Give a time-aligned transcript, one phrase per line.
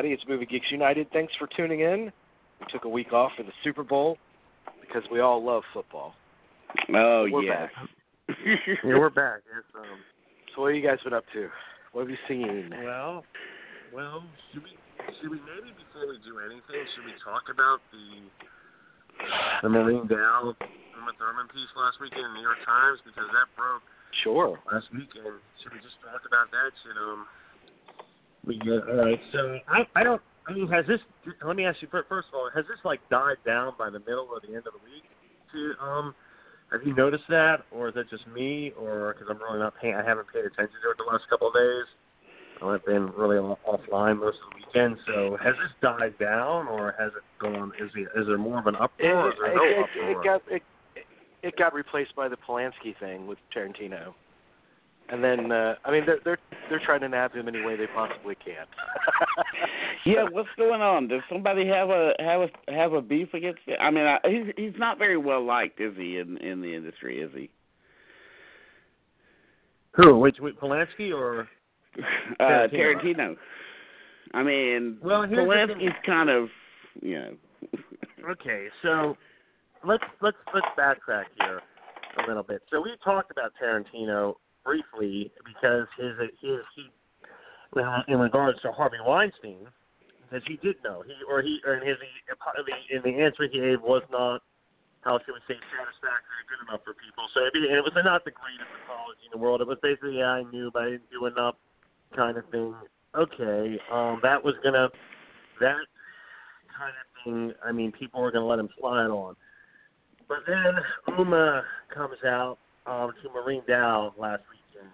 [0.00, 0.12] out there, everybody?
[0.12, 1.10] It's Movie Geeks United.
[1.12, 2.12] Thanks for tuning in.
[2.60, 4.16] We took a week off for the Super Bowl
[4.80, 6.14] because we all love football.
[6.94, 7.66] Oh we're yeah.
[7.66, 7.72] Back.
[8.46, 9.40] yeah, we're back.
[9.50, 9.98] Yes, um,
[10.54, 11.48] so what have you guys been up to?
[11.92, 12.70] What have you seen?
[12.84, 13.24] Well,
[13.92, 14.70] well, should we
[15.20, 18.06] should we maybe before we do anything, should we talk about the
[19.66, 20.54] the Maureen Dowd
[20.96, 23.82] Uma Thurman piece last weekend in the New York Times because that broke
[24.22, 24.58] Sure.
[24.70, 25.42] last weekend.
[25.62, 26.70] Should we just talk about that?
[26.86, 27.38] Should um we get
[28.46, 29.20] all right?
[29.32, 30.22] So I I don't.
[30.48, 31.00] I mean, has this?
[31.44, 32.50] Let me ask you first of all.
[32.54, 35.04] Has this like died down by the middle or the end of the week?
[35.52, 36.14] To um,
[36.72, 39.94] have you noticed that, or is that just me, or because I'm really not paying?
[39.94, 41.86] I haven't paid attention to it the last couple of days.
[42.62, 44.98] I've been really offline most of the weekend.
[45.06, 47.72] So has this died down, or has it gone?
[47.80, 49.30] Is it, is there more of an It, uproar?
[49.30, 50.10] is there no it, uproar?
[50.10, 50.62] it got it,
[51.42, 54.14] it got replaced by the Polanski thing with Tarantino.
[55.12, 57.86] And then uh I mean they're they're they're trying to nab him any way they
[57.88, 58.66] possibly can.
[60.06, 61.08] Yeah, what's going on?
[61.08, 63.76] Does somebody have a have a have a beef against Him?
[63.80, 67.20] I mean, I, he's he's not very well liked, is he, in in the industry?
[67.20, 67.50] Is he?
[69.96, 70.18] Who?
[70.18, 71.48] Which, which Polanski or?
[72.38, 72.72] Uh, Tarantino.
[72.72, 73.36] Tarantino.
[74.32, 75.74] I mean, Well, here's the.
[75.74, 76.48] Polanski's kind of,
[77.02, 77.32] you know.
[78.30, 79.16] Okay, so
[79.84, 81.60] let's let's let's backtrack here
[82.24, 82.62] a little bit.
[82.70, 84.34] So we talked about Tarantino
[84.64, 86.90] briefly because his his he
[88.08, 89.66] in regards to Harvey Weinstein,
[90.22, 91.96] because he did know he or he or in his
[92.90, 94.42] in the answer he gave was not
[95.02, 97.24] how should we say satisfactory good enough for people.
[97.32, 99.60] So it, and it was not the greatest apology in the world.
[99.60, 101.56] It was basically yeah, I knew but I didn't do enough
[102.14, 102.74] kind of thing.
[103.14, 104.88] Okay, um, that was gonna
[105.60, 105.84] that
[106.76, 107.52] kind of thing.
[107.64, 109.36] I mean, people were gonna let him slide on.
[110.28, 110.78] But then
[111.18, 112.58] Uma comes out
[112.90, 114.90] um, to Maureen Dowd last weekend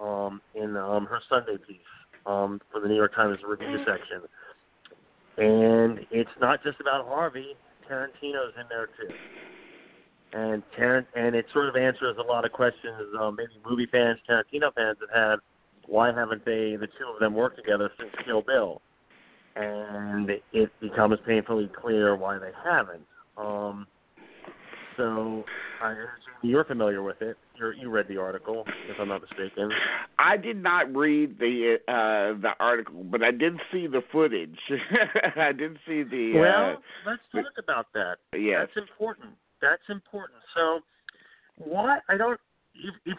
[0.00, 1.78] um, in um, her Sunday piece
[2.26, 4.22] um, for the New York Times review section,
[5.36, 7.56] and it's not just about Harvey.
[7.90, 9.12] Tarantino's in there too,
[10.32, 14.18] and Tarant and it sort of answers a lot of questions um, maybe movie fans,
[14.28, 15.36] Tarantino fans have had.
[15.86, 18.80] Why haven't they, the two of them, worked together since Kill Bill?
[19.56, 23.02] And it becomes painfully clear why they haven't.
[23.36, 23.88] Um,
[24.96, 25.42] so,
[25.82, 25.94] I,
[26.42, 27.36] you're familiar with it.
[27.58, 29.70] You're, you read the article, if I'm not mistaken.
[30.18, 34.58] I did not read the uh the article, but I did see the footage.
[35.36, 36.32] I did see the.
[36.36, 38.16] well, uh, let's talk about that.
[38.34, 39.30] Yeah, That's important.
[39.60, 40.40] That's important.
[40.54, 40.80] So,
[41.56, 42.40] what I don't.
[42.74, 43.18] If, if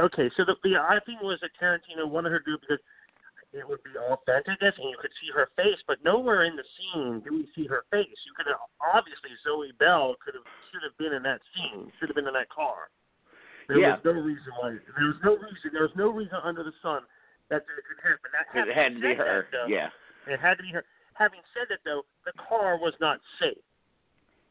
[0.00, 2.78] okay, so the the I think was that Tarantino wanted her to do because
[3.52, 7.20] it would be authentic, and you could see her face, but nowhere in the scene
[7.20, 8.18] do we see her face.
[8.26, 12.08] You could have obviously Zoe Bell could have should have been in that scene, should
[12.08, 12.90] have been in that car.
[13.68, 13.96] There Yeah.
[13.96, 14.70] was no reason why.
[14.96, 15.70] There was no reason.
[15.72, 17.04] There was no reason under the sun
[17.48, 18.30] that that could happen.
[18.32, 19.42] That It had to be her.
[19.42, 19.90] that, though, Yeah.
[20.26, 20.84] it had to be her.
[21.14, 23.56] Having said that, though, the car was not safe.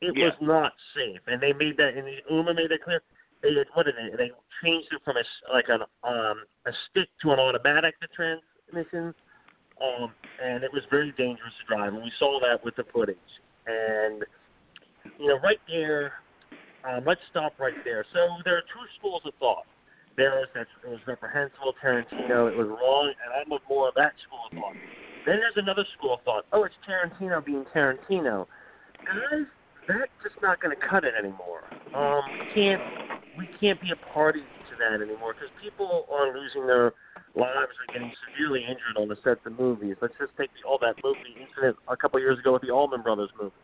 [0.02, 0.26] It Yeah.
[0.30, 1.94] was not safe, and they made that.
[1.94, 3.02] And Uma made that clear.
[3.42, 4.10] They had, what did they?
[4.10, 4.32] They
[4.64, 5.24] changed it from a
[5.54, 8.08] like an um a stick to an automatic the
[8.70, 9.14] transmission,
[9.82, 10.12] um,
[10.44, 11.94] and it was very dangerous to drive.
[11.94, 13.18] And we saw that with the footage.
[13.68, 14.24] And
[15.20, 16.14] you know, right there.
[16.86, 18.06] Um, let's stop right there.
[18.14, 19.66] So there are two schools of thought.
[20.18, 23.96] There is that it was reprehensible, Tarantino, it was wrong, and I'm of more of
[23.96, 24.74] that school of thought.
[25.26, 26.46] Then there's another school of thought.
[26.54, 28.46] Oh, it's Tarantino being Tarantino.
[29.04, 29.50] Guys,
[29.88, 31.66] that's just not going to cut it anymore.
[31.94, 32.22] Um,
[32.54, 32.82] can't
[33.38, 36.94] we can't be a party to that anymore because people are losing their
[37.36, 39.96] lives or getting severely injured on the sets of movies.
[40.02, 43.02] Let's just take the, all that movie incident a couple years ago with the Allman
[43.04, 43.56] Brothers movie.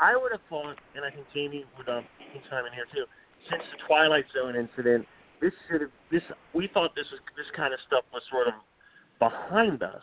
[0.00, 2.04] I would have thought, and I think Jamie would um,
[2.34, 3.06] you chime in here too.
[3.50, 5.06] Since the Twilight Zone incident,
[5.40, 6.22] this should have this.
[6.52, 8.54] We thought this was this kind of stuff was sort of
[9.20, 10.02] behind us,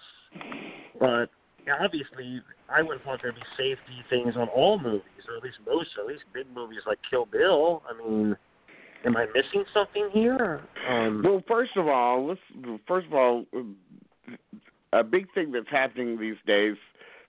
[0.99, 1.27] but
[1.69, 5.57] obviously, I would have thought there'd be safety things on all movies, or at least
[5.65, 7.83] most, at least big movies like Kill Bill.
[7.89, 8.37] I mean,
[9.05, 10.61] am I missing something here?
[10.87, 12.39] Um, Well, first of all, let's
[12.87, 13.45] first of all,
[14.93, 16.75] a big thing that's happening these days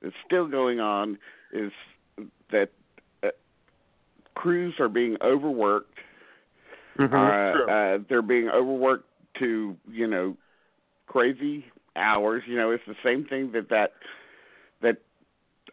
[0.02, 1.18] that's still going on
[1.52, 1.72] is
[2.50, 2.70] that
[3.22, 3.28] uh,
[4.34, 5.98] crews are being overworked.
[6.98, 7.70] mhm, uh, true.
[7.70, 9.08] uh, they're being overworked
[9.38, 10.36] to you know
[11.06, 11.64] crazy
[11.96, 12.42] hours.
[12.46, 13.92] You know, it's the same thing that that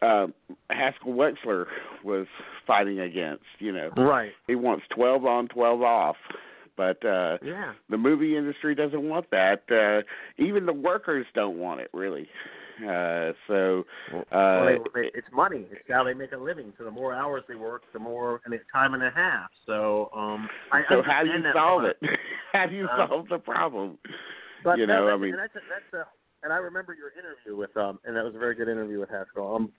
[0.02, 0.26] uh,
[0.70, 1.66] Haskell Wexler
[2.04, 2.26] was
[2.66, 3.44] fighting against.
[3.58, 4.32] You know, right.
[4.46, 6.16] he wants twelve on, twelve off.
[6.76, 7.74] But uh Yeah.
[7.90, 9.62] the movie industry doesn't want that.
[9.70, 10.02] Uh
[10.42, 12.26] even the workers don't want it really.
[12.82, 14.64] Uh so uh Well,
[14.94, 15.66] they, they, it's money.
[15.70, 16.72] It's how they make a living.
[16.78, 19.50] So the more hours they work, the more and it's time and a half.
[19.66, 21.98] So um, I so how do you solve it?
[22.52, 23.98] how do you Uh, solve the problem?
[24.64, 26.06] But you no, know, I mean- that's a, that's a
[26.42, 29.10] and I remember your interview with um, and that was a very good interview with
[29.10, 29.56] Haskell.
[29.56, 29.72] Um,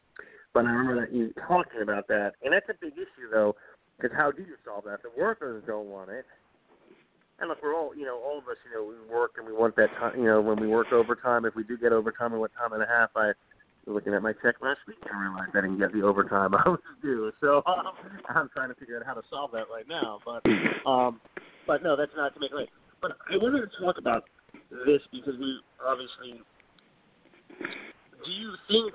[0.54, 3.56] but I remember that you talking about that, and that's a big issue though,
[3.98, 5.02] because how do you solve that?
[5.02, 6.26] The workers don't want it.
[7.40, 9.54] And look, we're all, you know, all of us, you know, we work and we
[9.54, 12.40] want that time, you know, when we work overtime, if we do get overtime, and
[12.40, 13.34] what time and a half, I
[13.88, 16.54] was looking at my check last week and I realized I didn't get the overtime
[16.66, 17.32] I was due.
[17.42, 17.98] So um,
[18.30, 20.20] I'm trying to figure out how to solve that right now.
[20.24, 20.46] But,
[20.88, 21.20] um,
[21.66, 22.70] but no, that's not to make it right.
[23.02, 24.26] But I wanted to talk about
[24.86, 26.44] this because we obviously.
[28.26, 28.94] Do you think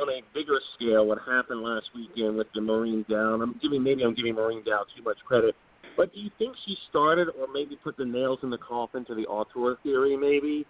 [0.00, 3.40] on a bigger scale what happened last weekend with the Maureen Dowd?
[3.40, 5.54] I'm giving maybe I'm giving Maureen Dowd too much credit,
[5.96, 9.14] but do you think she started or maybe put the nails in the coffin to
[9.14, 10.16] the auteur theory?
[10.16, 10.64] Maybe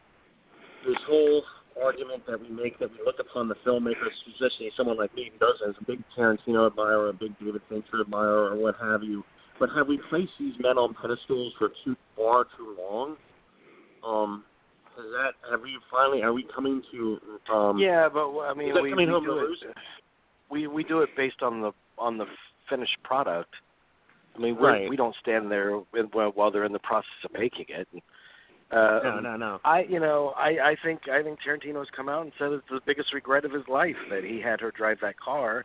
[0.87, 1.43] this whole
[1.83, 5.39] argument that we make that we look upon the filmmakers, especially someone like me who
[5.39, 9.23] does as a big Tarantino admirer, a big David Fincher admirer, or what have you.
[9.61, 13.17] But have we placed these men on pedestals for too far too long?
[14.07, 14.45] Um,
[14.99, 17.19] is that have we finally are we coming to?
[17.53, 19.77] Um, yeah, but I mean, we, we do it.
[20.51, 22.27] We we do it based on the on the
[22.69, 23.55] finished product.
[24.37, 24.89] I mean, right.
[24.89, 25.73] we don't stand there
[26.13, 27.89] while they're in the process of making it.
[28.71, 29.59] Uh, no, no, no.
[29.65, 32.81] I, you know, I, I think I think Tarantino's come out and said it's the
[32.87, 35.65] biggest regret of his life that he had her drive that car,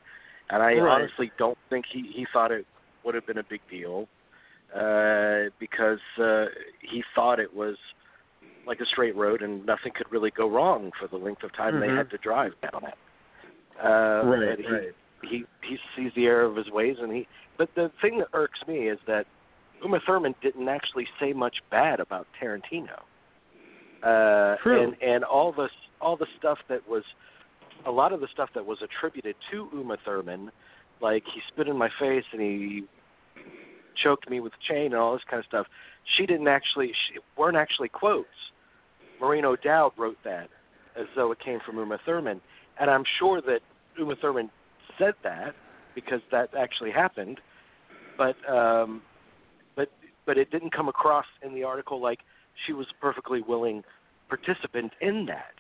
[0.50, 1.02] and I right.
[1.02, 2.66] honestly don't think he he thought it
[3.04, 4.08] would have been a big deal,
[4.74, 6.46] uh, because uh,
[6.80, 7.76] he thought it was
[8.66, 11.74] like a straight road and nothing could really go wrong for the length of time
[11.74, 11.92] mm-hmm.
[11.92, 12.94] they had to drive down it.
[13.84, 14.92] Uh, right, he, right.
[15.22, 17.28] He he sees the error of his ways, and he.
[17.58, 19.26] But the thing that irks me is that
[19.84, 23.02] Uma Thurman didn't actually say much bad about Tarantino.
[24.04, 24.84] Uh, True.
[24.84, 25.70] And and all the
[26.02, 27.04] all the stuff that was,
[27.86, 30.52] a lot of the stuff that was attributed to Uma Thurman,
[31.02, 32.84] like he spit in my face and he
[34.02, 35.68] choked me with a chain and all this kind of stuff.
[36.18, 38.28] She didn't actually, she, weren't actually quotes.
[39.20, 40.50] Maureen O'Dowd wrote that
[41.00, 42.42] as though it came from Uma Thurman,
[42.80, 43.62] and I'm sure that
[43.98, 44.50] Uma Thurman
[44.98, 45.56] said that
[45.96, 47.40] because that actually happened,
[48.18, 49.02] but um,
[49.76, 49.90] but
[50.26, 52.20] but it didn't come across in the article like
[52.66, 53.84] she was a perfectly willing
[54.30, 55.54] participant in that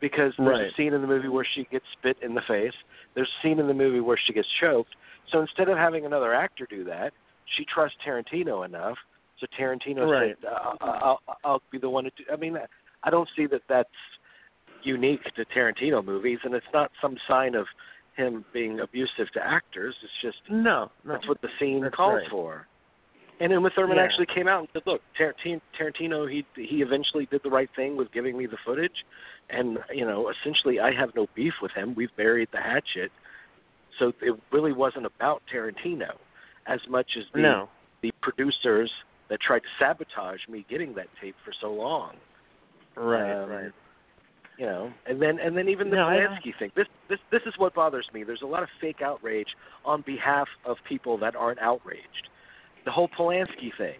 [0.00, 0.66] because there's right.
[0.66, 2.72] a scene in the movie where she gets spit in the face.
[3.14, 4.94] There's a scene in the movie where she gets choked.
[5.32, 7.12] So instead of having another actor do that,
[7.56, 8.96] she trusts Tarantino enough.
[9.40, 10.36] So Tarantino right.
[10.40, 12.56] said, uh, "I'll, I'll be the one to do." I mean,
[13.02, 13.88] I don't see that that's
[14.82, 17.66] unique to Tarantino movies, and it's not some sign of
[18.16, 19.94] him being abusive to actors.
[20.02, 21.12] It's just no, no.
[21.12, 22.30] that's what the scene that's calls right.
[22.30, 22.66] for.
[23.40, 24.02] And Uma Thurman yeah.
[24.02, 28.10] actually came out and said, "Look, Tarantino, he he eventually did the right thing with
[28.12, 29.04] giving me the footage,
[29.48, 31.94] and you know, essentially, I have no beef with him.
[31.94, 33.12] We've buried the hatchet,
[34.00, 36.16] so it really wasn't about Tarantino
[36.68, 37.68] as much as the no.
[38.02, 38.90] the producers
[39.30, 42.14] that tried to sabotage me getting that tape for so long.
[42.96, 43.72] Right, um, right.
[44.58, 46.70] You know, and then and then even the No, Polanski thing.
[46.76, 48.24] This this this is what bothers me.
[48.24, 49.48] There's a lot of fake outrage
[49.84, 52.28] on behalf of people that aren't outraged.
[52.84, 53.98] The whole Polanski thing,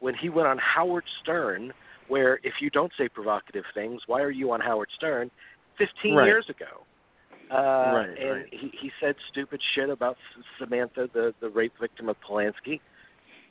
[0.00, 1.72] when he went on Howard Stern,
[2.08, 5.30] where if you don't say provocative things, why are you on Howard Stern?
[5.76, 6.26] Fifteen Right.
[6.26, 6.86] years ago.
[7.50, 8.48] Uh, Right, and right.
[8.50, 10.16] he he said stupid shit about
[10.58, 12.80] Samantha, the the rape victim of Polanski,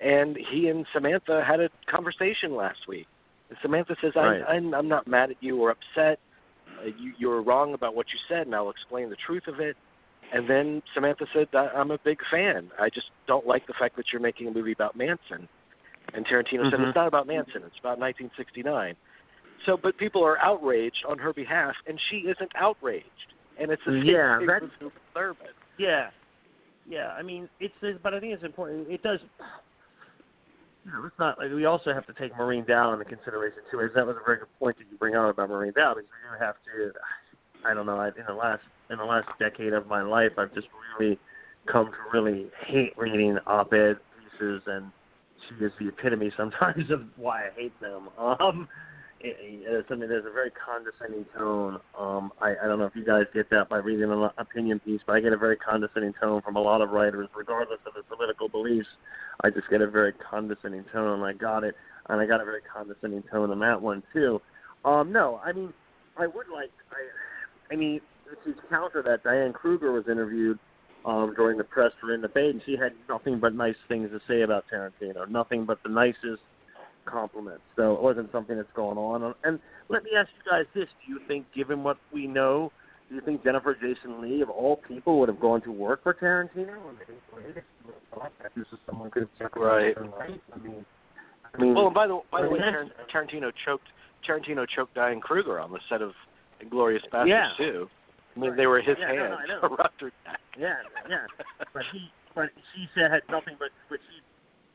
[0.02, 3.08] and he and Samantha had a conversation last week.
[3.50, 4.42] And Samantha says, Right.
[4.42, 6.20] I, I'm, I'm not mad at you or upset.
[6.82, 9.60] Uh, you, you were wrong about what you said, and I'll explain the truth of
[9.60, 9.78] it.
[10.34, 12.72] And then Samantha said, I, I'm a big fan.
[12.80, 15.48] I just don't like the fact that you're making a movie about Manson.
[16.14, 16.88] And Tarantino said, Mhm.
[16.88, 18.96] It's not about Manson, it's about 1969.
[19.66, 23.34] So, but people are outraged on her behalf, and she isn't outraged.
[23.60, 24.70] And it's same Yeah, that's-
[25.14, 25.48] Thurman.
[25.78, 26.10] Yeah,
[26.88, 27.10] yeah.
[27.18, 28.90] I mean, it's but I think it's important.
[28.90, 29.20] It does.
[30.86, 33.82] You know, it's not like we also have to take Maureen Dowd into consideration too.
[33.82, 36.10] As that was a very good point that you bring out about Maureen Dowd, because
[36.10, 36.92] we do have to.
[37.68, 37.98] I don't know.
[37.98, 40.68] I, in the last in the last decade of my life, I've just
[41.00, 41.18] really
[41.72, 44.92] come to really hate reading op-ed pieces, and
[45.50, 48.10] she is the epitome sometimes of why I hate them.
[48.20, 48.68] Um,
[49.22, 51.80] it, I mean, there's a very condescending tone.
[51.98, 55.02] Um, I, I don't know if you guys get that by reading an opinion piece,
[55.06, 58.04] but I get a very condescending tone from a lot of writers, regardless of their
[58.04, 58.88] political beliefs.
[59.44, 61.24] I just get a very condescending tone.
[61.24, 61.76] I got it,
[62.10, 64.42] and I got a very condescending tone in that one too.
[64.84, 65.74] Um, no, I mean,
[66.18, 68.02] I would like, I, I mean,
[68.44, 70.60] to counter that, Diane Kruger was interviewed
[71.06, 74.10] um, during the press for In the Fade, and she had nothing but nice things
[74.12, 76.42] to say about Tarantino, nothing but the nicest
[77.06, 77.62] compliments.
[77.76, 79.34] So it wasn't something that's going on.
[79.44, 79.60] And
[79.90, 82.72] let me ask you guys this: Do you think, given what we know,
[83.10, 86.14] do you think Jennifer Jason Lee, of all people, would have gone to work for
[86.14, 86.76] Tarantino?
[86.90, 87.62] And they
[88.14, 89.96] thought that this is someone could have Right.
[90.18, 90.42] right.
[90.54, 90.86] I mean,
[91.54, 93.88] I mean, Well, and by the by the way, Tar- Tarantino choked
[94.28, 96.14] Tarantino choked Diane Kruger on the set of
[96.64, 97.50] Inglourious Basterds Yeah.
[97.58, 97.90] too.
[98.36, 99.40] I mean, they were his Yeah, no, no, hands.
[99.40, 99.60] I know.
[99.70, 100.42] Corrupt her neck.
[100.58, 100.76] Yeah,
[101.08, 101.26] yeah.
[101.74, 104.20] but he, but she said had nothing but, but she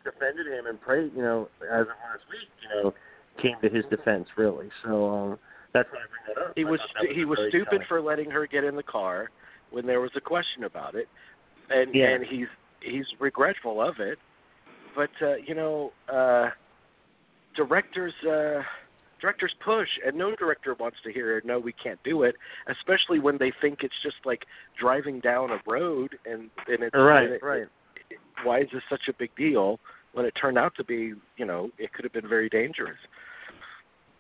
[0.05, 1.13] defended him and prayed.
[1.15, 2.95] You know, as of last week, you know,
[3.41, 4.69] came to his defense really.
[4.85, 5.39] So um,
[5.73, 6.53] that's why I bring that up.
[6.57, 9.31] He was that he was stupid for letting her get in the car
[9.71, 11.09] when there was a question about it,
[11.71, 12.09] and Yeah.
[12.09, 12.49] and he's
[12.81, 14.19] he's regretful of it.
[14.95, 16.51] But uh, you know, uh,
[17.57, 18.63] directors uh,
[19.21, 22.35] directors push, and no director wants to hear no, we can't do it,
[22.69, 24.45] especially when they think it's just like
[24.79, 27.67] driving down a road and and it's Right, and it- right.
[28.45, 29.79] Why is this such a big deal
[30.13, 32.99] when it turned out to be, you know, it could have been very dangerous.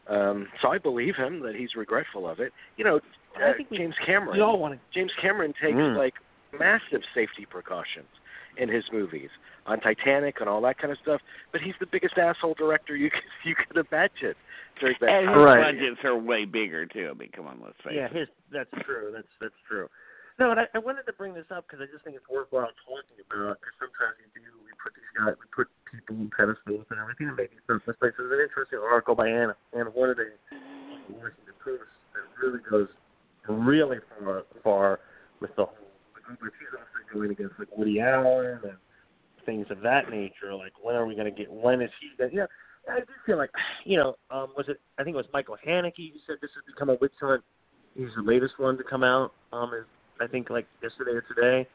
[0.09, 2.53] Um, so I believe him that he's regretful of it.
[2.77, 3.01] You know,
[3.39, 4.37] I uh, think we- James Cameron.
[4.37, 4.81] We all want to.
[4.93, 5.97] James Cameron takes Mm.
[5.97, 6.15] like
[6.59, 8.09] massive safety precautions
[8.57, 9.31] in his movies
[9.67, 11.21] on Titanic and all that kind of stuff.
[11.53, 14.35] But he's the biggest asshole director you could you could imagine
[14.81, 15.37] during that And time.
[15.39, 15.75] his Right.
[15.75, 17.09] budgets are way bigger too.
[17.11, 18.13] I mean, come on, let's face Yeah, it.
[18.13, 18.29] his.
[18.51, 19.13] That's true.
[19.15, 19.89] That's that's true.
[20.41, 22.73] No, and I, I wanted to bring this up because I just think it's worthwhile
[22.89, 23.61] talking about.
[23.61, 27.29] Because sometimes we do, we put these guys, we put people in pedestals and everything,
[27.29, 27.69] and maybe this
[28.01, 28.17] place.
[28.17, 30.01] There's an interesting article by Anna Anna the
[31.13, 32.89] Washington Post, that really goes
[33.53, 35.01] really far, far
[35.45, 35.93] with the whole.
[36.25, 38.81] But she's also going against like Woody Allen and
[39.45, 40.57] things of that nature.
[40.57, 41.53] Like, when are we going to get?
[41.53, 42.17] When is he?
[42.17, 42.49] Gonna, you know,
[42.89, 43.51] I do feel like,
[43.85, 44.81] you know, um, was it?
[44.97, 47.45] I think it was Michael Haneke who said this has become a witch hunt.
[47.95, 49.35] He's the latest one to come out.
[49.53, 49.85] Um, is
[50.21, 51.69] I think like yesterday or today,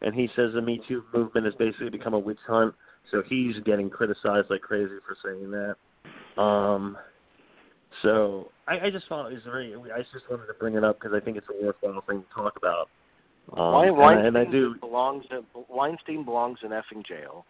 [0.00, 2.74] and he says the Me Too movement has basically become a witch hunt.
[3.10, 6.40] So he's getting criticized like crazy for saying that.
[6.40, 6.96] Um,
[8.02, 9.74] so I, I just thought it was very.
[9.74, 12.34] I just wanted to bring it up because I think it's a worthwhile thing to
[12.34, 12.88] talk about.
[13.56, 14.74] Um, Wein- and, I- Weinstein and I do.
[14.80, 17.44] belongs in, Weinstein belongs in effing jail.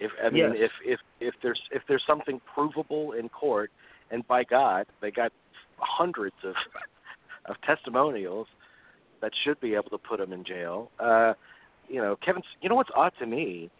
[0.00, 0.54] If I mean, Yes.
[0.56, 3.70] if if if there's if there's something provable in court,
[4.10, 5.32] and by God, they got
[5.78, 6.54] hundreds of
[7.46, 8.46] of testimonials
[9.20, 10.90] that should be able to put him in jail.
[10.98, 11.34] Uh,
[11.88, 12.42] you know, Kevin.
[12.60, 13.70] You know what's odd to me?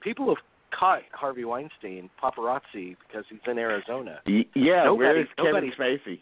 [0.00, 0.42] People have
[0.78, 4.20] caught Harvey Weinstein paparazzi because he's in Arizona.
[4.26, 6.20] Y- yeah, Nobody- where's Kevin Spacey?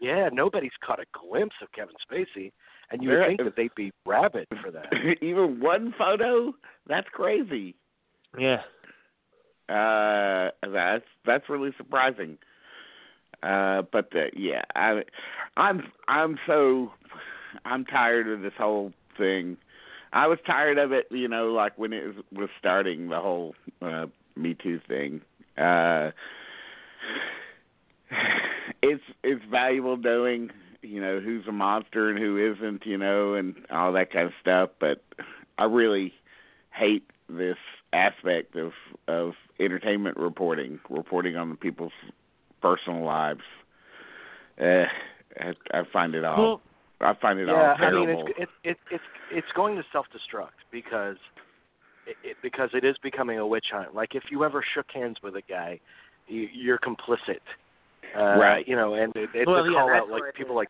[0.00, 2.52] Yeah, nobody's caught a glimpse of Kevin Spacey,
[2.90, 4.92] and you would think that they'd be rabid for that.
[5.22, 6.54] Even one photo?
[6.86, 7.74] That's crazy.
[8.38, 8.62] Yeah.
[9.68, 12.36] Uh, that's that's really surprising.
[13.42, 15.02] Uh, but uh, yeah, I,
[15.56, 16.92] I'm I'm so
[17.64, 19.56] I'm tired of this whole thing.
[20.12, 24.06] I was tired of it, you know, like when it was, starting the whole uh,
[24.36, 25.20] Me Too thing.
[25.58, 26.10] Uh,
[28.82, 30.50] it's it's valuable knowing,
[30.82, 34.32] you know, who's a monster and who isn't, you know, and all that kind of
[34.40, 34.70] stuff.
[34.78, 35.02] But
[35.58, 36.12] I really
[36.70, 37.56] hate this
[37.92, 38.72] aspect of
[39.08, 41.92] of entertainment reporting, reporting on the people's
[42.60, 43.42] personal lives.
[44.60, 44.84] Uh,
[45.40, 46.42] I, I find it all.
[46.42, 46.60] Well,
[47.00, 50.48] I find it yeah, all I mean, it's it, it, it's it's going to self-destruct
[50.70, 51.16] because
[52.06, 53.94] it, it, because it is becoming a witch hunt.
[53.94, 55.80] Like if you ever shook hands with a guy,
[56.28, 57.40] you, you're complicit.
[58.16, 58.66] Uh, Right.
[58.68, 60.54] You know, and it, it, Well, they yeah, call that's out like what I people
[60.54, 60.68] like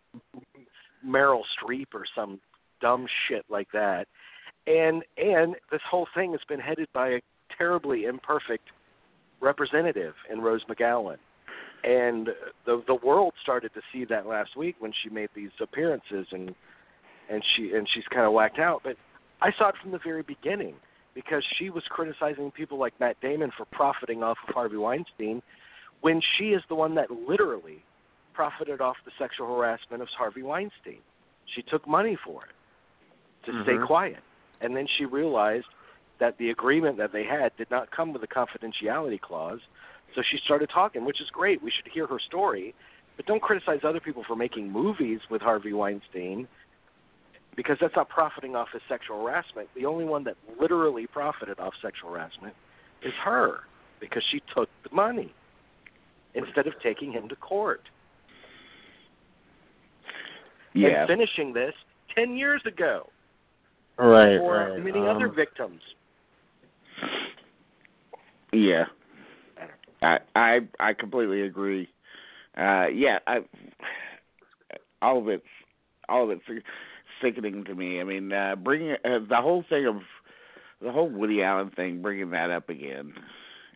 [1.07, 2.41] Meryl Streep or some
[2.81, 4.07] dumb shit like that.
[4.67, 7.21] And and this whole thing has been headed by a
[7.57, 8.65] terribly imperfect
[9.41, 11.17] representative in Rose McGowan.
[11.85, 12.31] And
[12.65, 16.55] the the world started to see that last week when she made these appearances and
[17.31, 18.81] and she and she's kind of whacked out.
[18.83, 18.97] But
[19.43, 20.77] I saw it from the very beginning
[21.15, 25.43] because she was criticizing people like Matt Damon for profiting off of Harvey Weinstein
[26.01, 27.83] when she is the one that literally
[28.33, 30.99] profited off the sexual harassment of Harvey Weinstein.
[31.55, 33.87] She took money for it to stay Mhm.
[33.87, 34.23] quiet.
[34.61, 35.67] And then she realized
[36.19, 39.61] that the agreement that they had did not come with a confidentiality clause.
[40.15, 41.63] So she started talking, which is great.
[41.63, 42.75] We should hear her story.
[43.17, 46.49] But don't criticize other people for making movies with Harvey Weinstein
[47.57, 49.69] because that's not profiting off his sexual harassment.
[49.77, 52.55] The only one that literally profited off sexual harassment
[53.03, 53.61] is her
[54.01, 55.33] because she took the money
[56.35, 57.83] instead of taking him to court
[60.75, 61.75] yeah, and finishing this
[62.17, 63.09] 10 years ago
[63.97, 64.85] right, for right.
[64.85, 65.81] many um, other victims.
[68.53, 68.85] yeah.
[70.05, 71.89] I I I completely agree.
[72.57, 73.39] Uh, yeah, I
[75.03, 75.45] all of it's
[76.09, 76.65] all of it's
[77.23, 78.01] sickening to me.
[78.01, 79.97] I mean, uh, bringing uh, the whole thing of
[80.81, 83.15] the whole Woody Allen thing, bringing that up again.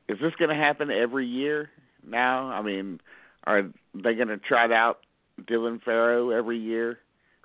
[0.09, 1.71] Is this going to happen every year
[2.07, 2.47] now?
[2.47, 3.01] I mean,
[3.45, 3.63] are
[3.95, 5.01] they going to trot out
[5.43, 6.99] Dylan Farrow every year?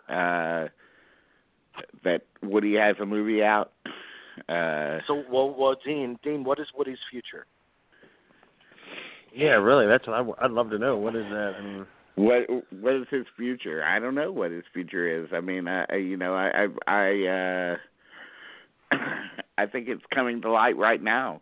[0.10, 0.68] Uh,
[2.04, 3.72] that Woody has a movie out.
[4.50, 7.46] Uh, So, well, well, Dean, Dean, what is Woody's future?
[9.36, 9.88] Yeah, really.
[9.88, 10.98] That's what I, w- I'd love to know.
[10.98, 11.54] What is that?
[11.60, 11.86] I mean,
[12.16, 12.44] what
[12.80, 13.84] what is his future?
[13.84, 15.30] I don't know what his future is.
[15.34, 17.74] I mean, I, I you know, I I I
[18.92, 18.96] uh
[19.58, 21.42] I think it's coming to light right now.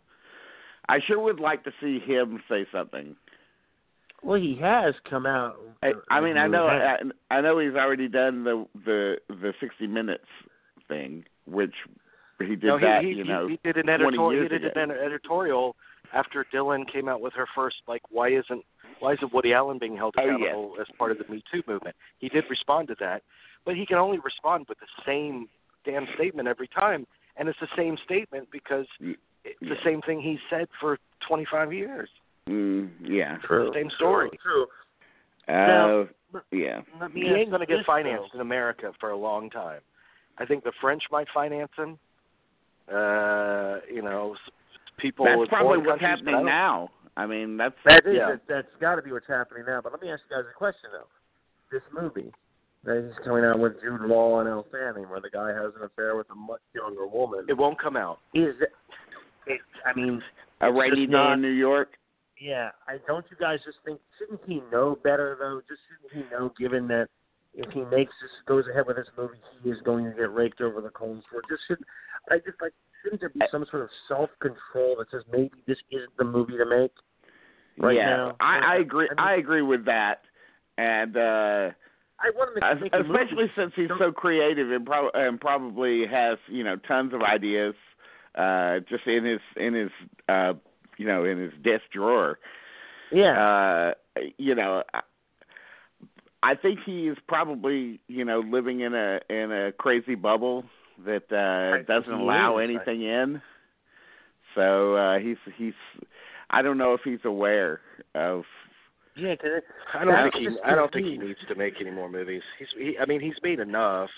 [0.88, 3.14] I sure would like to see him say something.
[4.22, 5.56] well, he has come out.
[5.82, 6.66] I, I mean, I know.
[6.66, 6.96] I,
[7.30, 10.24] I know he's already done the the the 60 minutes
[10.88, 11.74] thing, which
[12.40, 13.48] he did no, he, that, he, you he- know.
[13.48, 14.42] he did an editorial.
[14.42, 14.80] He did ago.
[14.82, 15.76] an editorial
[16.12, 18.64] after Dylan came out with her first like, why isn't
[19.00, 20.34] why isn't Woody Allen being held Oh, yeah.
[20.34, 21.96] accountable as part of the Me Too movement?
[22.18, 23.22] He did respond to that,
[23.64, 25.48] but he can only respond with the same
[25.84, 29.18] damn statement every time, and it's the same statement because it's
[29.60, 29.68] yeah.
[29.70, 32.08] the same thing he said for 25 years.
[32.48, 33.38] Mm, yeah.
[33.44, 33.72] True.
[33.74, 34.30] Same story.
[34.42, 34.66] True.
[35.48, 36.82] Uh, Now, but- yeah.
[37.00, 39.80] Let He ain't going to get financed in America for a long time.
[40.38, 41.98] I think the French might finance him.
[42.92, 44.52] Uh, you know, s-
[45.02, 45.24] people.
[45.26, 46.90] That's probably what's countries, I happening don't- now.
[47.14, 48.36] I mean, that's That is, Yeah.
[48.48, 49.82] that's got to be what's happening now.
[49.82, 51.08] But let me ask you guys a question though.
[51.70, 52.32] This movie
[52.84, 55.82] that he's coming out with Jude Law and Elle Fanning, where the guy has an
[55.82, 58.18] affair with a much younger woman, It won't come out.
[58.32, 58.72] is it?
[59.46, 60.22] it I mean,
[60.62, 61.98] a rainy day not- in New York.
[62.38, 62.70] yeah.
[62.88, 64.00] I don't you guys just think?
[64.18, 65.60] Shouldn't he know better though?
[65.68, 67.08] Just shouldn't he know, given that
[67.54, 70.62] if he makes this goes ahead with this movie, he is going to get raked
[70.62, 71.42] over the coals for.
[71.50, 71.84] Just should
[72.30, 72.72] I just like
[73.02, 76.56] shouldn't there be some sort of self control that says maybe this isn't the movie
[76.56, 76.92] to make?
[77.78, 78.36] Right yeah, now.
[78.40, 79.08] I, I agree.
[79.10, 80.20] I mean- I agree with that,
[80.78, 81.70] and uh
[82.20, 86.62] I want to make especially since he's so creative and, pro- and probably has you
[86.62, 87.74] know tons of ideas,
[88.36, 89.90] uh just in his in his
[90.28, 90.52] uh
[90.98, 92.38] you know in his desk drawer.
[93.10, 93.92] Yeah.
[94.16, 94.82] Uh, you know.
[94.94, 95.00] I,
[96.44, 100.64] I think he is probably, you know, living in a in a crazy bubble
[101.06, 102.68] that uh think doesn't allow is.
[102.70, 103.40] anything in.
[104.54, 105.74] So uh he's he's
[106.50, 107.80] I don't know if he's aware
[108.14, 108.44] of
[109.16, 110.58] Yeah, cause it, I don't think he.
[110.64, 112.42] I don't think he needs to make any more movies.
[112.58, 112.68] He's.
[112.78, 114.10] He, I mean, he's made enough.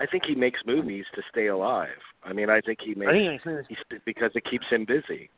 [0.00, 1.98] I think he makes movies to stay alive.
[2.24, 3.10] I mean, I think he makes.
[3.10, 3.68] I think it makes.
[3.68, 5.28] He's, because it keeps him busy.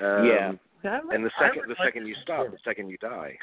[0.00, 0.52] Um, Yeah.
[0.84, 3.36] Yeah, would- And the second, the like second you stop, the second you die.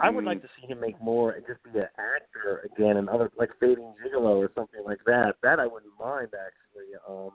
[0.00, 0.28] I would Mm.
[0.28, 3.50] like to see him make more and just be an actor again and other like
[3.60, 5.34] Fading Gigolo or something like that.
[5.42, 6.94] That I wouldn't mind actually.
[7.08, 7.32] Um,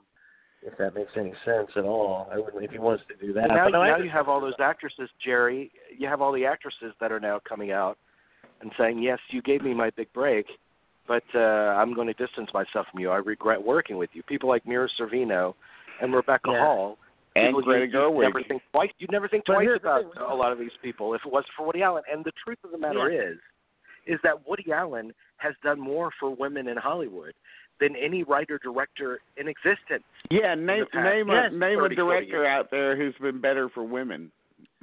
[0.62, 3.48] if that makes any sense at all, I wouldn't if he wants to do that.
[3.48, 5.70] Well, now, but no, now just- you have all those actresses, Jerry.
[5.96, 7.96] You have all the actresses that are now coming out
[8.60, 10.46] and saying, "Yes, you gave me my big break,
[11.06, 13.10] but uh, I'm going to distance myself from you.
[13.10, 15.54] I regret working with you." People like Mira Sorvino
[16.00, 16.60] and Rebecca Yeah.
[16.64, 16.98] Hall.
[17.34, 18.90] and people Greta you, you never think twice.
[18.98, 21.82] You'd never think twice about a lot of these people if it wasn't for Woody
[21.82, 22.02] Allen.
[22.12, 23.22] And the truth of the matter Yeah.
[23.30, 23.38] is,
[24.06, 27.32] is that Woody Allen has done more for women in Hollywood
[27.82, 30.06] than any writer director in existence.
[30.30, 33.40] Yeah, name past name yes, a name a 30, 40 director out there who's been
[33.40, 34.30] better for women.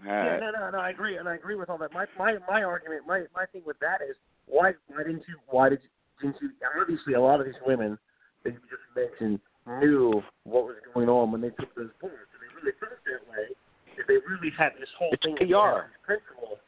[0.03, 0.79] Uh, yeah, no, no, no.
[0.79, 1.93] I agree, and I agree with all that.
[1.93, 4.15] My my my argument, my my thing with that is
[4.47, 5.89] why why didn't you why did you,
[6.21, 7.97] didn't you obviously a lot of these women
[8.43, 9.39] that you just mentioned
[9.79, 12.11] knew what was going on when they took those polls.
[12.11, 13.53] and they really felt that way,
[13.95, 15.43] if they really had this whole It's thing PR.
[15.43, 16.59] if they had these principles.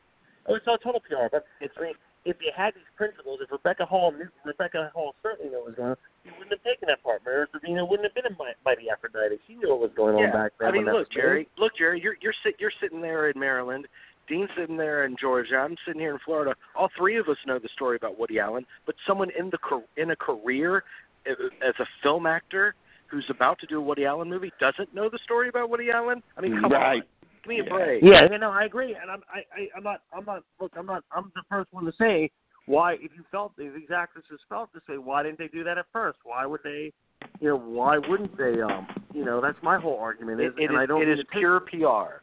[0.47, 1.93] Oh, it's all total PR, but it's I mean,
[2.25, 5.75] if you had these principles, if Rebecca Hall knew Rebecca Hall certainly knew what was
[5.75, 7.21] going on, you wouldn't have taken that part.
[7.25, 9.39] Mira Sorvino wouldn't have been a Mi- mighty Aphrodite.
[9.47, 10.67] She knew what was going on back then.
[10.69, 11.21] I mean, look, was made.
[11.21, 11.47] Jerry.
[11.57, 11.99] Look, Jerry.
[12.01, 13.88] You're you're sit you're sitting there in Maryland.
[14.29, 15.55] Dean's sitting there in Georgia.
[15.57, 16.53] I'm sitting here in Florida.
[16.75, 19.84] All three of us know the story about Woody Allen, but someone in the car-
[19.97, 20.84] in a career
[21.27, 21.34] uh,
[21.67, 22.75] as a film actor
[23.07, 26.21] who's about to do a Woody Allen movie doesn't know the story about Woody Allen.
[26.38, 27.01] I mean, come Right.
[27.01, 27.03] on,
[27.43, 27.69] give me a Yeah.
[27.69, 28.04] break.
[28.04, 30.43] Yeah, yeah, no, I agree, and I'm, I, I, I'm not, I'm not.
[30.60, 31.04] Look, I'm not.
[31.12, 32.32] I'm the first one to say
[32.67, 35.77] why, if you felt if these actresses felt this way, why didn't they do that
[35.77, 36.19] at first?
[36.23, 36.91] Why would they?
[37.39, 38.62] You know, why wouldn't they?
[38.62, 40.41] Um, you know, that's my whole argument.
[40.41, 42.21] Is, It, it and I don't it mean is pure PR.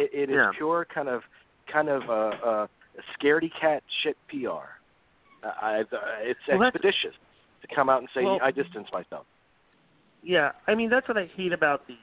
[0.00, 0.50] It, it is Yeah.
[0.56, 1.22] pure kind of
[1.72, 2.66] kind of uh, uh,
[2.98, 4.46] a scaredy cat shit PR.
[5.42, 5.84] Uh, I,
[6.22, 7.14] it's Well, expeditious
[7.62, 9.26] to come out and say Well- I distance myself.
[10.22, 11.96] Yeah, I mean that's what I hate about the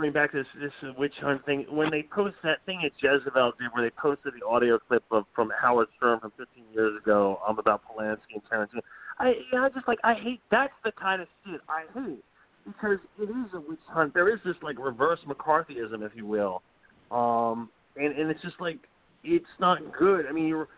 [0.00, 1.66] going back to this this witch hunt thing.
[1.70, 5.24] When they post that thing at Jezebel did, where they posted the audio clip of
[5.34, 8.80] from Howard Stern from 15 years ago, um, about Polanski and Tarantino.
[9.18, 10.40] I, yeah, I just like I hate.
[10.50, 12.24] That's the kind of shit I hate
[12.64, 14.14] because it is a witch hunt.
[14.14, 16.62] There is this like reverse McCarthyism, if you will,
[17.10, 18.78] um, and and it's just like
[19.24, 20.26] it's not good.
[20.26, 20.68] I mean, you're.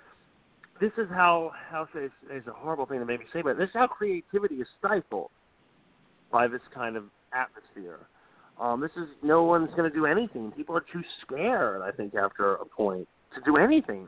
[0.80, 3.74] This is how how it's, it's a horrible thing to maybe say, but this is
[3.74, 5.30] how creativity is stifled
[6.32, 7.04] by this kind of
[7.34, 8.06] atmosphere.
[8.60, 10.52] Um, this is no one's going to do anything.
[10.52, 14.06] People are too scared, I think, after a point to do anything.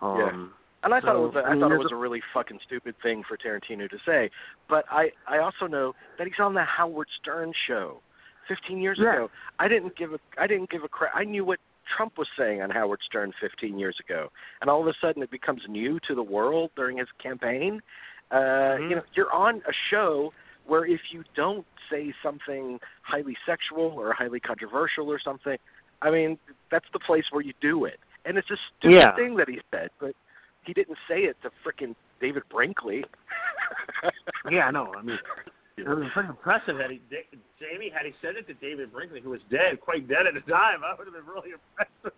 [0.00, 2.22] Um, And I thought it was a, I I mean, thought it was a- really
[2.32, 4.30] fucking stupid thing for Tarantino to say.
[4.68, 8.00] But I I also know that he's on the Howard Stern show
[8.48, 9.12] 15 years Yeah.
[9.12, 9.30] ago.
[9.58, 11.12] I didn't give a I didn't give a crap.
[11.14, 11.58] I knew what
[11.96, 14.30] Trump was saying on Howard Stern 15 years ago,
[14.62, 17.82] and all of a sudden it becomes new to the world during his campaign.
[18.30, 18.90] Uh, Mm-hmm.
[18.90, 20.32] You know, you're on a show
[20.66, 25.56] where if you don't say something highly sexual or highly controversial or something,
[26.02, 26.38] I mean,
[26.70, 27.98] that's the place where you do it.
[28.24, 29.14] And it's a stupid Yeah.
[29.16, 30.14] thing that he said, but
[30.62, 33.04] he didn't say it to frickin' David Brinkley.
[34.50, 34.92] Yeah, I know.
[34.96, 35.18] I mean,
[35.76, 37.00] it was pretty impressive that he,
[37.60, 40.40] Jamie, had he said it to David Brinkley, who was dead, quite dead at the
[40.40, 42.16] time, I would have been really impressed.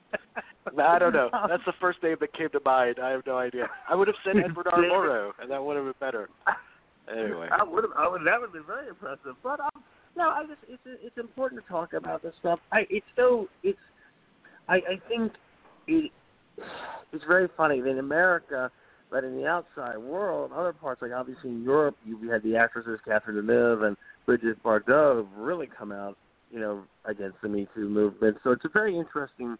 [0.78, 1.28] I don't know.
[1.48, 2.96] That's the first name that came to mind.
[3.02, 3.68] I have no idea.
[3.88, 4.78] I would have said Edward R.
[4.82, 6.28] Murrow, and that would have been better.
[7.12, 7.48] Anyway.
[7.50, 7.84] I would.
[7.96, 8.22] I would.
[8.26, 9.36] That would been very impressive.
[9.42, 9.82] But um,
[10.16, 12.58] no, I just it's it's important to talk about this stuff.
[12.72, 13.78] I it's so it's.
[14.68, 15.32] I I think
[15.86, 16.10] it
[17.12, 18.70] it's very funny in America,
[19.10, 22.56] but in the outside world, other parts like obviously in Europe, you we had the
[22.56, 23.96] actresses Catherine Deneuve and
[24.26, 26.16] Brigitte Bardot have really come out,
[26.50, 28.38] you know, against the Me Too movement.
[28.44, 29.56] So it's a very interesting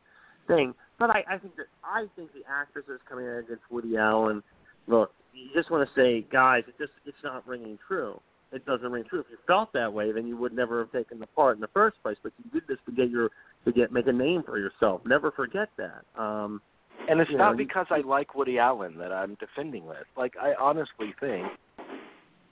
[0.47, 0.75] thing.
[0.99, 4.43] But I, I think that I think the actresses coming out against Woody Allen
[4.87, 8.21] look, you just want to say, guys, it just it's not ringing true.
[8.53, 9.21] It doesn't ring true.
[9.21, 11.69] If you felt that way, then you would never have taken the part in the
[11.69, 12.19] first place.
[12.23, 13.31] But you did this to get your
[13.65, 15.01] to get make a name for yourself.
[15.07, 16.05] Never forget that.
[16.21, 16.61] Um,
[17.09, 20.05] And it's not know, because I like Woody Allen that I'm defending this.
[20.17, 21.47] Like I honestly think,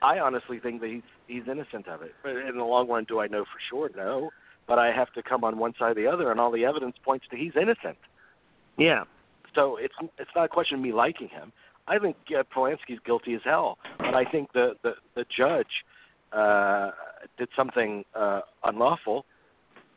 [0.03, 2.15] I honestly think that he's he's innocent of it.
[2.23, 3.91] But in the long run, do I know for sure?
[3.95, 4.31] No.
[4.67, 6.97] But I have to come on one side or the other, and all the evidence
[7.05, 7.99] points to he's innocent.
[8.79, 9.05] yeah,
[9.55, 11.53] So it's it's not a question of me liking him.
[11.89, 15.67] I think uh, Polanski's guilty as hell, but I think the the, the judge
[16.33, 16.91] uh,
[17.39, 19.25] did something uh, unlawful.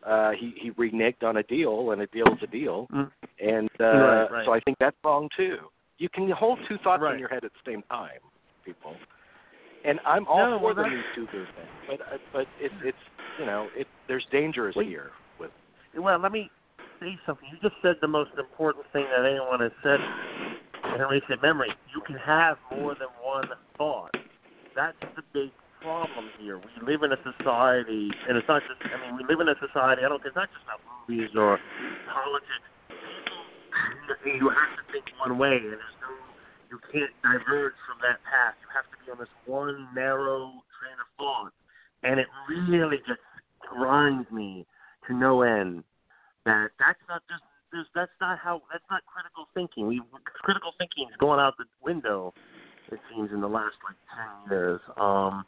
[0.06, 3.12] Uh, he he reneged on a deal, and a deal is a deal, Mm.
[3.40, 4.46] and uh, Right, right.
[4.46, 5.58] so I think that's wrong too.
[5.98, 7.14] You can hold two thoughts Right.
[7.14, 8.20] in your head at the same time,
[8.66, 8.96] people.
[9.86, 12.98] And I'm all No, for the Me Too movement, but uh, but it's it's
[13.40, 14.88] you know it there's dangers Wait.
[14.88, 15.52] here with
[15.96, 16.50] Well, let me
[17.00, 17.48] say something.
[17.52, 20.00] You just said the most important thing that anyone has said
[20.96, 21.70] in recent memory.
[21.94, 24.14] You can have more than one thought.
[24.76, 25.52] That's the big
[25.82, 26.58] problem here.
[26.58, 28.80] We live in a society, and it's not just.
[28.88, 30.02] I mean, we live in a society.
[30.06, 30.22] I don't.
[30.26, 31.60] It's not just about movies or
[32.10, 32.68] politics.
[34.26, 36.12] You have to think one way, and there's no.
[36.72, 38.58] You can't diverge from that path.
[38.62, 41.54] You have to be on this one narrow train of thought,
[42.02, 43.22] and it really just
[43.62, 44.66] grinds me
[45.08, 45.84] to no end
[46.46, 49.90] that that's not just there's, that's not how that's not critical thinking.
[49.90, 50.00] We
[50.46, 52.34] critical thinking is going out the window.
[52.92, 54.80] It seems in the last like ten years.
[54.96, 55.44] Um,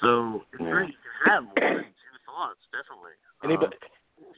[0.00, 0.70] so it's Yeah.
[0.70, 3.18] great to have more than two thoughts, definitely.
[3.42, 3.74] anybody.
[3.74, 3.90] Um,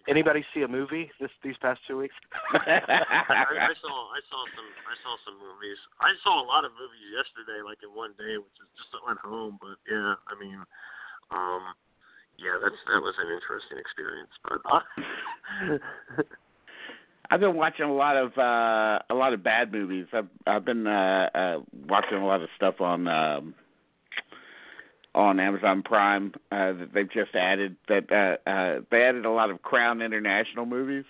[0.09, 2.14] Anybody see a movie this these past two weeks?
[2.52, 5.78] I, I saw I saw some I saw some movies.
[6.00, 9.20] I saw a lot of movies yesterday, like in one day, which is just went
[9.20, 9.56] home.
[9.61, 10.61] But yeah, I mean,
[11.30, 11.62] um,
[12.37, 14.33] yeah, that's that was an interesting experience.
[14.44, 14.85] But uh,
[17.30, 20.06] I've been watching a lot of uh a lot of bad movies.
[20.12, 23.54] I've I've been uh, uh watching a lot of stuff on um
[25.14, 29.50] on Amazon Prime uh that they've just added that uh uh they added a lot
[29.50, 31.04] of Crown International movies,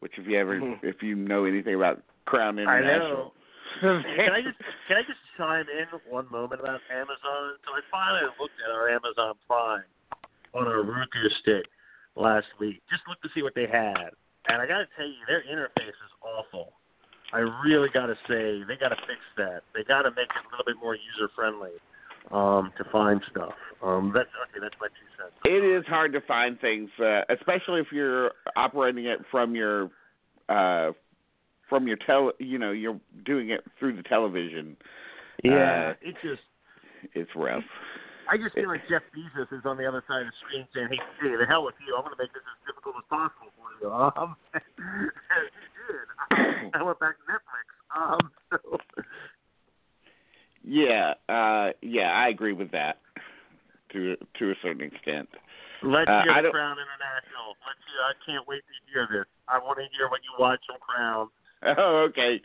[0.00, 0.78] which if you ever Mhm.
[0.82, 3.10] if you know anything about Crown I International.
[3.16, 3.32] know.
[3.80, 7.56] can I just can I just chime in one moment about Amazon?
[7.64, 9.82] So I finally looked at our Amazon Prime
[10.54, 11.64] on our Roku stick
[12.14, 12.80] last week.
[12.90, 14.10] Just looked to see what they had,
[14.52, 16.72] and I got to tell you, their interface is awful.
[17.32, 19.62] I really got to say they got to fix that.
[19.74, 21.72] They got to make it a little bit more user friendly
[22.30, 23.54] um, to find stuff.
[23.82, 24.60] Um, that's okay.
[24.60, 25.32] That's my two cents.
[25.44, 29.90] It is hard to find things, uh, especially if you're operating it from your
[30.48, 30.92] uh
[31.68, 34.76] from your tel you know, you're doing it through the television.
[35.42, 36.42] Yeah, Uh, it just
[37.14, 37.64] It's rough.
[38.28, 40.88] I just feel like Jeff Bezos is on the other side of the screen saying,
[40.90, 41.96] "Hey, hey, the hell with you!
[41.96, 46.06] I'm going to make this as difficult as possible for you." Um, and he did.
[46.30, 47.66] Um, I went back to Netflix.
[47.94, 48.78] Um, so,
[50.64, 53.00] Yeah, uh yeah, I agree with that
[53.92, 55.28] to to a certain extent.
[55.82, 57.56] let's Uh, hear Crown International.
[57.66, 58.00] Let's hear.
[58.06, 59.26] I can't wait to hear this.
[59.48, 61.28] I want to hear what you watch from Crown.
[61.78, 62.40] Oh, okay.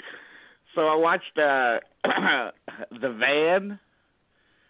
[0.75, 1.79] So I watched uh
[3.01, 3.79] The Van.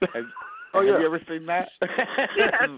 [0.14, 0.26] Have,
[0.74, 1.00] Oh, have yeah.
[1.00, 1.70] you ever seen that?
[2.38, 2.70] Yes.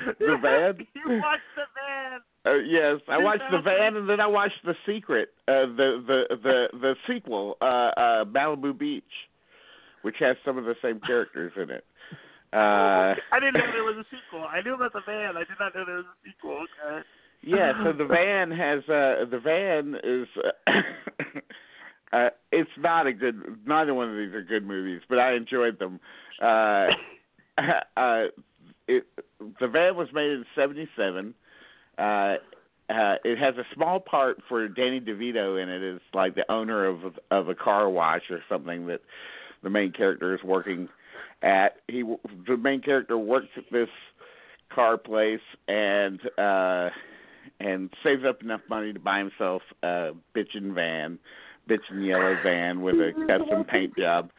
[0.18, 0.86] the Van?
[0.94, 2.20] you watched the van.
[2.46, 6.36] Uh, yes, I watched The Van and then I watched The Secret, uh the the
[6.42, 9.04] the the sequel, uh uh Malibu Beach,
[10.02, 11.84] which has some of the same characters in it.
[12.52, 12.56] Uh
[13.32, 14.46] I didn't know there was a sequel.
[14.48, 15.36] I knew about the van.
[15.36, 16.64] I did not know there was a sequel.
[16.84, 17.02] Okay.
[17.42, 20.72] Yeah, so the van has uh the van is uh,
[22.16, 23.36] uh it's not a good
[23.66, 26.00] neither one of these are good movies, but I enjoyed them.
[26.40, 26.86] Uh
[27.98, 28.24] uh
[28.88, 29.04] it
[29.60, 31.34] the van was made in 77.
[31.98, 32.36] Uh
[32.90, 36.86] uh, it has a small part for Danny DeVito in it as like the owner
[36.86, 36.98] of
[37.30, 39.00] of a car wash or something that
[39.62, 40.88] the main character is working
[41.42, 41.76] at.
[41.86, 42.02] He
[42.48, 43.88] the main character works at this
[44.74, 46.90] car place and uh
[47.60, 51.18] and saves up enough money to buy himself a bitchin' van,
[51.70, 54.30] bitchin' yellow van with a custom paint job.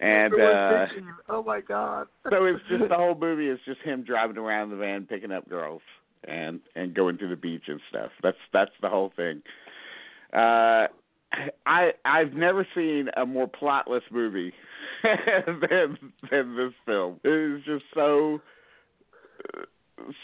[0.00, 0.86] And uh
[1.28, 2.06] oh my god.
[2.30, 5.48] so it's just the whole movie is just him driving around the van picking up
[5.48, 5.82] girls
[6.26, 8.10] and and going to the beach and stuff.
[8.22, 9.42] That's that's the whole thing.
[10.32, 10.86] Uh
[11.66, 14.52] I I've never seen a more plotless movie
[15.02, 15.98] than
[16.30, 17.20] than this film.
[17.24, 18.40] It is just so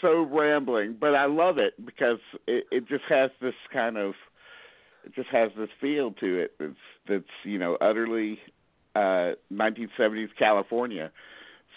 [0.01, 4.13] so rambling, but I love it because it it just has this kind of
[5.05, 6.73] it just has this feel to it that's
[7.07, 8.39] that's you know utterly
[8.95, 11.11] uh 1970s California.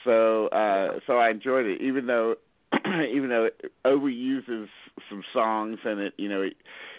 [0.04, 2.36] So uh so I enjoyed it even though
[3.12, 4.68] even though it overuses
[5.08, 6.54] some songs and it you know it,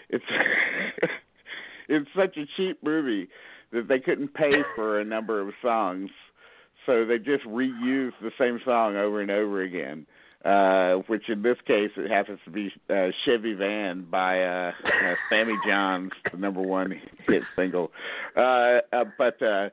[0.08, 0.24] it's
[1.88, 3.28] it's such a cheap movie
[3.72, 6.10] that they couldn't pay for a number of songs.
[6.86, 10.06] So they just reused the same song over and over again.
[10.06, 10.21] uh,
[11.06, 15.54] which in this case it happens to be uh, Chevy Van by uh, uh, Sammy
[15.66, 16.92] Johns, the number one
[17.28, 17.90] hit single.
[18.36, 19.68] Uh, uh, but uh,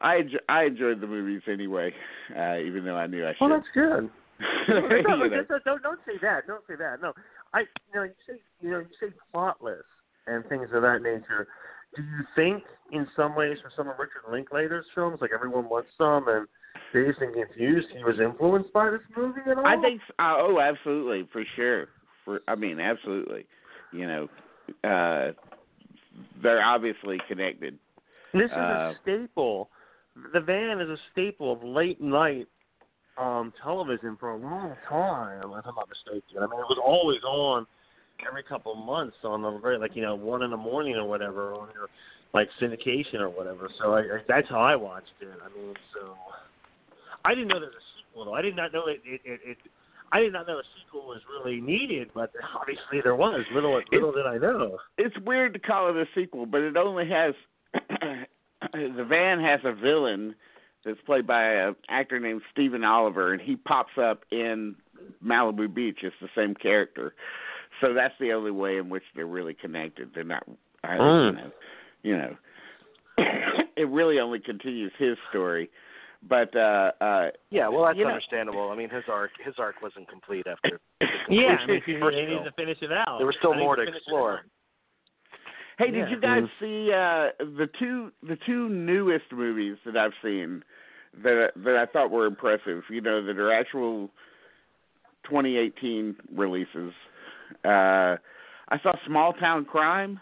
[0.00, 1.92] I I enjoyed the movies anyway,
[2.36, 3.40] uh, even though I knew I should.
[3.40, 4.10] Well, that's good.
[4.68, 6.46] no, no, don't, don't don't say that.
[6.46, 7.00] Don't say that.
[7.00, 7.12] No,
[7.54, 9.82] I you know you say you know you say plotless
[10.26, 11.48] and things of that nature.
[11.94, 15.90] Do you think in some ways for some of Richard Linklater's films, like Everyone Wants
[15.98, 16.46] Some and
[16.92, 19.66] Dazed and Confused, he was influenced by this movie at all?
[19.66, 21.88] I think uh, oh, absolutely, for sure.
[22.24, 23.46] For I mean, absolutely.
[23.92, 24.28] You know,
[24.84, 25.32] uh,
[26.42, 27.78] they're obviously connected.
[28.32, 29.70] This is Uh, a staple.
[30.32, 32.46] The van is a staple of late night
[33.18, 36.38] um television for a long time, if I'm not mistaken.
[36.38, 37.66] I mean, it was always on
[38.26, 41.06] every couple of months on the very like you know one in the morning or
[41.06, 41.88] whatever on your
[42.34, 43.68] like syndication or whatever.
[43.78, 45.28] So I, I that's how I watched it.
[45.28, 46.14] I mean, so
[47.24, 48.34] I didn't know there was a sequel though.
[48.34, 49.00] I did not know it.
[49.04, 49.20] It.
[49.24, 49.58] it, it
[50.14, 53.44] I did not know a sequel was really needed, but obviously there was.
[53.54, 54.78] Little little did I know.
[54.98, 57.34] It's weird to call it a sequel, but it only has
[58.72, 60.34] the van has a villain
[60.84, 64.74] that's played by an actor named Stephen Oliver, and he pops up in
[65.24, 67.14] Malibu Beach as the same character.
[67.80, 70.10] So that's the only way in which they're really connected.
[70.14, 70.44] They're not,
[70.84, 71.34] I, Mm.
[71.36, 71.50] know,
[72.02, 72.36] you know.
[73.76, 75.70] it really only continues his story,
[76.28, 78.70] but uh uh Yeah, well, that's You know- understandable.
[78.70, 80.80] I mean, his arc his arc wasn't complete after.
[81.28, 83.18] Yeah, completion I mean, they needed to finish it out.
[83.18, 84.42] There was still I more to explore.
[85.78, 86.04] Hey, Yeah.
[86.04, 90.62] did you guys see uh the two the two newest movies that I've seen
[91.22, 92.82] that that I thought were impressive?
[92.90, 94.10] You know, that are actual
[95.24, 96.92] 2018 releases.
[97.64, 98.16] Uh
[98.68, 100.20] I saw Small Town Crime.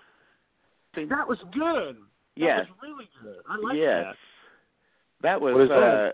[0.94, 1.96] That was good.
[1.96, 2.00] That
[2.36, 2.66] Yes.
[2.68, 3.42] was really good.
[3.48, 4.04] I like yes.
[4.06, 4.16] that.
[5.22, 6.10] That was uh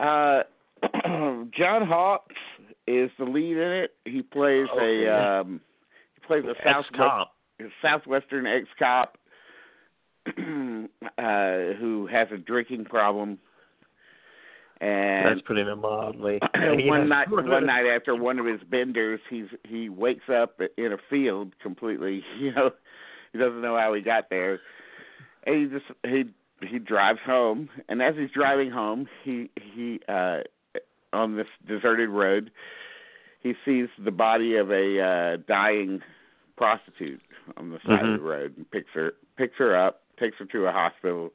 [0.00, 0.42] uh
[1.56, 2.34] John Hawkes
[2.86, 3.94] is the lead in it.
[4.04, 5.06] He plays Okay.
[5.06, 5.60] a um
[6.14, 7.34] he plays a Southwest Ex-cop.
[7.60, 9.16] a southwestern ex cop
[10.26, 10.32] uh
[11.78, 13.38] who has a drinking problem
[14.80, 16.40] and That's putting it mildly.
[16.88, 20.98] one night one night after one of his benders he's he wakes up in a
[21.10, 22.70] field completely you know
[23.32, 24.60] he doesn't know how he got there
[25.46, 26.24] and he just he
[26.66, 30.38] he drives home and as he's driving home he he uh
[31.12, 32.50] on this deserted road
[33.40, 36.00] he sees the body of a uh dying
[36.56, 37.20] prostitute
[37.56, 40.66] on the side of the road and picks her picks her up takes her to
[40.66, 41.32] a hospital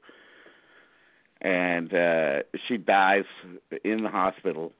[1.42, 3.26] and uh she dies
[3.84, 4.74] in the hospital.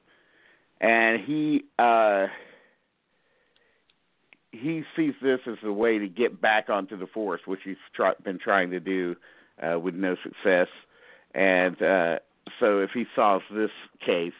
[0.80, 2.26] And he uh
[4.52, 8.14] he sees this as a way to get back onto the force which he's try-
[8.24, 9.39] been trying to do uh
[9.82, 10.68] with no success
[11.34, 12.16] and uh
[12.58, 13.70] so if he solves this
[14.04, 14.32] case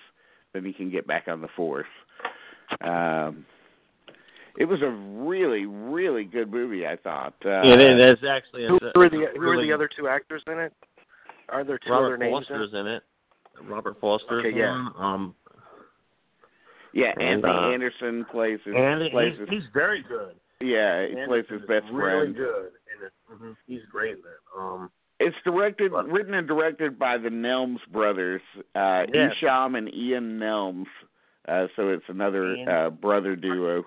[0.53, 1.87] then he can get back on the force
[2.83, 3.45] um
[4.57, 8.19] it was a really really good movie i thought uh it is.
[8.29, 8.67] Actually.
[8.69, 10.73] Who, a- who are the it's a who are the other two actors in it?
[11.49, 12.47] Are there two Robert other names?
[12.49, 12.59] in it?
[12.59, 13.03] Forster's in it.
[13.69, 14.75] Robert Forster's Okay, yeah.
[14.75, 14.93] in it.
[14.99, 15.35] Um,
[16.93, 20.35] yeah and, anthony uh, anderson plays his and plays he's, his he's very good.
[20.61, 22.71] yeah he plays his is best really friend good.
[22.99, 23.13] in it.
[23.33, 23.57] Mhm.
[23.67, 24.43] He's great in it.
[24.59, 28.41] Um, It's directed, But- written and directed by the Nelms brothers,
[28.75, 29.35] uh, Yes.
[29.41, 30.87] Eshom and Ian Nelms.
[31.47, 33.85] Uh, so it's another And- uh, brother duo.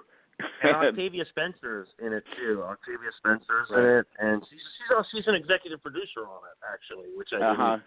[0.62, 2.62] and Octavia Spencer's in it too.
[2.64, 7.30] Octavia Spencer's in it, and she's she's she's an executive producer on it actually, which
[7.34, 7.78] I uh huh.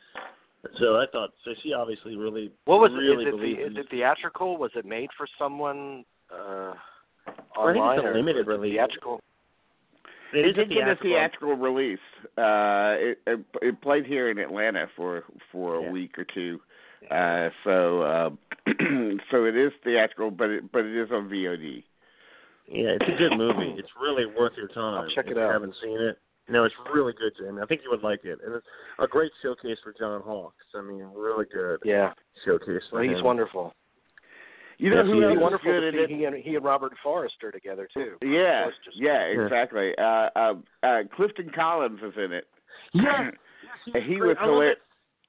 [0.62, 0.78] didn't.
[0.78, 1.52] So I thought so.
[1.62, 3.28] She obviously really What was really it?
[3.28, 4.56] Is it, believes the, is it theatrical?
[4.56, 6.04] Was it made for someone?
[6.32, 6.74] Uh,
[7.56, 8.74] Well, I think online it's a limited release.
[8.74, 9.20] theatrical.
[10.32, 11.10] It it is did a get a theatrical.
[11.10, 11.98] theatrical release.
[12.36, 15.90] Uh, it, it it played here in Atlanta for for a Yeah.
[15.90, 16.60] week or two.
[17.10, 18.30] Uh, so uh,
[19.30, 21.84] so it is theatrical, but it but it is on VOD.
[22.68, 23.74] Yeah, it's a good movie.
[23.78, 24.94] It's really worth your time.
[25.04, 25.52] I'll check if it you out.
[25.52, 26.18] haven't seen it.
[26.48, 27.60] No, it's really good, Jamie.
[27.62, 28.66] I think you would like it, and it's
[29.00, 30.64] a great showcase for John Hawkes.
[30.76, 32.12] I mean, really good Yeah,
[32.44, 33.24] showcase for well, he's him.
[33.24, 33.72] wonderful.
[34.78, 36.24] You know Yes, who he It'd else be is is wonderful good to see he
[36.24, 38.16] and he and Robert Forster together too.
[38.22, 39.42] Yeah, Forster's- yeah, Yeah.
[39.44, 39.94] exactly.
[39.98, 42.46] Uh, uh, uh, Clifton Collins is in it.
[42.92, 43.32] Yes,
[43.86, 44.38] yes, he was great.
[44.38, 44.78] I love hilar- it.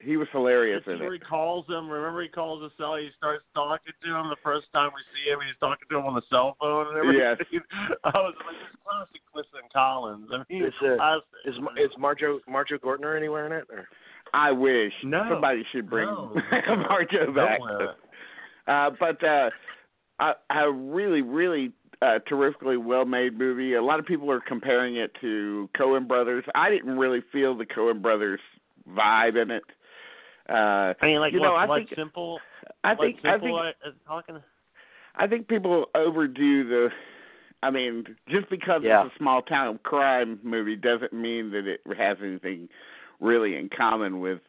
[0.00, 1.12] He was hilarious in it.
[1.12, 1.90] he calls him.
[1.90, 2.94] Remember, he calls the cell.
[2.94, 5.40] He starts talking to him the first time we see him.
[5.44, 7.18] He's talking to him on the cell phone and everything.
[7.50, 7.62] Yes.
[8.04, 11.24] I was like, "This classic Clifton Collins." I mean, Is, uh, classic.
[11.46, 13.64] Is is Marjoe Marjoe Gortner anywhere in it?
[13.72, 13.88] Or?
[14.34, 15.24] I wish No.
[15.30, 16.32] somebody should bring No.
[16.68, 17.58] Marjoe back.
[17.58, 17.96] Nowhere.
[18.68, 19.50] Uh, but uh,
[20.20, 23.74] a, a really, really uh, terrifically well-made movie.
[23.74, 26.44] A lot of people are comparing it to Coen Brothers.
[26.54, 28.40] I didn't really feel the Coen Brothers
[28.88, 29.64] vibe in it.
[30.48, 32.38] Uh, I mean, like you what, know, I think Simple.
[32.84, 34.36] I think I think uh, talking.
[35.16, 36.88] I think people overdo the.
[37.62, 39.04] I mean, just because Yeah.
[39.04, 42.68] it's a small town crime movie doesn't mean that it has anything
[43.20, 44.40] really in common with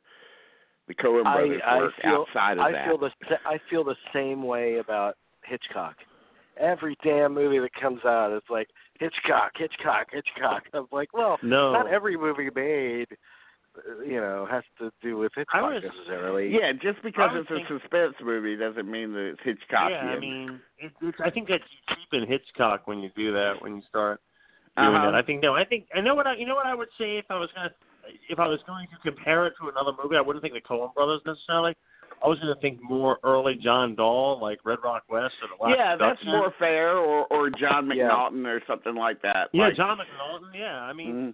[0.90, 2.88] the Coen I Brothers I work feel outside of I that.
[2.88, 3.12] feel the
[3.46, 5.96] I feel the same way about Hitchcock.
[6.60, 8.68] Every damn movie that comes out, it's like
[9.00, 10.64] Hitchcock, Hitchcock, Hitchcock.
[10.74, 11.72] I'm like, well, No.
[11.72, 13.08] not every movie made,
[13.78, 16.50] uh, you know, has to do with Hitchcock was- necessarily.
[16.50, 19.92] Yeah, just because I would it's a suspense movie doesn't mean that it's Hitchcock.
[19.92, 21.18] Yeah, I mean, it, it's.
[21.24, 23.62] I think that you cheapen Hitchcock when you do that.
[23.62, 24.20] When you start
[24.76, 25.06] doing Uh-huh.
[25.12, 25.56] that, I think no.
[25.56, 26.36] I think I know what I.
[26.36, 27.72] You know what I would say if I was gonna,
[28.30, 30.94] if I was going to compare it to another movie, I wouldn't think the Coen
[30.94, 31.76] Brothers necessarily.
[32.24, 35.78] I was gonna think more early John Dahl, like Red Rock West or the Last
[35.78, 36.32] yeah, that's Seduction.
[36.32, 38.10] more fair, or or John Yeah.
[38.10, 39.50] McNaughton or something like that.
[39.54, 40.54] Yeah, like, John McNaughton.
[40.54, 41.34] Yeah, I mean,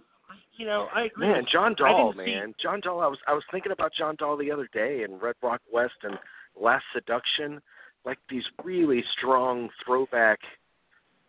[0.56, 1.26] you know, I agree.
[1.26, 1.76] Man, with John you.
[1.84, 3.00] Dahl, didn't see- man, John Dahl.
[3.00, 5.94] I was I was thinking about John Dahl the other day in Red Rock West
[6.04, 6.18] and
[6.54, 7.60] Last Seduction,
[8.04, 10.38] like these really strong throwback,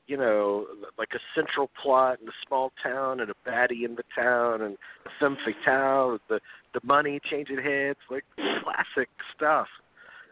[0.08, 0.66] you know,
[0.98, 4.78] like a central plot in a small town and a baddie in the town and
[5.06, 6.40] a femme fatale, the
[6.74, 8.24] the money changing heads, like
[8.64, 9.68] classic stuff.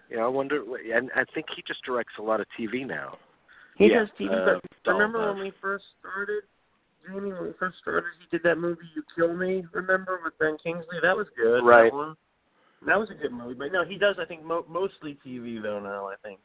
[0.09, 3.17] You know, I wonder, and I think he just directs a lot of TV now.
[3.77, 4.29] He Yeah, does TV.
[4.31, 6.43] uh, but remember when we first started?
[7.05, 10.57] Jamie, when we first started, he did that movie "You Kill Me." Remember with Ben
[10.63, 10.97] Kingsley?
[11.01, 11.63] That was good.
[11.63, 11.91] Right.
[11.91, 12.15] That,
[12.88, 13.55] that was a good movie.
[13.55, 14.15] But no, he does.
[14.19, 16.07] I think mo- mostly TV though now.
[16.07, 16.39] I think.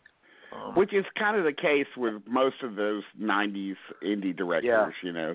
[0.52, 4.94] Um, which is kind of the case with most of those '90s indie directors.
[5.02, 5.06] Yeah.
[5.06, 5.30] You know,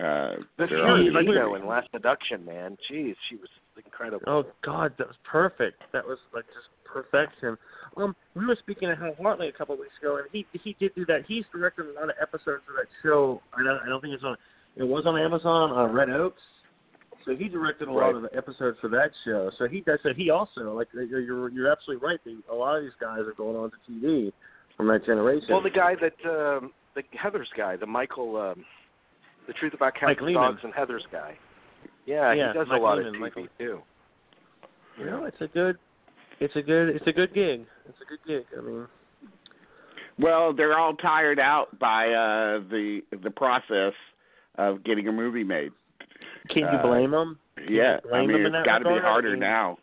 [0.00, 2.76] uh, The they're all- Fury, like- Eno in Last Seduction, man.
[2.90, 3.48] Jeez, she was
[3.84, 4.24] incredible.
[4.26, 5.82] Oh God, that was perfect.
[5.92, 7.56] That was like just perfection.
[7.96, 10.76] Um, we were speaking of Hal Hartley a couple of weeks ago, and he he
[10.78, 11.24] did do that.
[11.26, 13.40] He's directed a lot of episodes of that show.
[13.54, 14.36] I don't I don't think it's on.
[14.76, 16.42] It was on Amazon, uh, Red Oaks.
[17.26, 19.50] So he directed a lot of the episodes for that show.
[19.58, 19.98] So he does.
[20.02, 22.18] So he also like you're you're, you're absolutely right.
[22.24, 24.32] They, a lot of these guys are going on to TV
[24.80, 25.46] from that generation.
[25.50, 28.64] Well, the guy that um, the Heather's guy, the Michael, um,
[29.46, 30.42] the Truth About Cats Mike and Lehmann.
[30.52, 31.36] Dogs and Heather's guy.
[32.06, 33.46] Yeah, Yeah, he does Mike a lot Lehmann, of TV Michael.
[33.58, 33.80] too.
[34.98, 35.76] you know, it's a good,
[36.40, 37.66] it's a good, it's a good gig.
[37.88, 38.46] It's a good gig.
[38.58, 38.86] I mean,
[40.18, 43.92] well, they're all tired out by uh, the the process
[44.56, 45.72] of getting a movie made.
[46.48, 47.38] can you Uh, blame them?
[47.68, 49.04] Yeah, I mean them in it's got to be regard?
[49.04, 49.78] I harder mean- now.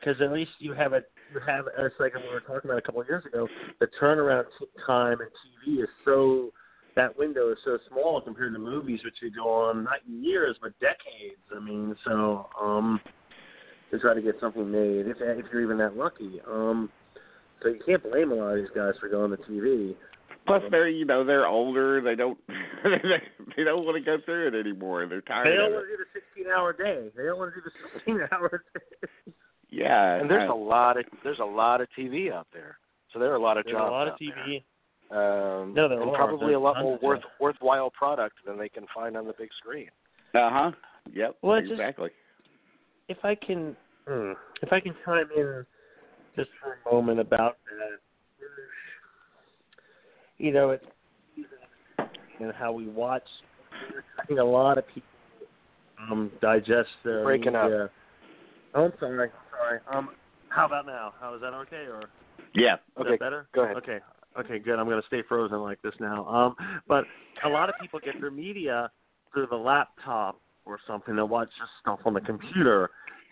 [0.00, 1.02] because at least you have a
[1.32, 3.48] you have it's like we were talking about a couple of years ago.
[3.80, 4.44] The turnaround
[4.86, 6.52] time in TV is so
[6.96, 10.72] that window is so small compared to movies, which could go on not years but
[10.80, 11.40] decades.
[11.54, 13.00] I mean, so um,
[13.90, 16.90] to try to get something made, if if you're even that lucky, um,
[17.62, 19.94] so you can't blame a lot of these guys for going to TV.
[20.46, 22.00] Plus, they're you know they're older.
[22.00, 25.06] They don't they don't want to go through it anymore.
[25.06, 27.10] They're tired They don't want to do the 16 hour day.
[27.16, 29.32] They don't want to do the 16 hour day.
[29.72, 32.76] Yeah, And there's I- a lot of there's a lot of TV out there.
[33.12, 33.72] So there are a lot of jobs.
[33.72, 33.90] There's a jobs.
[33.90, 34.64] lot of TV.
[35.10, 35.60] There.
[35.62, 36.16] Um, No, there and are.
[36.16, 37.32] probably There's a lot more worth jobs.
[37.40, 39.88] worthwhile product than they can find on the big screen.
[40.34, 40.70] Uh huh.
[41.12, 41.36] Yep.
[41.42, 42.10] Well, it's just- exactly.
[43.08, 43.74] if I can,
[44.06, 45.66] hmm, if I can chime in
[46.36, 47.98] just for a moment about that,
[50.38, 50.84] you know, it's
[52.40, 53.26] and how we watch.
[54.18, 55.08] I think a lot of people
[55.98, 57.70] um digest their Breaking up.
[58.74, 59.80] Oh, I'm sorry, sorry.
[59.90, 60.10] Um,
[60.48, 61.14] how about now?
[61.20, 62.10] How is that okay or?
[62.54, 62.74] Yeah.
[62.74, 63.48] Is Okay, that better?
[63.54, 63.76] go ahead.
[63.76, 63.98] Okay.
[64.38, 64.78] Okay, good.
[64.78, 66.26] I'm going to stay frozen like this now.
[66.26, 66.56] Um,
[66.88, 67.04] but
[67.44, 68.90] a lot of people get their media
[69.32, 71.16] through the laptop or something.
[71.16, 72.90] They watch just stuff on the computer.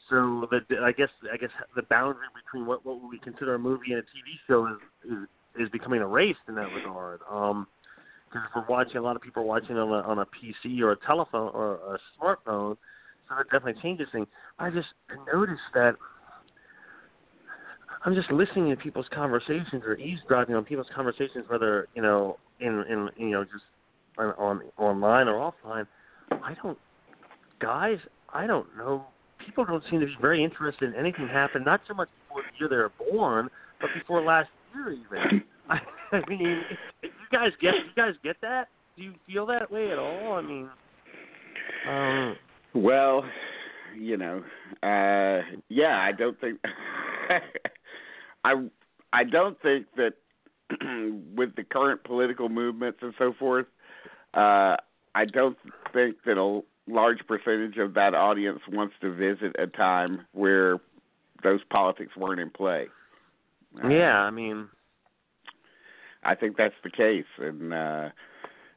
[0.09, 3.93] So the I guess I guess the boundary between what what we consider a movie
[3.93, 7.21] and a TV show is is, is becoming erased in that regard.
[7.31, 7.67] Um,
[8.29, 10.93] because we're watching a lot of people are watching on a on a PC or
[10.93, 12.77] a telephone or a smartphone,
[13.31, 14.27] so it definitely changes things.
[14.59, 14.89] I just
[15.33, 15.95] noticed that
[18.05, 22.85] I'm just listening to people's conversations or eavesdropping on people's conversations, whether you know in
[22.91, 23.65] in you know just
[24.19, 25.87] on, on online or offline.
[26.31, 26.79] I don't,
[27.61, 27.99] guys.
[28.33, 29.05] I don't know.
[29.45, 31.65] People don't seem to be very interested in anything happen.
[31.65, 33.49] Not so much before the year they were born,
[33.81, 35.43] but before last year even.
[35.69, 35.79] I,
[36.17, 36.63] I mean,
[37.03, 38.69] you guys get you guys get that?
[38.97, 40.35] Do you feel that way at all?
[40.35, 40.69] I mean,
[41.89, 42.37] um,
[42.75, 43.25] well,
[43.99, 44.43] you know,
[44.83, 46.61] uh yeah, I don't think
[48.45, 48.55] I
[49.13, 50.15] I don't think that
[51.37, 53.67] with the current political movements and so forth,
[54.35, 54.77] uh
[55.15, 55.57] I don't
[55.93, 60.79] think that a large percentage of that audience wants to visit a time where
[61.43, 62.87] those politics weren't in play.
[63.83, 64.69] Uh, yeah, I mean,
[66.23, 68.09] I think that's the case, and uh,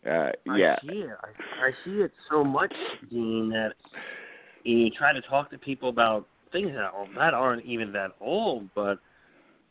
[0.06, 1.18] uh, yeah, I see it.
[1.22, 2.74] I, I see it so much,
[3.10, 3.74] Dean, that
[4.64, 9.00] you try to talk to people about things that that aren't even that old, but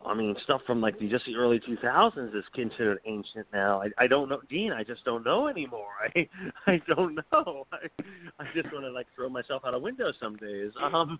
[0.04, 3.82] I mean, stuff from like the, just the early 2000s is considered ancient now.
[3.82, 4.72] I, I don't know, Dean.
[4.72, 5.88] I just don't know anymore.
[6.16, 6.28] I
[6.66, 7.66] I don't know.
[7.72, 8.02] I
[8.38, 10.72] I just want to like throw myself out a window some days.
[10.82, 11.18] Um.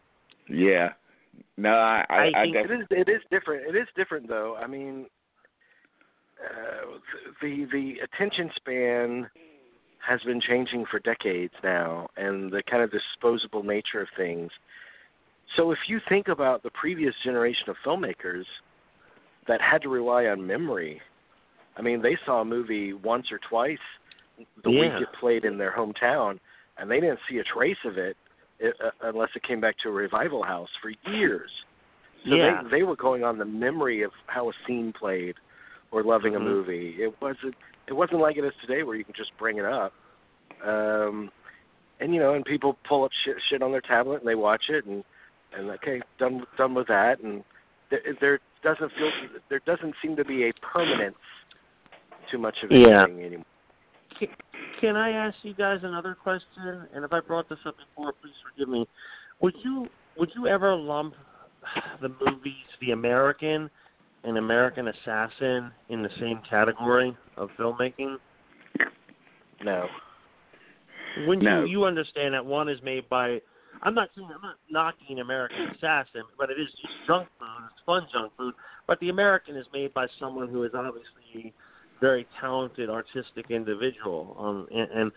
[0.49, 0.91] Yeah.
[1.57, 3.75] No, I I, I, I think it is it is different.
[3.75, 4.57] It is different though.
[4.57, 5.07] I mean,
[6.45, 6.99] uh,
[7.41, 9.31] the the attention span
[10.07, 14.51] has been changing for decades now, and the kind of disposable nature of things.
[15.57, 18.45] So if you think about the previous generation of filmmakers
[19.47, 21.01] that had to rely on memory,
[21.77, 23.79] I mean, they saw a movie once or twice
[24.65, 24.81] the yeah.
[24.81, 26.39] week it played in their hometown,
[26.79, 28.17] and they didn't see a trace of it,
[28.59, 31.51] it uh, unless it came back to a revival house for years.
[32.25, 32.63] So yeah.
[32.71, 35.35] they they were going on the memory of how a scene played
[35.93, 36.47] or loving mm-hmm.
[36.47, 36.97] a movie.
[36.99, 37.55] It wasn't
[37.87, 39.93] it wasn't like it is today where you can just bring it up.
[40.67, 41.31] Um
[42.01, 44.65] and you know, and people pull up shit, shit on their tablet and they watch
[44.69, 45.05] it and
[45.57, 47.45] and okay, done done with that and
[47.91, 49.11] there, there doesn't feel
[49.49, 51.17] there doesn't seem to be a permanence
[52.31, 53.05] too much of anything yeah.
[53.05, 53.45] anymore.
[54.19, 54.29] Can,
[54.81, 56.87] can I ask you guys another question?
[56.95, 58.87] And if I brought this up before, please forgive me.
[59.41, 59.87] Would you
[60.17, 61.15] would you ever lump
[62.01, 63.71] the movies The American
[64.25, 68.17] an American Assassin in the same category of filmmaking?
[69.65, 69.87] No.
[71.27, 71.65] When no.
[71.65, 73.41] you you understand that one is made by
[73.83, 77.69] I'm not saying I'm not knocking American Assassin, but it is just junk food.
[77.71, 78.55] It's fun junk food.
[78.87, 81.03] But the American is made by someone who is obviously
[81.37, 81.53] a
[82.01, 84.37] very talented artistic individual.
[84.39, 85.13] Um, and, and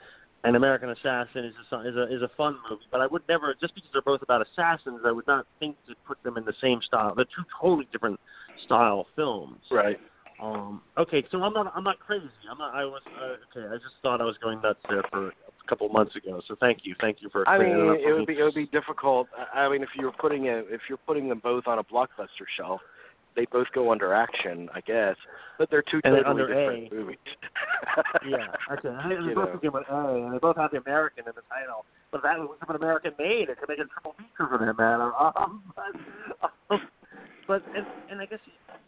[0.46, 3.56] an American Assassin is a, is a is a fun movie, but I would never
[3.60, 6.54] just because they're both about assassins, I would not think to put them in the
[6.62, 7.14] same style.
[7.16, 8.20] They're two totally different
[8.66, 9.60] style films.
[9.72, 9.98] Right.
[10.41, 12.26] Um, okay, so I'm not I'm not crazy.
[12.52, 12.76] I'm not.
[12.76, 13.68] I was uh, okay.
[13.68, 16.41] I just thought I was going nuts there for a couple months ago.
[16.48, 17.48] So thank you, thank you for.
[17.48, 19.28] I mean, it up would be it would be difficult.
[19.54, 22.82] I mean, if you're putting a if you're putting them both on a blockbuster shelf,
[23.36, 25.16] they both go under action, I guess.
[25.58, 26.96] But they're two And totally they're different A.
[26.96, 27.18] movies.
[28.28, 28.48] yeah.
[28.72, 28.90] Okay.
[28.90, 31.86] And they both begin with A, and they both have the American in the title.
[32.12, 33.50] But that was an American made.
[33.50, 35.12] It could make a triple feature for them, man.
[35.36, 36.82] Um, but, um,
[37.48, 38.40] but and, and I guess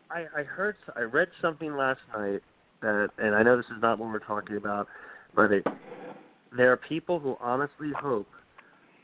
[0.09, 2.41] I I heard I read something last night
[2.81, 4.87] that, and I know this is not what we're talking about,
[5.35, 5.65] but it
[6.55, 8.27] there are people who honestly hope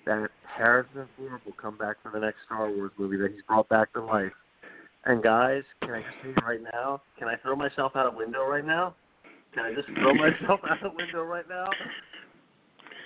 [0.05, 3.69] that Harrison Ford will come back for the next Star Wars movie that he's brought
[3.69, 4.31] back to life.
[5.05, 7.01] And guys, can I just say right now?
[7.19, 8.95] Can I throw myself out a window right now?
[9.53, 11.65] Can I just throw myself out a window right now?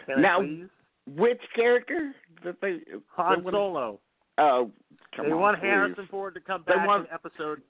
[0.05, 0.39] Can Now,
[1.15, 2.79] which character that they
[3.15, 3.99] Han they Solo.
[4.37, 4.71] Oh,
[5.15, 5.65] come they on, want please.
[5.67, 7.61] Harrison Ford to come They back want- in episode.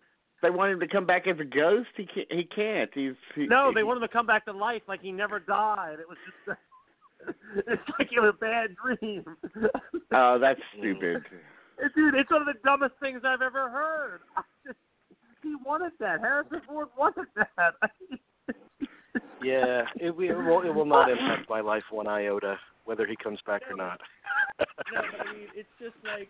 [0.44, 1.88] They want him to come back as a ghost.
[1.96, 2.28] He can't.
[2.32, 2.92] He can't.
[2.94, 5.40] He's he, No, they he, want him to come back to life like he never
[5.40, 5.98] died.
[6.00, 6.60] It was just.
[7.68, 9.24] it's like in a bad dream.
[10.14, 11.24] Oh, that's stupid.
[11.96, 14.22] Dude, it's one of the dumbest things I've ever heard.
[14.66, 14.78] Just,
[15.44, 16.20] he wanted that.
[16.20, 17.74] Harrison Ford wanted that.
[19.44, 23.16] yeah, it, will- it will it will not impact my life one iota whether he
[23.16, 24.00] comes back or not.
[24.94, 26.30] no, I mean, it's just like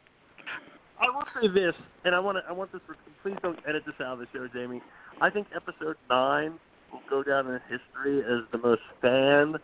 [0.99, 1.73] I will say this,
[2.03, 2.49] and I want to.
[2.49, 2.81] I want this.
[2.87, 4.81] For, please don't edit this out of the show, Jamie.
[5.21, 6.59] I think episode nine
[6.91, 9.55] will go down in history as the most fan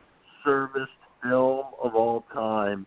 [0.45, 0.91] serviced
[1.23, 2.85] film of all time.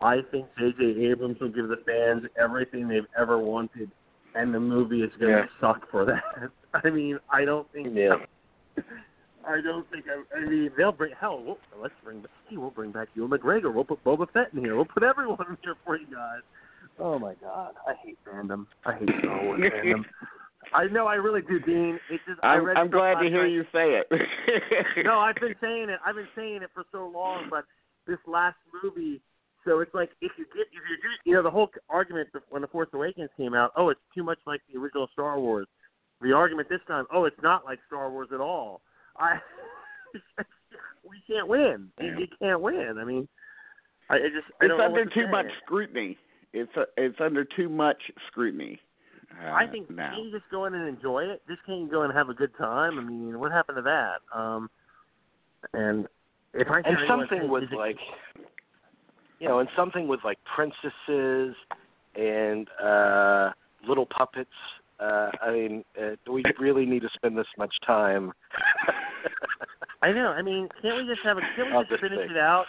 [0.00, 1.06] I think J.J.
[1.06, 3.90] Abrams will give the fans everything they've ever wanted,
[4.34, 5.46] and the movie is going to Yeah.
[5.60, 6.22] suck for that.
[6.84, 7.88] I mean, I don't think.
[7.94, 8.16] Yeah.
[9.48, 10.04] I don't think.
[10.08, 11.40] I, I mean, they'll bring hell.
[11.42, 12.24] We'll, let's bring.
[12.48, 13.72] Hey, we'll bring back Ewan McGregor.
[13.72, 14.74] We'll put Boba Fett in here.
[14.76, 16.40] We'll put everyone in here for you guys.
[16.98, 18.66] Oh my God, I hate fandom.
[18.84, 20.04] I hate Star Wars fandom.
[20.74, 21.98] I know I really do, Dean.
[22.10, 23.52] It's just I I'm, read I'm glad to hear night.
[23.52, 25.04] you say it.
[25.04, 26.00] no, I've been saying it.
[26.04, 27.64] I've been saying it for so long, but
[28.06, 29.20] this last movie.
[29.66, 32.62] So it's like if you get if you do you know the whole argument when
[32.62, 33.72] the Force Awakens came out.
[33.76, 35.66] Oh, it's too much like the original Star Wars.
[36.22, 37.04] The argument this time.
[37.12, 38.80] Oh, it's not like Star Wars at all.
[39.16, 39.38] I
[41.08, 41.88] we can't win.
[42.00, 42.96] You, you can't win.
[42.98, 43.26] I mean,
[44.08, 45.30] I it just I it's don't under what to too say.
[45.30, 46.16] much scrutiny.
[46.52, 48.78] It's a, it's under too much scrutiny.
[49.44, 50.12] Uh, I think now.
[50.12, 51.42] can't you just go in and enjoy it?
[51.48, 52.98] Just can't you go and have a good time?
[53.00, 54.38] I mean, what happened to that?
[54.38, 54.70] Um,
[55.74, 56.06] and
[56.54, 57.98] if I and something was like
[59.38, 61.54] you know and something with like princesses
[62.14, 63.50] and uh
[63.86, 64.50] little puppets
[65.00, 68.32] uh i mean uh, do we really need to spend this much time
[70.02, 70.28] I know.
[70.28, 71.40] I mean, can't we just have a?
[71.56, 72.30] Can't we Of just finish thing.
[72.30, 72.66] it out?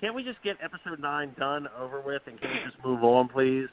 [0.00, 3.28] Can't we just get episode nine done over with, and can we just move on,
[3.28, 3.66] please?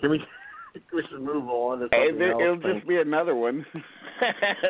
[0.00, 0.18] Can we?
[0.74, 2.42] can we just move on to Hey, something there- else?
[2.62, 3.64] it'll just be another one.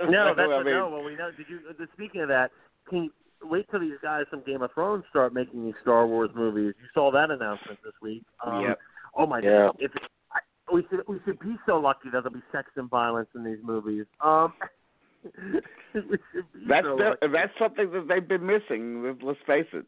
[0.09, 0.89] no, So, that's I what, mean, no.
[0.89, 1.31] Well, we know.
[1.37, 1.59] Did you?
[1.69, 2.51] Uh, speaking of that,
[2.89, 3.11] can you
[3.43, 6.75] wait till these guys from Game of Thrones start making these Star Wars movies?
[6.81, 8.23] You saw that announcement this week.
[8.47, 8.79] Um, Yep.
[9.17, 9.67] Oh my Yeah.
[9.67, 9.77] god!
[9.81, 9.91] If
[10.33, 10.39] I,
[10.73, 13.59] we should we should be so lucky that there'll be sex and violence in these
[13.63, 14.07] movies.
[14.21, 14.53] Um,
[15.25, 15.61] we
[16.33, 19.03] should be That's so the, that's something that they've been missing.
[19.05, 19.85] let's- Let's face it.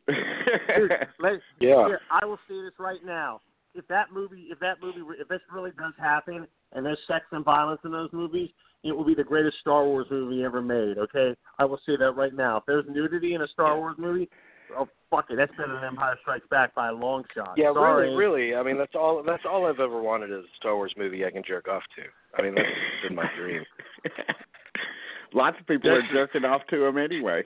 [0.77, 0.91] Dude,
[1.21, 1.87] let, Yeah.
[1.87, 3.41] Here, I will say this right now.
[3.75, 7.43] If that movie, if that movie, if this really does happen, and there's sex and
[7.45, 8.51] violence in those movies,
[8.85, 10.99] it will be the greatest Star Wars movie ever made.
[10.99, 12.57] Okay, I will say that right now.
[12.59, 14.29] If there's nudity in a Star Wars movie,
[14.77, 17.55] oh fuck it, that's better than Empire Strikes Back by a long shot.
[17.57, 18.09] yeah Sorry.
[18.11, 20.95] really really i mean that's all that's all i've ever wanted is a star wars
[20.97, 22.03] movie i can jerk off to
[22.39, 22.67] i mean that's
[23.07, 23.63] been my dream
[25.35, 27.43] Lots of people are jerking off to him anyway.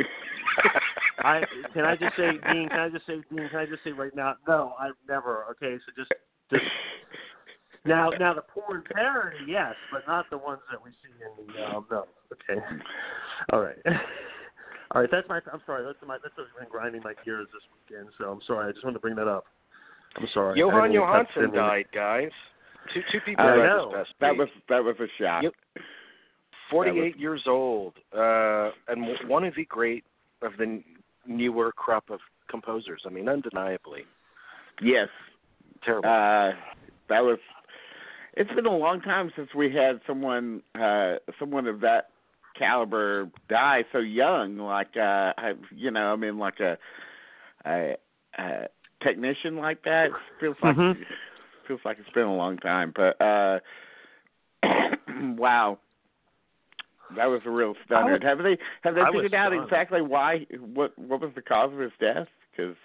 [1.20, 2.68] I can I just say, Dean?
[2.68, 3.48] Can I just say, Dean?
[3.48, 4.34] Can I just say right now?
[4.48, 5.44] No, I've never.
[5.52, 6.10] Okay, so just
[6.50, 6.64] just
[7.84, 11.76] now now the porn parody, yes, but not the ones that we see in the
[11.76, 12.06] um, no.
[12.32, 12.60] Okay,
[13.52, 13.76] all right,
[14.94, 15.10] all right.
[15.10, 15.40] That's my.
[15.52, 15.84] I'm sorry.
[15.84, 16.18] That's my.
[16.22, 18.08] That's what's been grinding my gears this weekend.
[18.18, 18.68] So I'm sorry.
[18.68, 19.44] I just wanted to bring that up.
[20.16, 20.60] I'm sorry.
[20.60, 22.30] I Jóhann didn't mean to touch- Jóhannsson didn't died guys
[22.94, 23.92] two two people I know.
[23.96, 25.42] this That was that was a shock.
[25.44, 25.52] Yep.
[26.70, 30.04] 48 years old, uh, and one of the great
[30.40, 30.80] of the
[31.26, 33.02] newer crop of composers.
[33.06, 34.04] I mean, undeniably
[34.80, 35.08] Yes.
[35.84, 36.08] terrible.
[36.08, 36.52] Uh
[37.08, 37.38] that was
[38.34, 42.08] it's been a long time since we had someone uh someone of that
[42.58, 46.76] caliber die so young like uh I, you know i mean like a
[47.66, 47.96] a,
[48.38, 48.66] a
[49.02, 50.96] technician like that It feels like Mhm.
[51.66, 53.58] feels like it's been a long time but uh
[55.36, 55.78] wow
[57.16, 58.12] that was a real stunner.
[58.12, 59.64] was- have they have they I figured out stunned.
[59.64, 62.28] exactly why what what was the cause of his death?
[62.50, 62.76] Because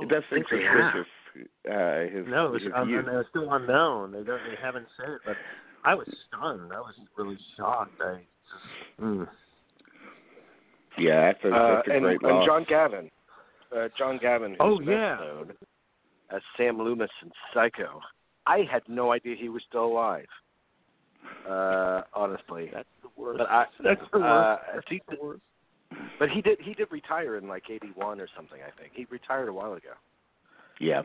[0.00, 0.94] it does seem they have.
[1.32, 1.50] Suspicious.
[1.68, 3.04] Uh, his No, it's, his um, youth.
[3.08, 4.12] it's still unknown.
[4.12, 4.40] They don't.
[4.48, 5.36] They haven't said it, but
[5.84, 6.72] I was stunned.
[6.72, 8.00] I was really shocked.
[8.00, 9.00] I just.
[9.00, 9.28] Mm.
[10.98, 12.46] Yeah, that's a, Uh, that's a and, great and loss.
[12.46, 13.10] John Gavin,
[13.76, 15.16] uh, John Gavin, who's Oh, yeah.
[15.16, 15.52] known
[16.30, 18.00] as Sam Loomis in Psycho.
[18.46, 20.26] I had no idea he was still alive.
[21.48, 23.38] Uh, honestly, That's the worst.
[23.38, 24.30] but I, That's the worst.
[24.30, 25.42] uh, That's he, the worst.
[26.18, 28.58] but he did he did retire in like '81 or something.
[28.60, 29.90] I think he retired a while ago.
[30.80, 31.02] Yeah.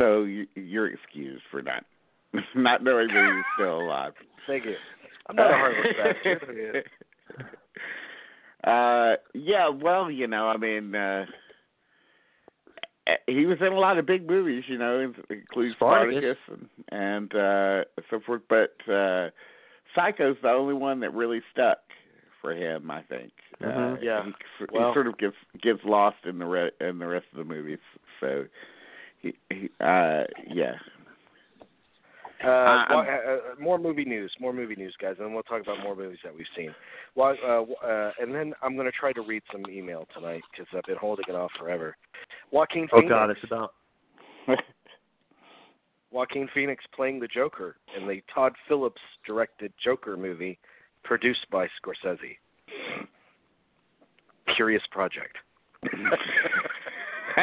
[0.00, 1.84] So you, you're excused for not
[2.54, 4.12] not knowing that he's still alive.
[4.46, 4.74] Thank you.
[5.28, 5.86] I'm not a heartless
[6.24, 6.84] bastard.
[8.62, 11.24] Uh, yeah, well, you know, I mean, uh,
[13.26, 16.36] he was in a lot of big movies, you know, including Spartacus.
[16.44, 18.42] Spartacus and, and uh, so forth.
[18.50, 19.30] But uh,
[19.94, 21.78] Psycho's the only one that really stuck
[22.42, 23.32] for him, I think.
[23.62, 24.02] Uh, Mhm.
[24.02, 24.24] Yeah.
[24.24, 27.38] he, Well- he sort of gets gets lost in the re- in the rest of
[27.38, 27.78] the movies.
[28.20, 28.44] So,
[29.20, 30.74] he, he uh, yeah.
[32.42, 35.42] Uh, Uh, well, uh, uh, more movie news, more movie news, guys, and then we'll
[35.42, 36.74] talk about more movies that we've seen.
[37.14, 40.66] Well, uh, uh, and then I'm going to try to read some email tonight because
[40.74, 41.96] I've been holding it off forever.
[42.50, 43.74] Joaquin Oh Phoenix, God, it's about.
[46.10, 50.58] Joaquin Phoenix playing the Joker in the Todd Phillips directed Joker movie,
[51.04, 52.36] produced by Scorsese.
[54.56, 55.36] Curious project.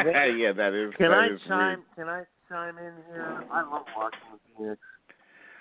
[0.38, 0.94] yeah, that is.
[0.98, 1.84] Can that I is chime?
[1.96, 1.96] weird.
[1.96, 3.44] Can I chime in here?
[3.52, 4.20] I love watching
[4.58, 4.80] Phoenix.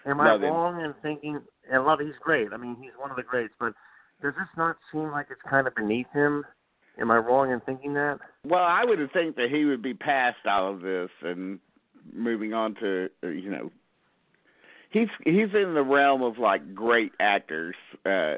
[0.07, 1.41] Am I Love wrong in thinking?
[1.71, 2.49] And love, he's great.
[2.53, 3.53] I mean, he's one of the greats.
[3.59, 3.73] But
[4.23, 6.45] does this not seem like it's kind of beneath him?
[7.01, 8.19] Am I wrong in thinking that?
[8.45, 11.59] Well, I would think that he would be past all of this and
[12.13, 13.71] moving on to uh, you know
[14.91, 17.75] he's he's in the realm of like great actors
[18.07, 18.35] uh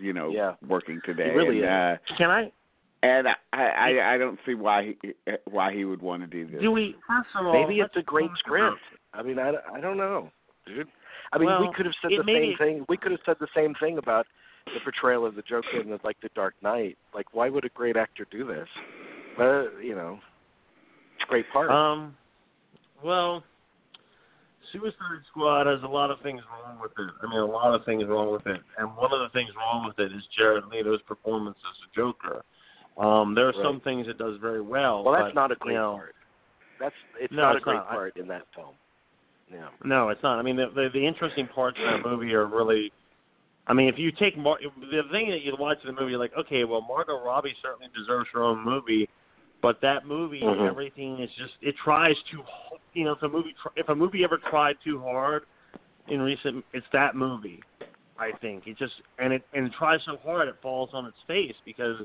[0.00, 0.54] you know Yeah.
[0.66, 2.10] working today He really and, is.
[2.10, 2.52] uh Can I?
[3.06, 6.60] And I, I I don't see why he why he would want to do this.
[6.60, 6.96] Do we?
[7.06, 8.78] First of all, Maybe it's a great script.
[9.14, 10.30] I mean, I, I don't know,
[10.66, 10.88] dude.
[11.32, 12.86] I mean, Well, we could have said the may- same thing.
[12.88, 14.26] We could have said the same thing about
[14.66, 16.98] the portrayal of the Joker in the, like the Dark Knight.
[17.14, 18.68] Like, why would a great actor do this?
[19.38, 20.18] Uh, you know,
[21.14, 21.70] it's a great part.
[21.70, 22.16] Um,
[23.04, 23.42] well,
[24.72, 27.10] Suicide Squad has a lot of things wrong with it.
[27.22, 29.86] I mean, a lot of things wrong with it, and one of the things wrong
[29.86, 32.42] with it is Jared Leto's performance as the Joker.
[32.98, 33.62] Um, there are Right.
[33.62, 35.04] some things it does very well.
[35.04, 36.14] well, that's but, not a great you know, part.
[36.78, 37.86] That's it's No, not a great not.
[37.90, 38.74] I- part in that film.
[39.52, 39.68] Yeah.
[39.84, 40.38] No, it's not.
[40.38, 42.92] I mean, the the, the interesting parts in that movie are really.
[43.68, 46.20] I mean, if you take Mar- the thing that you watch in the movie, you're
[46.20, 49.08] like, okay, well, Margot Robbie certainly deserves her own movie,
[49.60, 50.68] but that movie, Mhm.
[50.68, 52.44] everything is just it tries too.
[52.94, 55.44] You know, if a movie if a movie ever tried too hard
[56.08, 57.62] in recent, it's that movie.
[58.18, 61.18] I think it just and it and it tries so hard it falls on its
[61.26, 62.00] face because,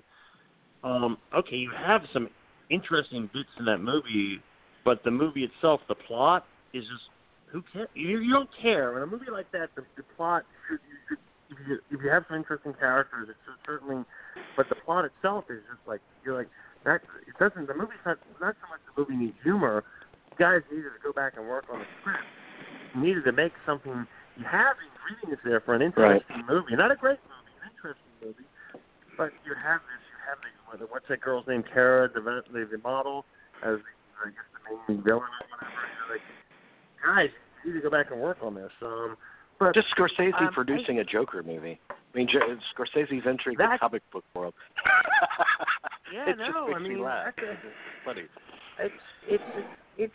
[0.84, 2.30] um, okay, you have some
[2.70, 4.42] interesting bits in that movie,
[4.84, 7.04] but the movie itself, the plot is just
[7.52, 7.90] who cares?
[7.94, 9.70] You, you don't care in a movie like that.
[9.76, 11.20] The, the plot should you should
[11.52, 14.04] if you if you have some interesting characters, it should certainly.
[14.56, 16.48] But the plot itself is just like you're like
[16.86, 17.04] that.
[17.28, 17.68] It doesn't.
[17.68, 19.84] The movie's not not so much the movie needs humor.
[20.40, 22.24] Guys needed to go back and work on the script.
[22.96, 24.08] You needed to make something.
[24.40, 28.48] You have ingredients there for an interesting movie, not a great movie, an interesting movie.
[29.20, 30.02] But you have this.
[30.08, 30.61] You have these.
[30.72, 31.64] Whether what's that girl's name?
[31.74, 33.26] Tara, the the, the model,
[33.64, 33.78] as
[34.24, 34.48] I guess
[34.88, 35.82] the main villain or whatever.
[36.08, 36.24] You're like,
[37.28, 37.30] guys,
[37.66, 38.72] you need to go back and work on this.
[38.82, 39.18] Um,
[39.60, 41.80] but Just Scorsese um, producing a Joker movie.
[41.90, 42.40] I mean, J-
[42.76, 44.54] Scorsese's entering the comic book world.
[46.14, 47.34] Yeah, it just no, makes I me mean, laugh.
[47.38, 48.24] that's a- It's funny.
[48.80, 48.94] it's
[49.30, 49.44] it's
[49.98, 50.14] it's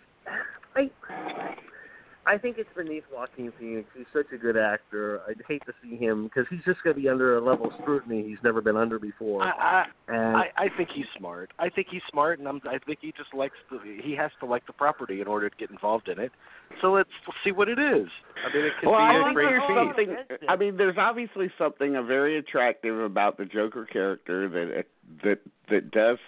[0.75, 1.55] I I
[2.37, 3.89] think it's beneath Joaquin Phoenix.
[3.97, 5.23] He's such a good actor.
[5.29, 7.73] I'd hate to see him because he's just going to be under a level of
[7.81, 9.43] scrutiny he's never been under before.
[9.43, 11.53] I, and I, I I think he's smart.
[11.59, 13.79] I think he's smart, and I'm, I think he just likes the.
[14.03, 16.33] He has to like the property in order to get involved in it.
[16.81, 18.09] So let's, let's see what it is.
[18.45, 19.77] I mean, it could well, be I a great there's feat.
[19.77, 20.17] something.
[20.49, 24.87] I mean, there's obviously something uh, very attractive about the Joker character that
[25.23, 25.39] that
[25.71, 26.19] that does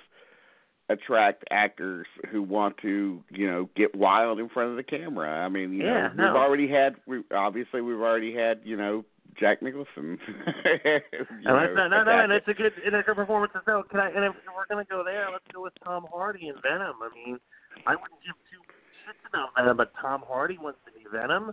[0.88, 5.28] attract actors who want to, you know, get wild in front of the camera.
[5.44, 6.24] I mean, you Yeah, know, no.
[6.32, 6.96] we've already had.
[7.06, 9.04] We obviously we've already had, you know,
[9.38, 10.18] Jack Nicholson.
[10.26, 13.16] you oh, And know, that's not, no, no, and it's a good, and a good
[13.16, 13.82] performance as well.
[13.84, 14.08] Can I?
[14.08, 16.96] And if we're gonna go there, let's go with Tom Hardy and Venom.
[17.02, 17.38] I mean,
[17.86, 18.62] I wouldn't give two
[19.04, 21.52] shits about Venom, but Tom Hardy wants to be Venom.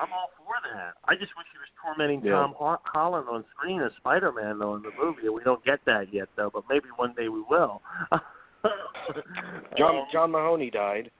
[0.00, 0.94] I'm all for that.
[1.04, 2.32] I just wish he was tormenting Yeah.
[2.32, 5.28] Tom Ho- Holland on screen as Spider-Man, though, in the movie.
[5.28, 7.82] We don't get that yet, though, but maybe one day we will.
[9.78, 11.10] John Um, John Mahoney died.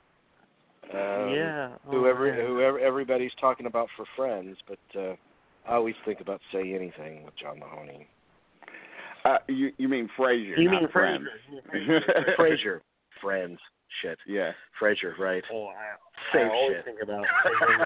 [0.93, 1.70] Um, yeah.
[1.86, 2.47] Oh, Whoever man.
[2.47, 5.14] whoever everybody's talking about for Friends, but uh,
[5.68, 8.07] I always think about say anything with John Mahoney.
[9.24, 10.59] Uh, you you mean Frasier?
[10.59, 11.24] You not mean Friends.
[11.72, 12.01] Frasier?
[12.38, 12.80] Frasier.
[13.22, 13.58] Frasier, Friends,
[14.02, 14.18] shit.
[14.26, 14.52] Yeah.
[14.80, 15.42] Frasier, right?
[15.52, 16.84] Oh, I, Same I always shit.
[16.84, 17.24] think about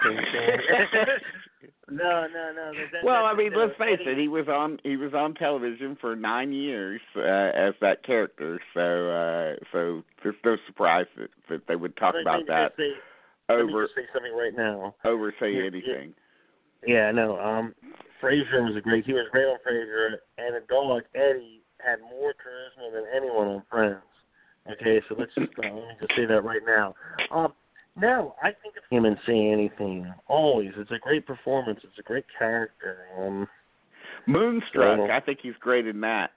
[1.90, 2.72] no, no, no.
[2.72, 4.18] That, that, Well, that, I mean, let's face Eddie- it.
[4.18, 8.60] He was on he was on television for nine years uh, as that character.
[8.74, 12.72] So uh, so there's no surprise that, that they would talk let about just that
[12.76, 12.92] Say,
[13.48, 14.94] let me over just say something right now.
[15.04, 15.66] over say Yeah, yeah.
[15.66, 16.14] anything.
[16.86, 17.38] Yeah, no.
[17.40, 17.74] Um,
[18.22, 19.04] Frasier was a great.
[19.06, 23.62] He was great on Frasier, and a dog Eddie had more charisma than anyone on
[23.70, 23.96] Friends.
[24.72, 26.94] Okay, so let's just uh, let just say that right now.
[27.30, 27.52] Um,
[27.96, 30.12] no, I think of him and say anything.
[30.28, 31.80] Always, it's a great performance.
[31.82, 32.98] It's a great character.
[33.18, 33.46] Um,
[34.26, 34.98] Moonstruck.
[34.98, 36.32] So- I think he's great in that.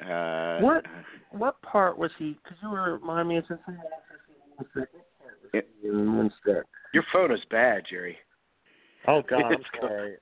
[0.00, 0.84] Uh, What?
[1.30, 2.38] what part was he?
[2.44, 3.36] Could you were remind me?
[3.36, 3.76] of something?
[3.76, 4.88] watched this in Moonstruck,
[5.20, 6.64] part was he in Moonstruck?
[6.94, 8.16] Your phone is bad, Jerry.
[9.06, 10.14] Oh God, I'm sorry.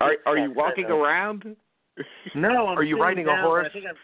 [0.00, 1.56] Are are you walking around?
[2.34, 3.66] No, I'm Are you sitting riding a horse?
[3.68, 3.96] I think I'm,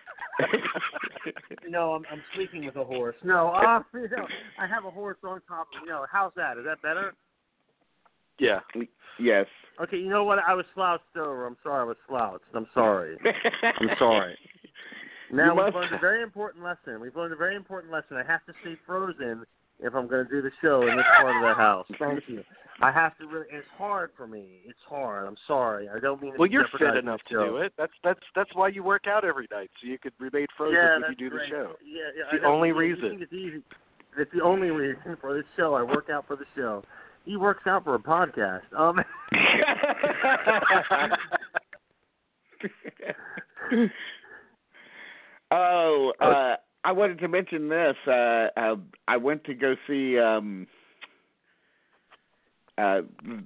[1.71, 3.17] no, I'm I'm sleeping with a horse.
[3.25, 4.27] No, uh, no,
[4.59, 5.89] I have a horse on top of me.
[5.89, 6.59] No, how's that?
[6.59, 7.15] Is that better?
[8.39, 8.61] Yeah.
[9.19, 9.47] yes.
[9.83, 10.39] Okay, you know what?
[10.47, 11.47] I was slouched over.
[11.47, 12.45] I'm sorry, I was slouched.
[12.55, 13.17] I'm sorry.
[13.63, 14.37] I'm sorry.
[15.31, 17.01] Now You we've must- learned a very important lesson.
[17.03, 18.17] We've learned a very important lesson.
[18.17, 19.45] I have to stay frozen
[19.79, 21.87] if I'm going to do the show in this part of the house.
[21.99, 22.43] Thank you.
[22.81, 23.47] I have to really.
[23.51, 24.61] It's hard for me.
[24.65, 25.27] It's hard.
[25.27, 25.89] I'm sorry.
[25.89, 26.33] I don't mean.
[26.33, 27.73] to Well, you're fit enough to do it.
[27.77, 30.95] That's that's that's why you work out every night, so you could remain frozen yeah,
[30.95, 31.51] when you do great.
[31.51, 31.73] the show.
[31.85, 32.23] Yeah, yeah.
[32.33, 32.55] It's the I know.
[32.55, 33.11] only reason.
[33.11, 33.63] think It's easy.
[34.17, 35.75] It's the only reason for the show.
[35.75, 36.85] I work out for the show.
[37.25, 38.63] He works out for a podcast.
[38.77, 39.01] Um.
[45.51, 47.97] oh, uh, I wanted to mention this.
[48.07, 48.77] Uh, uh,
[49.09, 50.67] I went to go see um,
[52.79, 53.01] uh,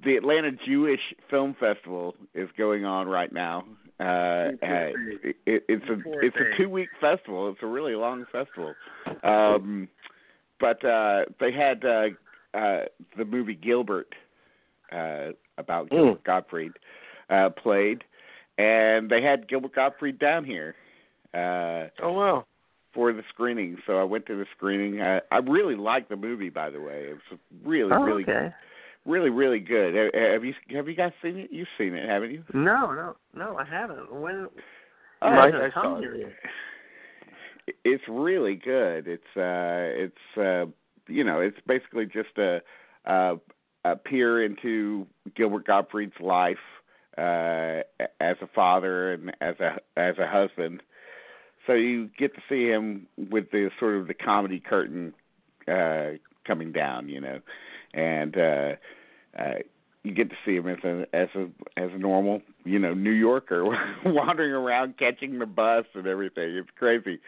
[0.05, 3.65] the Atlanta Jewish Film Festival is going on right now.
[3.99, 5.33] Uh, You poor uh, thing.
[5.45, 7.49] it, it's a it's a two week festival.
[7.49, 8.73] It's a really long festival.
[9.23, 9.87] Um,
[10.59, 12.07] but uh, they had uh,
[12.57, 12.85] uh,
[13.17, 14.13] the movie Gilbert
[14.91, 15.91] uh, about Mm.
[15.91, 16.71] Gilbert Gottfried
[17.29, 18.03] uh, played,
[18.57, 20.75] and they had Gilbert Gottfried down here
[21.33, 22.45] uh, Oh wow.
[22.93, 23.77] for the screening.
[23.85, 25.01] So I went to the screening.
[25.01, 27.07] I, I really liked the movie, by the way.
[27.09, 28.49] It was really, oh, really, okay.
[29.05, 29.95] Really, really good.
[30.13, 31.49] Have you have you guys seen it?
[31.51, 32.43] You've seen it, haven't you?
[32.53, 34.11] No, no, no, I haven't.
[34.13, 34.47] When?
[35.21, 36.33] Oh, I- I saw it.
[37.85, 39.07] It's really good.
[39.07, 40.65] It's uh, it's uh,
[41.07, 42.61] you know, it's basically just a,
[43.05, 43.35] a,
[43.85, 46.57] a peer into Gilbert Gottfried's life
[47.17, 47.81] uh,
[48.19, 50.81] as a father and as a as a husband.
[51.65, 55.13] So you get to see him with the sort of the comedy curtain
[55.65, 57.39] uh, coming down, you know,
[57.93, 58.75] and uh,
[59.37, 59.59] uh,
[60.03, 61.45] you get to see him as a as a
[61.77, 63.63] as a normal, you know, New Yorker
[64.05, 66.55] wandering around catching the bus and everything.
[66.55, 67.19] It's crazy,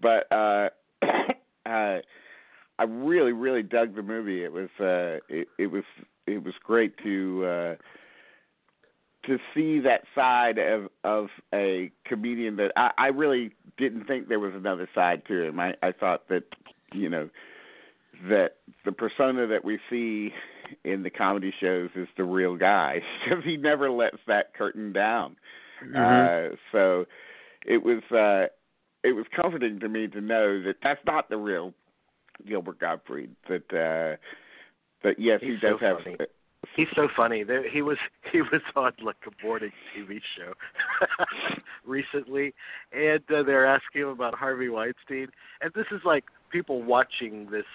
[0.00, 0.68] but uh,
[1.66, 1.98] uh,
[2.78, 4.44] I really really dug the movie.
[4.44, 5.84] It was uh, it, it was
[6.26, 7.44] it was great to.
[7.46, 7.74] Uh,
[9.26, 14.40] to see that side of of a comedian that I, I really didn't think there
[14.40, 15.60] was another side to him.
[15.60, 16.42] I, I thought that
[16.92, 17.30] you know
[18.28, 20.32] that the persona that we see
[20.84, 25.36] in the comedy shows is the real guy because he never lets that curtain down.
[25.84, 26.52] Mm-hmm.
[26.52, 27.06] Uh, so
[27.66, 28.46] it was uh,
[29.02, 31.74] it was comforting to me to know that that's not the real
[32.46, 33.30] Gilbert Gottfried.
[33.48, 34.16] That uh,
[35.02, 35.98] that yes, He's he does so have.
[36.04, 36.16] funny.
[36.76, 37.42] He's so funny.
[37.42, 37.98] There, he was
[38.32, 40.52] he was on like a morning TV show
[41.84, 42.54] recently,
[42.92, 45.28] and uh, they're asking him about Harvey Weinstein,
[45.60, 47.66] and this is like people watching this.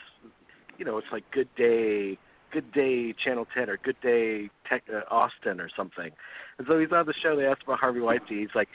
[0.78, 2.18] You know, it's like Good Day,
[2.52, 6.12] Good Day Channel 10 or Good Day Tech, uh, Austin or something.
[6.58, 7.36] And so he's on the show.
[7.36, 8.40] They asked about Harvey Weinstein.
[8.40, 8.70] He's like,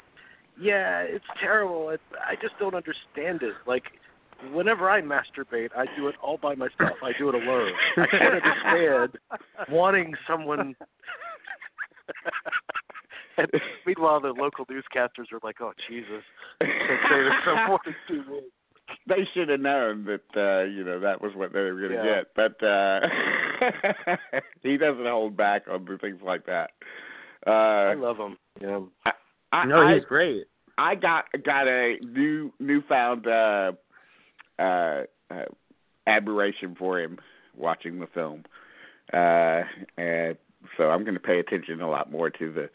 [0.60, 1.90] "Yeah, it's terrible.
[1.90, 3.54] It, I just don't understand it.
[3.66, 3.84] Like,
[4.52, 6.98] whenever I masturbate, I do it all by myself.
[7.02, 7.72] I do it alone.
[7.96, 9.18] I can't understand
[9.68, 10.74] wanting someone."
[13.38, 13.48] and
[13.86, 16.22] meanwhile, the local newscasters are like, "Oh Jesus,
[16.60, 18.46] can't say this for more than two weeks."
[19.08, 21.96] they should have known that uh you know that was what they were going to
[21.96, 22.22] Yeah.
[22.22, 23.00] get but uh
[24.62, 26.70] he doesn't hold back on the things like that
[27.46, 28.36] I uh love him.
[28.60, 28.80] Yeah.
[29.52, 30.46] I, no, I he's great.
[30.78, 33.72] I got got a new newfound uh
[34.58, 35.44] uh, uh
[36.06, 37.18] admiration for him
[37.56, 38.44] watching the film
[39.12, 39.62] uh
[39.96, 40.36] and
[40.76, 42.70] so I'm going to pay attention a lot more to the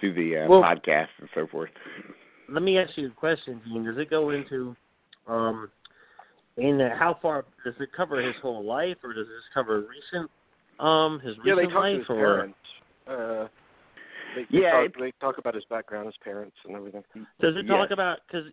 [0.00, 1.70] to the uh, Well- podcast and so forth
[2.48, 3.84] Let me ask you a question, Gene.
[3.84, 4.76] Does it go into
[5.26, 5.70] um
[6.56, 10.30] in uh, how far does it cover his whole life or does this cover recent
[10.78, 12.58] um his Yeah, they recent talk to life his or parents.
[13.06, 13.48] Uh,
[14.34, 17.02] they, they Yeah, talk, it- they talk about his background, his parents, and everything.
[17.40, 17.92] does it talk Yes.
[17.92, 18.46] about because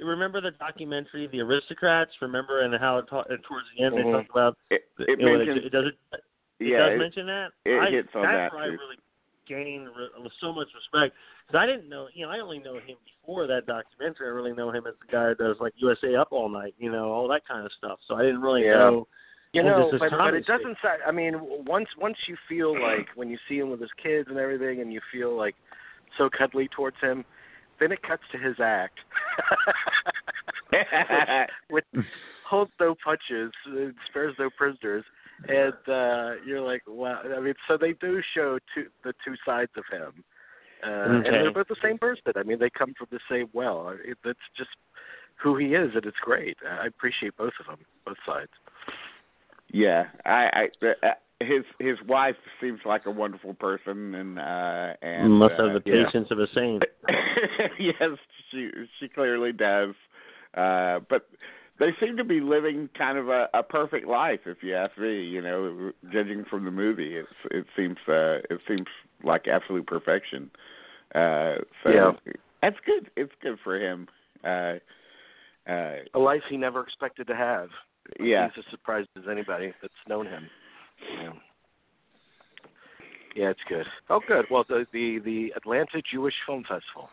[0.00, 4.04] remember the documentary The Aristocrats remember and how it ta- uh, towards the end Mhm.
[4.04, 6.22] they talk about it, the- it mentions it, does it it
[6.70, 8.98] yeah does it- mention that it I, hits on that's that, where I really
[9.48, 11.14] gained re- so much respect
[11.46, 14.52] because I didn't know you know I only know him before that documentary I really
[14.52, 17.28] know him as the guy that does like USA Up All Night you know all
[17.28, 18.78] that kind of stuff so I didn't really Yeah.
[18.78, 19.08] know
[19.52, 20.76] You know, but, but it doesn't.
[21.06, 21.34] I mean,
[21.66, 24.92] once once you feel like when you see him with his kids and everything, and
[24.92, 25.54] you feel like
[26.18, 27.24] so cuddly towards him,
[27.80, 28.98] then it cuts to his act,
[31.70, 31.84] with
[32.46, 35.04] holds no punches, uh, spares no prisoners,
[35.48, 37.20] and uh you're like, wow.
[37.24, 40.24] I mean, so they do show two the two sides of him,
[40.84, 42.32] uh, and they're both the same person.
[42.36, 43.94] I mean, they come from the same well.
[44.04, 44.70] It, that's just
[45.42, 46.56] who he is, and it's great.
[46.68, 48.50] I appreciate both of them, both sides.
[49.70, 51.10] Yeah, I, I uh,
[51.40, 55.90] his his wife seems like a wonderful person, and uh and must uh, have the
[55.90, 56.04] yeah.
[56.04, 56.82] patience of a saint
[57.78, 58.18] yes,
[58.50, 59.94] she she clearly does.
[60.54, 61.28] Uh but
[61.78, 65.22] they seem to be living kind of a, a perfect life, if you ask me.
[65.24, 68.86] You know, judging from the movie, it's it seems uh it seems
[69.24, 70.50] like absolute perfection.
[71.14, 72.12] Uh So Yeah.
[72.62, 73.10] that's good.
[73.16, 74.08] It's good for him.
[74.44, 74.74] Uh
[75.68, 77.68] uh A life he never expected to have.
[78.20, 78.48] yeah.
[78.54, 80.48] He's as surprised as anybody that's known him.
[81.20, 81.32] Yeah.
[83.34, 83.84] Yeah, it's good.
[84.08, 84.46] Oh, good.
[84.50, 87.10] Well, the the the Atlanta Jewish Film Festival.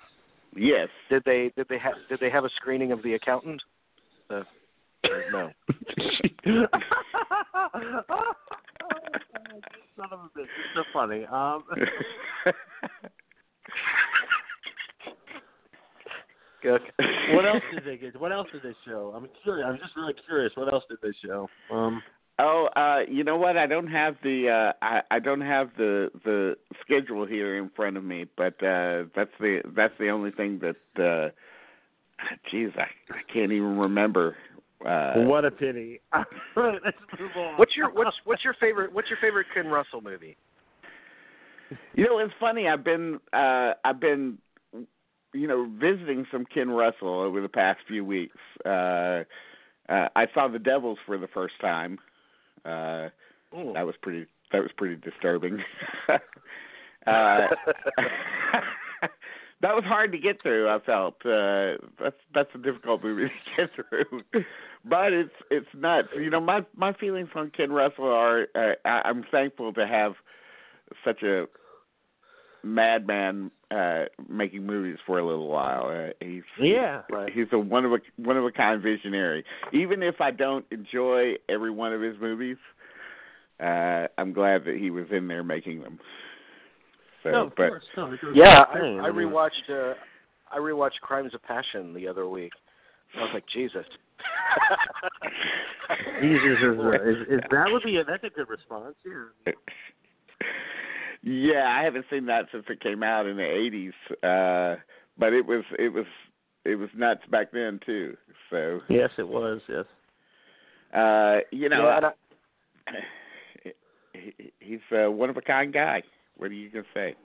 [0.56, 0.88] Yes.
[1.10, 3.62] Did they did they have did they have a screening of The Accountant?
[4.34, 4.44] Uh,
[5.32, 5.52] no.
[9.96, 11.26] Son of a bitch, it's so funny.
[11.26, 11.64] Um,
[16.64, 16.82] Good.
[17.34, 18.20] what else did they get?
[18.20, 19.14] What else did they show?
[19.16, 19.68] I'm curious.
[19.70, 20.52] I'm just really curious.
[20.56, 21.50] What else did they show?
[21.70, 22.02] Um,
[22.40, 23.58] Oh, uh, you know what?
[23.58, 27.96] I don't have the uh I, I don't have the the schedule here in front
[27.96, 31.30] of me, but uh that's the that's the only thing that uh
[32.52, 34.36] geez, I, I can't even remember.
[34.86, 36.02] Uh what a pity.
[36.14, 36.28] Let's
[37.20, 37.58] move on.
[37.58, 40.36] What's your what's what's your favorite what's your favorite Ken Russell movie?
[41.96, 42.68] You know, it's funny.
[42.68, 44.38] I've been uh I've been
[45.34, 48.38] you know visiting some Ken Russell over the past few weeks.
[48.66, 49.24] Uh,
[49.90, 51.98] uh I saw The Devils for the first time.
[52.66, 53.10] Uh
[53.74, 55.60] that was pretty that was pretty disturbing.
[57.08, 57.48] uh
[59.64, 60.70] that was hard to get through.
[60.70, 64.22] I felt uh, that's that's a difficult movie to get through,
[64.86, 66.10] but it's it's nuts.
[66.16, 70.14] You know, my my feelings on Ken Russell are uh, I, I'm thankful to have
[71.06, 71.46] such a
[72.62, 75.88] madman uh, making movies for a little while.
[75.88, 77.04] Uh, he's Yeah.
[77.10, 77.32] Right.
[77.34, 79.46] he's a one of a one of a kind visionary.
[79.72, 82.58] Even if I don't enjoy every one of his movies,
[83.62, 86.00] uh, I'm glad that he was in there making them.
[87.24, 87.84] So, no, of but course.
[87.96, 89.00] No, Yeah, I, saying.
[89.00, 89.70] I rewatched.
[89.70, 89.94] Uh,
[90.52, 92.52] I rewatched Crimes of Passion the other week.
[93.18, 93.86] I was like, Jesus.
[96.22, 98.96] Jesus is, uh, is, is that would be a, that's a good response.
[99.06, 99.54] Yeah.
[101.24, 103.92] yeah, I haven't seen that since it came out in the
[104.24, 104.76] '80s.
[104.76, 104.80] Uh,
[105.18, 106.06] but it was it was
[106.66, 108.16] it was nuts back then too.
[108.50, 109.62] So Yes, it was.
[109.68, 109.86] Yes.
[110.94, 112.12] uh, you know, Yeah, and I-
[114.14, 116.04] he, he's a one of a kind guy.
[116.44, 117.16] What are you gonna say?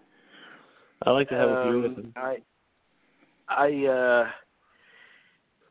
[1.05, 2.13] I like to have a few um, with him.
[2.15, 2.37] I,
[3.49, 4.31] I, uh,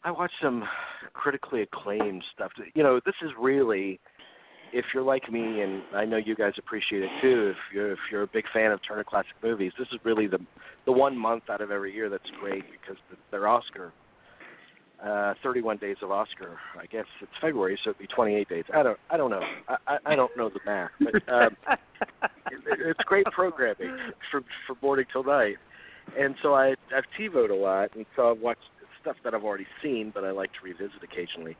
[0.03, 0.65] I watched some
[1.13, 2.51] critically acclaimed stuff.
[2.75, 4.01] You know, this is really,
[4.73, 7.53] if you're like me, and I know you guys appreciate it too.
[7.53, 10.39] If you're if you're a big fan of Turner Classic Movies, this is really the
[10.85, 13.93] the one month out of every year that's great because they're Oscar.
[15.03, 16.57] Uh, 31 days of Oscar.
[16.75, 18.63] I guess it's February, so it'd be 28 days.
[18.73, 18.97] I don't.
[19.11, 19.43] I don't know.
[19.67, 21.55] I, I, I don't know the math, but um,
[22.51, 23.95] it, it's great programming
[24.31, 25.57] from from morning till night.
[26.17, 28.63] And so I I've TiVoed a lot, and so I've watched
[29.07, 31.55] stuff that I've already seen, but I like to revisit occasionally,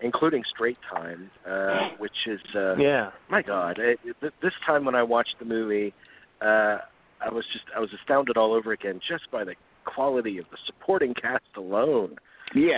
[0.00, 3.10] including Straight Time, uh, which is uh, yeah.
[3.30, 3.78] my God.
[3.78, 5.94] It, it, this time when I watched the movie,
[6.40, 6.78] uh,
[7.20, 10.58] I was just I was astounded all over again just by the quality of the
[10.66, 12.16] supporting cast alone.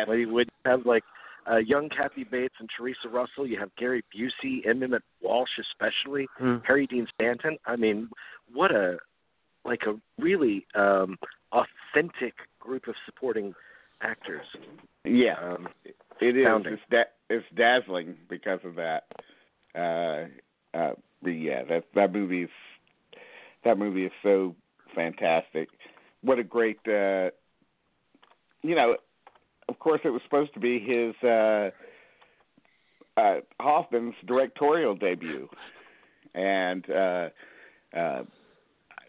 [0.06, 1.04] When you would have like
[1.50, 6.62] uh, young Kathy Bates and Theresa Russell, you have Gary Busey, Emmet Walsh especially, Mm.
[6.64, 7.58] Harry Dean Stanton.
[7.66, 8.08] I mean,
[8.52, 8.98] what a
[9.64, 11.16] like a really um
[11.52, 13.54] authentic group of supporting
[14.00, 14.46] actors.
[15.04, 15.34] Yeah.
[15.40, 15.68] Um,
[16.20, 16.46] It is.
[16.66, 19.04] It's da- it's dazzling because of that.
[19.74, 20.26] Uh,
[20.76, 20.92] uh,
[21.22, 22.50] but yeah, that that movie is
[23.64, 24.54] that movie is so
[24.94, 25.68] fantastic.
[26.22, 27.30] What a great, uh,
[28.62, 28.96] you know.
[29.68, 31.70] Of course, it was supposed to be his uh,
[33.16, 35.48] uh, Hoffman's directorial debut,
[36.34, 37.28] and uh,
[37.96, 38.22] uh,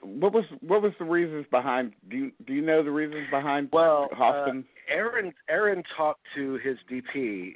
[0.01, 1.93] what was what was the reasons behind?
[2.09, 4.65] Do you do you know the reasons behind well, Hoffman?
[4.67, 7.55] Uh, Aaron Aaron talked to his DP,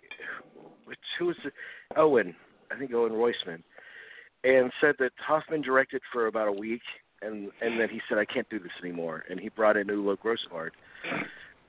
[0.86, 1.36] which who was?
[1.96, 2.36] Owen,
[2.72, 3.64] I think Owen Roizman,
[4.44, 6.82] and said that Hoffman directed for about a week,
[7.22, 10.18] and and then he said I can't do this anymore, and he brought in Ulu
[10.18, 10.72] Grosbard.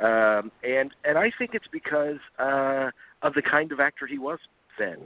[0.01, 2.91] Um, and and I think it's because uh,
[3.23, 4.39] of the kind of actor he was
[4.79, 4.99] then.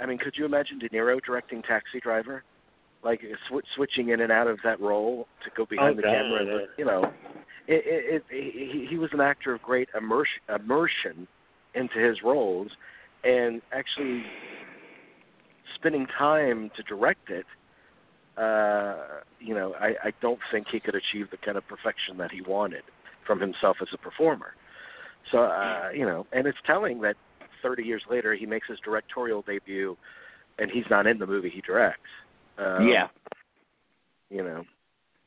[0.00, 2.44] I mean, could you imagine De Niro directing Taxi Driver?
[3.04, 6.12] Like sw- switching in and out of that role to go behind Oh, the God,
[6.12, 6.66] camera, yeah.
[6.78, 7.12] you know,
[7.66, 11.26] it, it, it, he, he was an actor of great immersion, immersion
[11.74, 12.70] into his roles,
[13.24, 14.22] and actually
[15.74, 17.44] spending time to direct it.
[18.36, 22.30] Uh, you know, I, I don't think he could achieve the kind of perfection that
[22.30, 22.82] he wanted
[23.26, 24.54] from himself as a performer.
[25.30, 27.16] So, uh, you know, and it's telling that
[27.62, 29.96] 30 years later he makes his directorial debut,
[30.58, 32.00] and he's not in the movie he directs.
[32.58, 33.08] Um, yeah,
[34.30, 34.64] you know.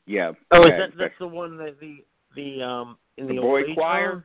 [0.06, 0.32] yeah.
[0.52, 2.04] Oh, is yeah, that that's the one that the
[2.36, 4.10] the um in the, The boy choir?
[4.10, 4.24] home?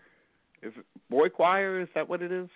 [0.61, 1.81] Is it boy choir?
[1.81, 2.49] Is that what it is?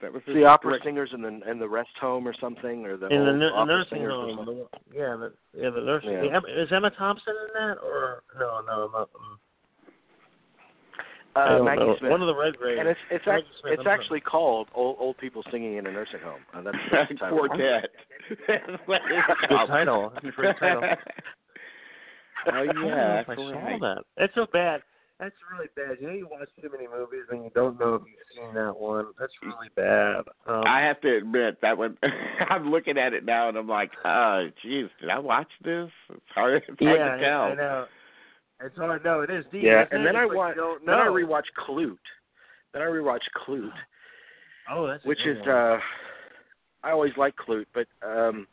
[0.00, 2.96] That was the opera direct- singers in the in the rest home or something, or
[2.96, 4.46] the in the old nu- opera nursing home.
[4.46, 6.10] The, yeah, the yeah the nursing.
[6.12, 6.38] Yeah.
[6.62, 8.98] is Emma Thompson in that or no no no?
[9.00, 9.47] um, I
[11.36, 11.96] Uh, Maggie know.
[11.98, 12.10] Smith.
[12.10, 12.80] One of the Redgraves.
[12.80, 14.00] and it's it's Maggie act- Smith, it's I'm sorry.
[14.00, 16.40] actually called old old people singing in a nursing home.
[16.54, 17.38] Uh, that's, that's the title.
[17.38, 17.90] Quartet.
[18.46, 20.10] That's what it's Good title.
[20.14, 20.82] That's a great title.
[22.46, 23.80] oh I don't know yeah, if I saw right.
[23.80, 24.04] that.
[24.16, 24.82] That's so bad.
[25.18, 25.96] That's really bad.
[26.00, 28.78] You know, you watch too many movies and you don't know if you've seen that
[28.78, 29.06] one.
[29.18, 30.22] That's really bad.
[30.46, 31.98] Um, I have to admit that one.
[32.48, 35.90] I'm looking at it now and I'm like, oh, jeez, did I watch this?
[36.10, 36.62] It's hard.
[36.68, 37.42] It's hard yeah, to tell.
[37.42, 37.86] I know.
[38.60, 39.04] It's hard.
[39.04, 39.62] No, it is deep.
[39.64, 41.96] Yeah, That's and then I It's watch you don't then I rewatch Klute.
[42.72, 43.70] Then I rewatch Klute,
[44.70, 45.48] Oh, that's a which good is one.
[45.50, 45.78] uh
[46.84, 48.46] I always like Klute, but um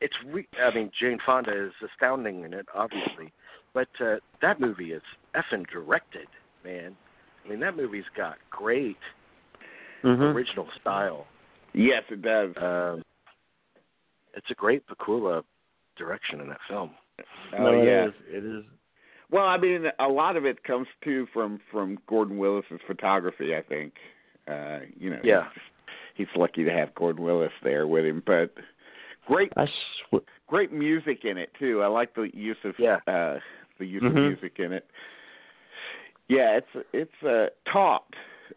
[0.00, 3.32] it's re- I mean Jane Fonda is astounding in it, obviously,
[3.74, 5.02] but uh, that movie is
[5.34, 6.26] effing directed,
[6.64, 6.96] man.
[7.44, 8.98] I mean that movie's got great
[10.02, 10.34] Mhm.
[10.34, 11.26] original style.
[11.72, 12.54] Yes, it does.
[12.56, 13.02] Um,
[14.34, 15.42] it's a great Pakula
[15.96, 16.90] direction in that film.
[17.52, 18.04] Oh no, yeah.
[18.04, 18.14] it is.
[18.28, 18.64] It is.
[19.34, 23.56] Well, I mean, a lot of it comes too from from Gordon Willis's photography.
[23.56, 23.94] I think,
[24.46, 25.48] uh, you know, Yeah.
[26.14, 28.22] he's, he's lucky to have Gordon Willis there with him.
[28.24, 28.54] But
[29.26, 31.82] great, I sw- great music in it too.
[31.82, 32.98] I like the use of Yeah.
[33.08, 33.40] uh,
[33.80, 34.28] the use of Mhm.
[34.28, 34.86] music in it.
[36.28, 38.04] Yeah, it's it's uh, taut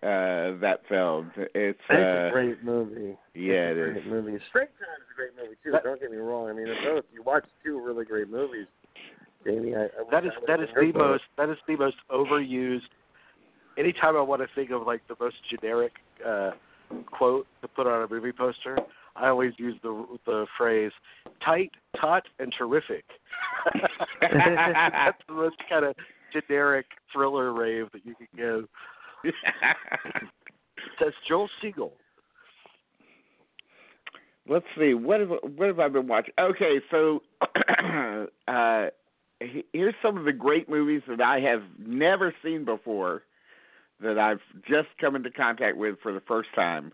[0.04, 1.32] uh, that film.
[1.36, 3.18] It's it's uh, a great movie.
[3.34, 3.94] yeah, it's it a is.
[3.94, 4.40] great movie.
[4.50, 5.72] Straight Time is a great movie too.
[5.72, 6.50] That- don't get me wrong.
[6.50, 7.06] I mean, both.
[7.12, 8.68] You watch two really great movies,
[9.48, 9.76] Jamie.
[9.76, 11.98] I, I That wish is I would've that is the most that is the most
[12.12, 12.82] overused.
[13.78, 15.94] Anytime I want to think of like the most generic
[16.26, 16.52] uh,
[17.06, 18.78] quote to put on a movie poster,
[19.16, 20.92] I always use the the phrase
[21.44, 23.06] "tight, taut, and terrific."
[24.22, 25.96] That's the most kind of
[26.34, 28.68] generic thriller rave that you can give.
[31.00, 31.94] That's Joel Siegel.
[34.50, 34.94] Let's see.
[34.94, 36.34] What have what have I been watching?
[36.40, 37.22] Okay, so
[38.48, 39.07] uh, he-
[39.40, 43.24] here's some of the great movies that I have never seen before
[44.02, 46.92] that I've just come into contact with for the first time.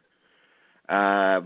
[0.90, 1.42] Uh,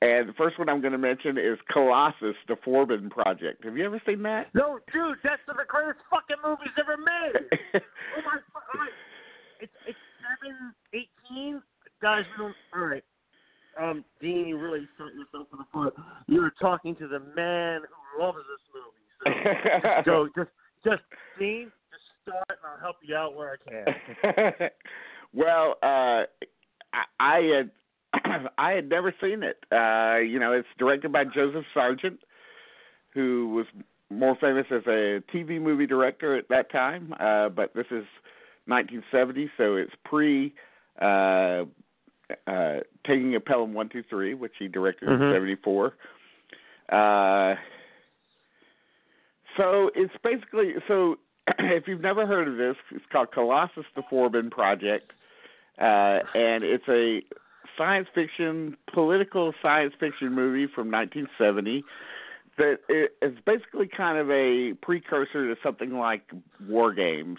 [0.00, 3.64] and the first one I'm going to mention is Colossus: The Forbin Project.
[3.64, 4.46] Have you ever seen that?
[4.54, 7.34] No, dude, that's one of the greatest fucking movies ever made.
[7.74, 8.38] oh my,
[8.78, 8.90] right.
[9.60, 11.62] It's it's seven eighteen.
[12.00, 12.54] Guys, we don't.
[12.76, 13.04] All right.
[13.80, 15.94] Um, Dean, you really shot yourself in the foot.
[16.26, 19.07] You were talking to the man who loves this movie.
[20.04, 20.50] So, just,
[20.84, 21.02] just
[21.38, 24.70] Dean, just start, and I'll help you out where I can.
[25.34, 26.24] well, uh,
[26.92, 27.70] I, I had
[28.58, 29.58] I had never seen it.
[29.72, 32.20] Uh, you know, it's directed by Joseph Sargent,
[33.12, 33.66] who was
[34.10, 37.14] more famous as a TV movie director at that time.
[37.20, 38.04] Uh, but this is
[38.66, 40.54] 1970, so it's pre
[41.00, 41.64] uh,
[42.46, 45.28] uh, Taking a Pelham One Two Three, which he directed Mhm.
[45.28, 45.94] in '74.
[46.90, 47.54] Uh,
[49.58, 51.16] so it's basically so.
[51.58, 55.12] if you've never heard of this, it's called Colossus: The Forbin Project,
[55.80, 57.20] uh, and it's a
[57.76, 61.84] science fiction, political science fiction movie from 1970
[62.58, 66.22] that it's basically kind of a precursor to something like
[66.68, 67.38] War Games.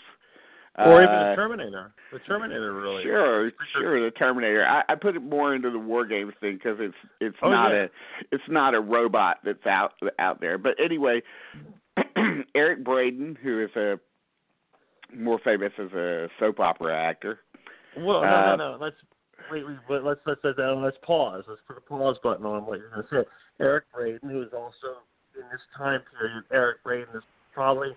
[0.78, 1.92] or even Uh, the Terminator.
[2.14, 3.04] The Terminator, really.
[3.04, 4.02] Sure, sure.
[4.02, 4.66] The Terminator.
[4.66, 7.72] I, I put it more into the War Games thing because it's it's Oh, not
[7.72, 7.84] yeah.
[7.84, 7.90] a
[8.32, 10.58] it's not a robot that's out out there.
[10.58, 11.22] But anyway,
[12.60, 13.98] Eric Braeden, who is a
[15.16, 17.40] more famous as a soap opera actor.
[17.98, 18.78] Well, no, Uh, no, no.
[18.80, 18.96] Let's
[19.50, 19.64] wait.
[19.90, 21.46] wait let's let's let's, uh, let's pause.
[21.48, 23.30] Let's put a pause button on what you're going to say.
[23.62, 25.00] Eric Braeden, who is also
[25.36, 27.90] in this time period, Eric Braden is probably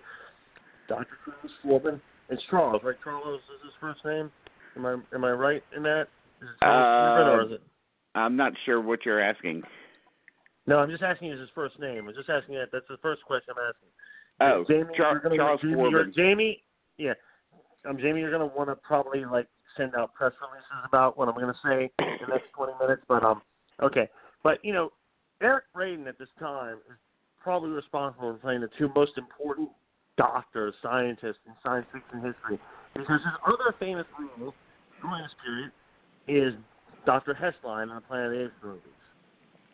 [0.87, 1.17] Dr.
[1.23, 1.99] Cruz.
[2.29, 2.95] It's Charles, right?
[3.03, 4.31] Charles is his first name.
[4.77, 6.07] Am I am I right in that?
[6.41, 7.61] Is it Charles Foreman, or Uh, is it?
[8.15, 9.63] I'm not sure what you're asking.
[10.65, 11.31] No, I'm just asking.
[11.31, 12.07] Is his first name?
[12.07, 12.69] I'm just asking that.
[12.71, 13.89] That's the first question I'm asking.
[14.41, 16.13] Oh, Jamie, Char- gonna, Charles Jamie, you're- Foreman.
[16.15, 16.63] Jamie,
[16.97, 17.13] yeah,
[17.87, 21.35] um, Jamie, you're gonna want to probably like send out press releases about what I'm
[21.35, 23.03] gonna say in the next 20 minutes.
[23.07, 23.41] But um,
[23.81, 24.09] okay,
[24.43, 24.91] but you know,
[25.41, 26.97] Eric Braeden at this time is
[27.41, 29.69] probably responsible for playing the two most important
[30.17, 32.59] doctors, scientists in science fiction history,
[32.93, 34.53] because his other famous role
[35.01, 35.71] during this period
[36.27, 36.53] is
[37.05, 37.33] Dr.
[37.33, 38.81] Hasslein on the Planet of the Apes movies.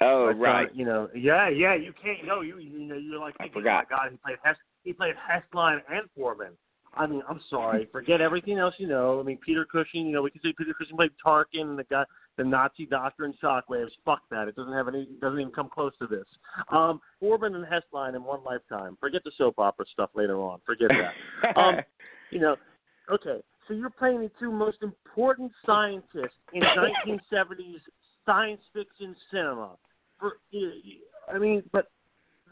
[0.01, 0.75] Oh, Like, uh, right.
[0.75, 1.75] you know, yeah, yeah.
[1.75, 2.25] You can't.
[2.25, 3.87] No, you you know, you're like, I forgot.
[3.91, 4.55] Oh my God, he played Hess.
[4.83, 6.53] He played Hasslein and Foreman.
[6.95, 7.87] I mean, I'm sorry.
[7.91, 9.19] Forget everything else you know.
[9.19, 10.07] I mean, Peter Cushing.
[10.07, 12.03] You know, we can say Peter Cushing played Tarkin, and the guy,
[12.37, 13.91] the Nazi doctor in Shockwaves.
[14.05, 14.47] Fuck that.
[14.47, 15.01] It doesn't have any.
[15.01, 16.25] It doesn't even come close to this.
[16.71, 18.97] Um, Foreman and Hasslein in one lifetime.
[18.99, 20.59] Forget the soap opera stuff later on.
[20.65, 21.57] Forget that.
[21.57, 21.75] um,
[22.31, 22.55] you know,
[23.11, 26.61] okay, so you're playing the two most important scientists in
[27.07, 27.81] 1970s
[28.25, 29.71] science fiction cinema.
[30.19, 30.33] For,
[31.33, 31.89] I mean, but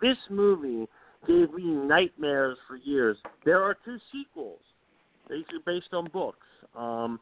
[0.01, 0.87] this movie
[1.27, 3.17] gave me nightmares for years.
[3.45, 4.59] There are two sequels.
[5.29, 6.45] These are based on books,
[6.75, 7.19] um,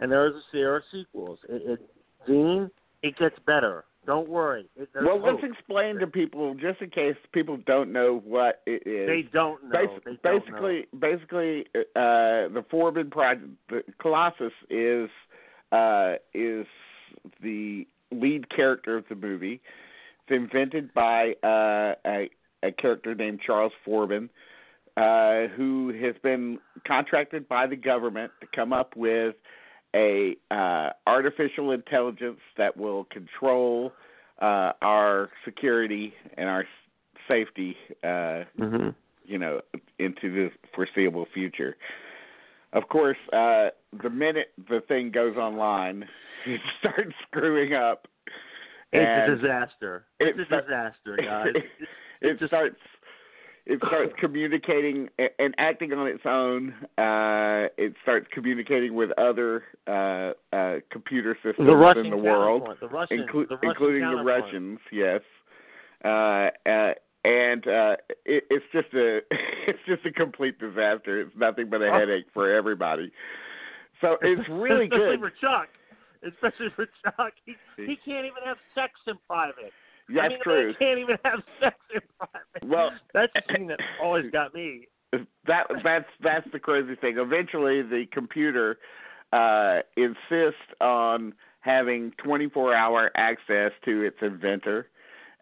[0.00, 1.38] and there's there are sequels.
[1.48, 1.90] It, it,
[2.26, 2.70] Dean,
[3.02, 3.84] it gets better.
[4.06, 4.66] Don't worry.
[4.76, 9.06] It, well, let's explain to people just in case people don't know what it is.
[9.06, 9.70] They don't know.
[9.70, 15.10] Bas- they don't basically, basically, uh, the Forbin Project, the Colossus is
[15.72, 16.66] uh, is
[17.42, 19.60] the lead character of the movie.
[20.26, 22.30] It's invented by uh, a,
[22.62, 24.28] a character named Charles Forbin,
[24.96, 29.34] uh, who has been contracted by the government to come up with
[29.94, 33.92] a uh, artificial intelligence that will control
[34.40, 36.64] uh, our security and our
[37.26, 37.76] safety.
[38.04, 38.44] Uh, know.
[38.58, 38.88] hmm
[39.28, 39.60] you know,
[39.98, 41.76] into the foreseeable future.
[42.72, 43.68] Of course, uh,
[44.02, 46.06] the minute the thing goes online,
[46.46, 48.06] it starts screwing up.
[48.92, 50.06] It's a disaster.
[50.18, 51.48] it It's a disaster, guys.
[51.54, 51.64] it
[52.22, 52.76] It's just- starts
[53.66, 55.08] it starts communicating
[55.38, 56.72] and acting on its own.
[56.96, 62.88] Uh, it starts communicating with other uh, uh, computer systems the in the world, the
[62.88, 64.78] Russian, inclu- the Russian including the Russians.
[64.90, 65.20] Yes,
[66.02, 66.08] uh,
[66.66, 69.18] uh, and uh, it, it's just a
[69.68, 71.20] it's just a complete disaster.
[71.20, 73.12] It's nothing but a headache for everybody.
[74.00, 75.18] So it's really good.
[75.20, 75.68] for Chuck.
[76.26, 77.32] Especially for Chuck.
[77.44, 79.72] He, he can't even have sex in private.
[80.08, 80.66] That's I mean, true.
[80.66, 82.64] man can't even have sex in private.
[82.66, 84.88] Well, that's the thing that always got me.
[85.46, 87.18] that that's that's the crazy thing.
[87.18, 88.78] Eventually, the computer
[89.32, 94.88] uh, insists on having 24-hour access to its inventor,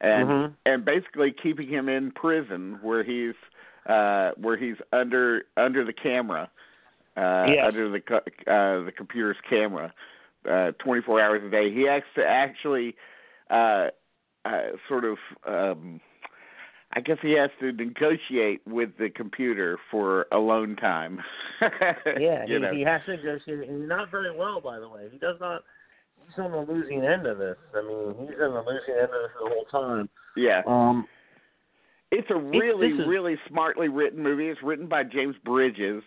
[0.01, 0.55] and Mhm.
[0.67, 3.35] and basically keeping him in prison where he's
[3.89, 6.51] uh, where he's under under the camera,
[7.17, 7.65] uh, Yes.
[7.69, 9.93] under the co- uh, the computer's camera,
[10.51, 11.73] uh, 24 hours a day.
[11.73, 12.95] He has to actually
[13.51, 13.89] uh,
[14.45, 15.19] uh, sort of.
[15.47, 16.01] Um,
[16.93, 21.19] I guess he has to negotiate with the computer for alone time.
[22.19, 22.73] Yeah, he, know.
[22.73, 25.09] he has to negotiate, and not very well, by the way.
[25.13, 25.63] He does not.
[26.27, 27.57] He's on the losing end of this.
[27.75, 30.09] I mean, he's on the losing end of this the whole time.
[30.37, 30.63] yeah.
[30.67, 31.07] Um,
[32.13, 34.49] It's a really, this is- really smartly written movie.
[34.49, 36.03] It's written by James Bridges,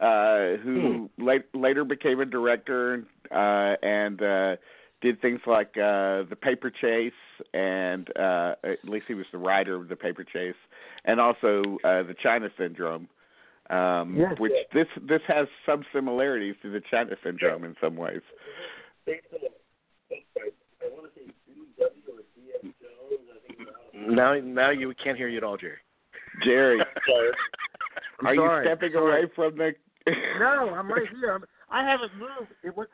[0.00, 1.24] uh, who Hmm.
[1.24, 4.56] late, later became a director uh, and uh,
[5.00, 7.12] did things like uh, The Paper Chase,
[7.54, 10.56] and uh, at least he was the writer of The Paper Chase,
[11.04, 13.08] and also uh, The China Syndrome.
[13.70, 14.32] Um, Yes.
[14.38, 18.22] which this this has some similarities to the China Syndrome in some ways.
[23.94, 25.76] Now, now you can't hear you at all, Jerry.
[26.44, 26.80] Jerry,
[28.24, 28.64] are sorry.
[28.64, 29.22] you stepping Sorry.
[29.22, 29.72] away from the?
[30.06, 31.34] No, I'm right here.
[31.34, 32.52] I'm, I haven't moved.
[32.64, 32.86] It was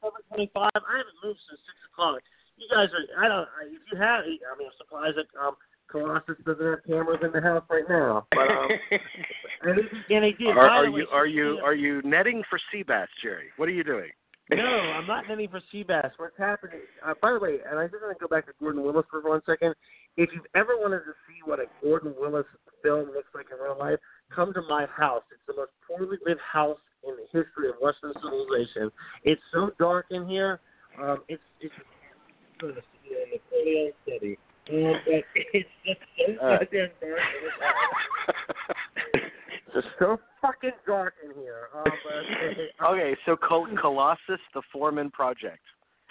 [0.00, 0.70] seven twenty-five.
[0.74, 2.20] I haven't moved since six o'clock.
[2.56, 3.24] You guys are.
[3.24, 3.48] I don't.
[3.60, 5.56] I- If you have, I mean, I'm surprised that um,
[5.90, 8.26] Colossus doesn't have cameras in the house right now.
[8.32, 8.68] But um,
[9.62, 10.56] and they, and they did.
[10.56, 13.48] Are, are you are you are you netting for sea bass, Jerry?
[13.56, 14.10] What are you doing?
[14.50, 16.10] No, I'm not netting for sea bass.
[16.18, 16.80] What's happening?
[17.04, 19.20] Uh, by the way, and I just want to go back to Gordon Willis for
[19.22, 19.74] one second.
[20.16, 22.44] If you've ever wanted to see what a Gordon Willis
[22.82, 23.98] film looks like in real life,
[24.34, 25.22] come to my house.
[25.30, 28.90] It's the most poorly lit house in the history of Western civilization.
[29.24, 30.60] It's so dark in here.
[31.00, 31.74] Um, it's it's
[32.60, 32.82] sort of a
[33.32, 34.38] Napoleon study.
[34.70, 36.58] Um, but it's just so Uh.
[36.58, 37.18] goddamn dark.
[37.36, 39.22] in this house.
[39.74, 41.68] It's so fucking dark in here.
[41.74, 45.62] Um, but, okay, so Col- Colossus, the Foreman Project,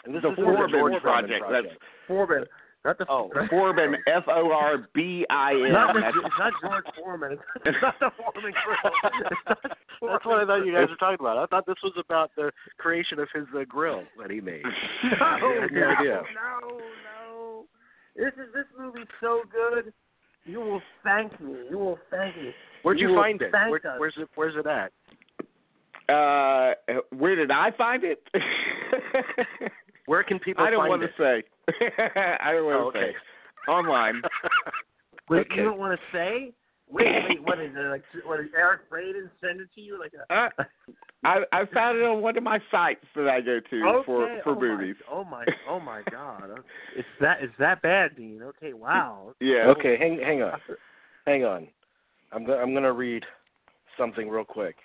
[0.03, 1.43] and this the is Foreman George Project.
[1.45, 1.75] Foreman That's
[2.07, 2.45] Foreman,
[2.83, 5.71] not the Oh, Foreman, F O R B I N.
[5.73, 7.37] Not, the, That's- it's not George Foreman.
[7.65, 8.93] It's not the Foreman grill.
[9.29, 9.69] It's not the
[10.07, 11.37] That's what I thought you guys were talking about.
[11.37, 14.63] I thought this was about the creation of his uh, grill that he made.
[15.03, 16.21] No, no idea.
[16.33, 17.65] no, no.
[18.15, 19.93] This is this movie's so good.
[20.45, 21.53] You will thank me.
[21.69, 22.51] You will thank me.
[22.81, 23.51] Where'd you, will find it?
[23.53, 24.27] Where, where's it?
[24.35, 24.91] Where's it at?
[26.09, 26.73] Uh,
[27.15, 28.21] where did I find it?
[30.07, 31.07] Where can people I don't find want it?
[31.07, 31.43] to say.
[32.41, 33.11] I don't want Oh, to okay.
[33.13, 33.71] say.
[33.71, 34.21] Online.
[35.29, 35.55] Wait, okay.
[35.55, 36.51] you don't want to say?
[36.89, 37.79] Wait, wait, what is it?
[37.89, 39.97] Like, what did Eric Braeden send it to you?
[39.99, 40.33] Like a.
[40.33, 40.49] Uh,
[41.23, 44.05] I I found it on one of my sites that I go to Okay.
[44.05, 44.95] for for oh movies.
[45.09, 46.49] My, oh my, oh my God!
[46.97, 48.41] It's that it's that bad, Dean.
[48.43, 49.33] Okay, wow.
[49.39, 49.67] Yeah.
[49.67, 50.59] Okay, hang hang on,
[51.25, 51.67] hang on.
[52.33, 53.23] I'm go- I'm gonna read
[53.97, 54.75] something real quick.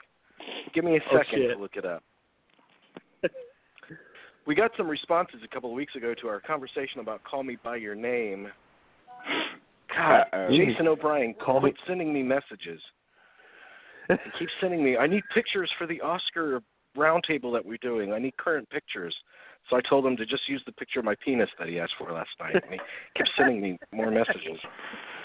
[0.74, 1.56] Give me a Oh, second shit.
[1.56, 2.04] to look it up.
[4.46, 7.56] We got some responses a couple of weeks ago to our conversation about "Call Me
[7.62, 8.48] by Your Name."
[9.94, 10.48] God, Uh-oh.
[10.50, 12.80] Jason O'Brien, Call me- sending me messages.
[14.08, 14.96] He keeps sending me.
[14.96, 16.62] I need pictures for the Oscar
[16.96, 18.12] roundtable that we're doing.
[18.12, 19.14] I need current pictures.
[19.68, 21.94] So I told him to just use the picture of my penis that he asked
[21.98, 22.54] for last night.
[22.54, 22.78] And he
[23.16, 24.58] kept sending me more messages.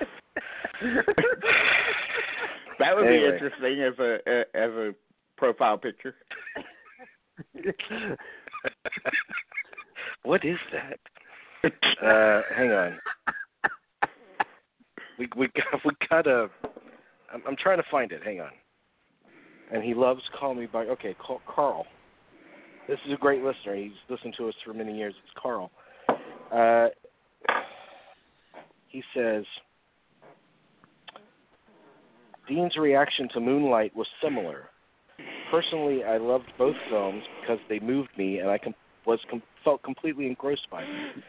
[2.79, 3.27] That would Anyway.
[3.27, 4.95] be interesting as a a- as a
[5.37, 6.15] profile picture.
[10.23, 10.99] what is that?
[12.03, 12.97] Uh, hang on.
[15.19, 16.49] We we got we got a.
[17.31, 18.23] I'm, I'm trying to find it.
[18.23, 18.49] Hang on.
[19.71, 20.85] And he loves call me by.
[20.85, 21.85] Okay, call, Carl.
[22.87, 23.75] This is a great listener.
[23.75, 25.13] He's listened to us for many years.
[25.23, 25.69] It's Carl.
[26.51, 26.87] Uh,
[28.87, 29.45] he says
[32.47, 34.70] Dean's reaction to Moonlight was similar.
[35.51, 38.73] Personally, I loved both films because they moved me, and I com-
[39.05, 41.21] was com- felt completely engrossed by them.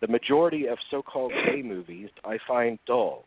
[0.00, 3.24] The majority of so-called gay movies I find dull.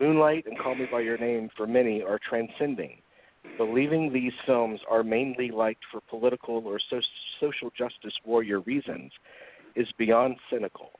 [0.00, 2.98] Moonlight and Call Me by Your Name for many are transcending.
[3.58, 7.00] Believing these films are mainly liked for political or so-
[7.40, 9.10] social justice warrior reasons
[9.74, 10.90] is beyond cynical.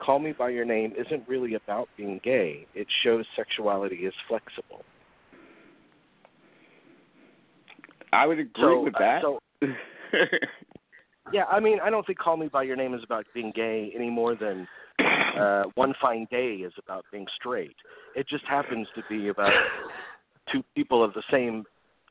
[0.00, 2.66] Call Me by Your Name isn't really about being gay.
[2.74, 4.84] It shows sexuality is flexible.
[8.16, 9.22] I would agree So, with uh, that.
[9.22, 9.40] so-
[11.32, 13.92] Yeah, I mean, I don't think Call Me by Your Name is about being gay
[13.94, 14.66] any more than
[15.36, 17.74] uh, One Fine Day is about being straight.
[18.14, 19.52] It just happens to be about
[20.52, 21.64] two people of the same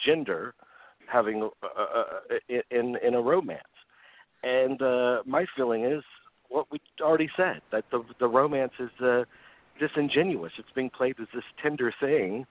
[0.06, 0.54] gender
[1.08, 3.62] having uh, uh, uh, in in a romance.
[4.44, 6.04] And uh, my feeling is
[6.50, 9.24] what we already said that the the romance is uh,
[9.80, 10.52] disingenuous.
[10.60, 12.46] It's being played as this tender thing,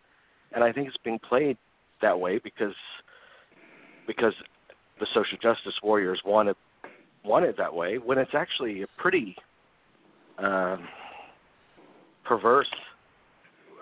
[0.53, 1.59] and I think it's being played
[2.01, 2.75] that way because
[4.07, 4.35] because
[5.01, 6.57] the social justice warriors want it
[7.25, 9.35] want it that way when it's actually a pretty
[10.39, 10.87] um,
[12.25, 12.71] perverse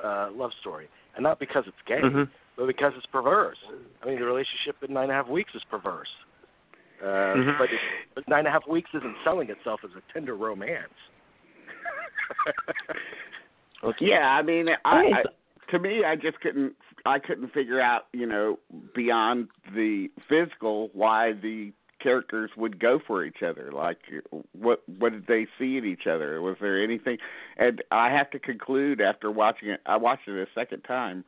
[0.02, 2.28] uh, love story, and not because it's gay, Mhm.
[2.56, 3.58] but because it's perverse.
[4.02, 6.10] I mean, the relationship in nine and a half weeks is perverse,
[7.00, 7.58] uh, Mhm.
[7.58, 7.80] but, it,
[8.14, 10.92] but nine and a half weeks isn't selling itself as a tender romance.
[14.00, 15.22] yeah, I mean, I, Hey, I
[15.72, 16.74] to me, I just couldn't.
[17.04, 18.58] I couldn't figure out, you know,
[18.94, 23.72] beyond the physical, why the characters would go for each other.
[23.72, 23.98] Like,
[24.52, 26.40] what what did they see in each other?
[26.42, 27.18] Was there anything?
[27.56, 29.80] And I have to conclude after watching it.
[29.86, 31.24] I watched it a second time.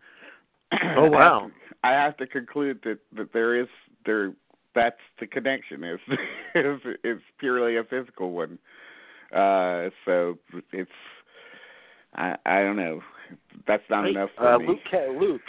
[0.97, 1.51] Oh, wow.
[1.85, 3.69] I have to conclude that that there is
[4.05, 4.33] there.
[4.75, 5.85] That's the connection.
[5.85, 6.01] Is
[6.55, 8.59] is it's purely a physical one.
[9.33, 10.39] Uh, so
[10.73, 10.91] it's
[12.15, 13.01] I I don't know.
[13.67, 14.67] That's not Hey, enough for uh, me.
[14.67, 15.43] Luke, Luke,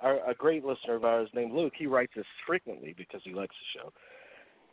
[0.00, 3.54] our, a great listener of ours named Luke, he writes us frequently because he likes
[3.54, 3.92] the show.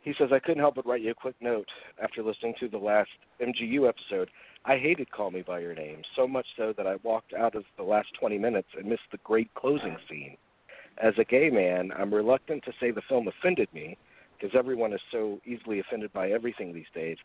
[0.02, 1.68] He says, I couldn't help but write you a quick note
[2.02, 3.10] after listening to the last
[3.40, 4.30] MGU episode.
[4.64, 7.64] I hated Call Me By Your Name, so much so that I walked out of
[7.76, 10.36] the last 20 minutes and missed the great closing scene.
[10.98, 13.96] As a gay man, I'm reluctant to say the film offended me,
[14.38, 17.16] because everyone is so easily offended by everything these days,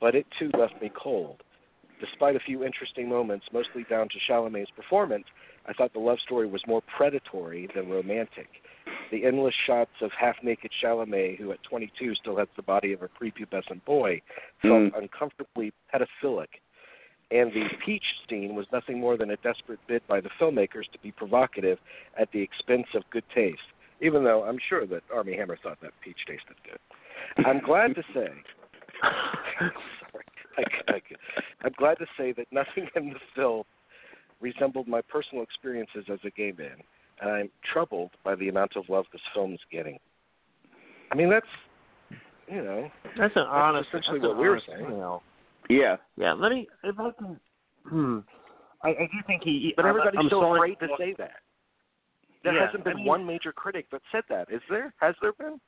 [0.00, 1.42] but it too left me cold.
[2.02, 5.24] Despite a few interesting moments, mostly down to Chalamet's performance,
[5.66, 8.48] I thought the love story was more predatory than romantic.
[9.12, 13.08] The endless shots of half-naked Chalamet, who at 22 still has the body of a
[13.08, 14.20] prepubescent boy,
[14.62, 14.98] felt Mm.
[14.98, 16.60] uncomfortably pedophilic.
[17.30, 20.98] And the peach scene was nothing more than a desperate bid by the filmmakers to
[20.98, 21.78] be provocative
[22.16, 23.70] at the expense of good taste,
[24.00, 26.80] even though I'm sure that Armie Hammer thought that peach tasted good.
[27.46, 28.32] I'm glad to say.
[30.58, 30.62] I,
[30.92, 31.00] I,
[31.64, 33.64] I'm glad to say that nothing in the film
[34.40, 36.76] resembled my personal experiences as a gay man,
[37.20, 39.98] and I'm troubled by the amount of love this film is getting.
[41.10, 41.46] I mean, that's
[42.48, 43.88] you know, That's an honest.
[43.90, 44.84] essentially that's what we were saying.
[44.84, 45.22] email.
[45.70, 45.96] Yeah.
[46.16, 46.66] Yeah, let me.
[46.82, 47.40] If I can.
[47.88, 48.18] Hmm.
[48.82, 49.72] I, I do think he.
[49.76, 50.72] but I'm- everybody's I'm so sorry.
[50.72, 51.36] afraid to say that.
[52.42, 54.48] There Yeah, hasn't been I mean- one major critic that said that.
[54.52, 54.92] Is there?
[55.00, 55.60] Has there been?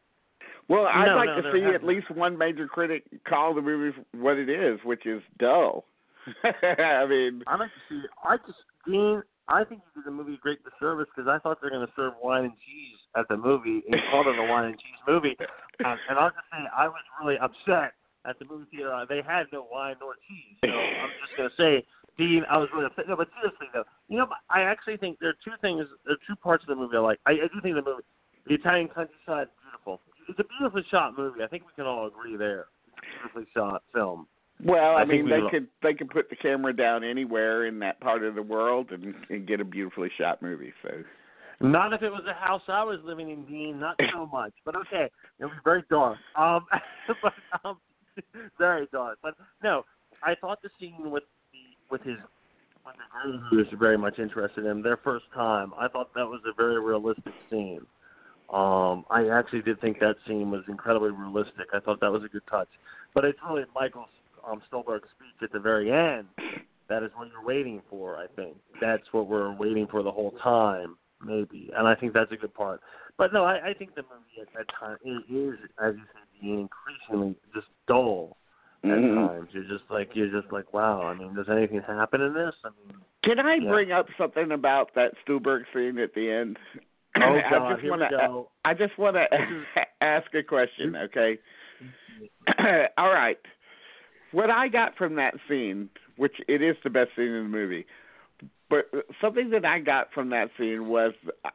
[0.68, 3.96] Well, I'd No, like no, to see at least one major critic call the movie
[4.12, 5.84] what it is, which is dull.
[6.44, 8.02] I mean, I like to see.
[8.24, 9.22] I just Dean.
[9.46, 11.86] I think you did the movie a great disservice because I thought they were going
[11.86, 15.00] to serve wine and cheese at the movie and called it a wine and cheese
[15.06, 15.36] movie.
[15.84, 18.94] Um, and I'll just say I was really upset at the movie theater.
[19.08, 20.54] They had no wine nor cheese.
[20.62, 21.86] So I'm just going to say,
[22.16, 23.08] Dean, I was really upset.
[23.08, 25.84] No, but seriously though, you know, I actually think there are two things.
[26.06, 27.18] There are two parts of the movie I like.
[27.26, 28.06] I, I do think the movie,
[28.46, 30.00] the Italian countryside, is beautiful.
[30.28, 31.42] It's a beautifully shot movie.
[31.42, 32.66] I think we can all agree there.
[32.88, 34.26] It's a beautifully shot film.
[34.64, 37.66] well, I, I mean, we they will- could they could put the camera down anywhere
[37.66, 40.72] in that part of the world and, and get a beautifully shot movie.
[40.82, 40.90] So,
[41.60, 43.78] Not if it was a house I was living in, Dean.
[43.80, 44.52] Not so much.
[44.64, 46.18] But okay, it was very dark.
[46.36, 46.66] Um,
[47.22, 47.32] but
[47.64, 47.78] um,
[48.58, 49.18] very dark.
[49.22, 49.84] But no,
[50.22, 51.58] I thought the scene with the
[51.90, 52.16] with his
[52.86, 55.72] with the who is very much interested in their first time.
[55.78, 57.80] I thought that was a very realistic scene.
[58.52, 61.66] Um, I actually did think that scene was incredibly realistic.
[61.72, 62.68] I thought that was a good touch.
[63.14, 64.06] But it's really Michael
[64.46, 66.26] um, Stuhlbarg's speech at the very end
[66.88, 68.16] that is what you're waiting for.
[68.16, 72.32] I think that's what we're waiting for the whole time, maybe, and I think that's
[72.32, 72.80] a good part.
[73.16, 76.40] But no, I, I think the movie at that time is, is as you said,
[76.40, 78.36] being increasingly just dull
[78.82, 79.14] at Mhm.
[79.14, 79.48] times.
[79.52, 81.02] You're just like you're just like, wow.
[81.02, 82.54] I mean, does anything happen in this?
[82.64, 83.70] I mean, can I Yeah.
[83.70, 86.58] bring up something about that Stuhlbarg scene at the end?
[87.16, 88.44] Oh I god, just wanna.
[88.64, 89.26] I just want to
[90.00, 91.38] ask a question, okay?
[92.98, 93.38] All right.
[94.32, 97.86] What I got from that scene, which it is the best scene in the movie,
[98.68, 101.12] but something that I got from that scene was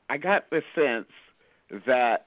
[0.09, 1.09] I got the sense
[1.85, 2.25] that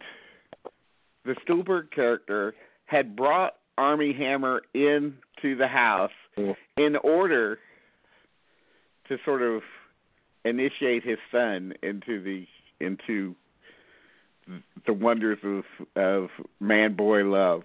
[1.24, 2.54] the Stuhlbarg character
[2.86, 6.56] had brought Armie Hammer into the house Mm.
[6.78, 7.58] in order
[9.06, 9.60] to sort of
[10.46, 12.46] initiate his son into the
[12.82, 13.34] into
[14.86, 15.64] the wonders of
[15.96, 16.28] of
[16.60, 17.62] man boy love.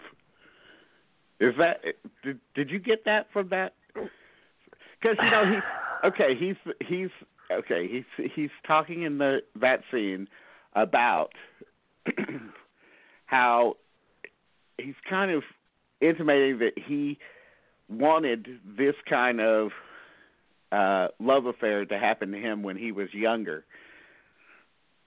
[1.40, 1.82] Is that
[2.24, 3.74] did did you get that from that?
[5.02, 5.64] because you know he's
[6.06, 6.36] okay.
[6.38, 6.56] He's
[6.88, 7.10] he's
[7.52, 7.88] okay.
[7.88, 10.28] He's he's talking in the that scene
[10.74, 11.32] about
[13.26, 13.78] how
[14.78, 15.44] he's kind of
[16.02, 17.18] intimating that he
[17.90, 19.72] wanted this kind of
[20.72, 23.64] uh love affair to happen to him when he was younger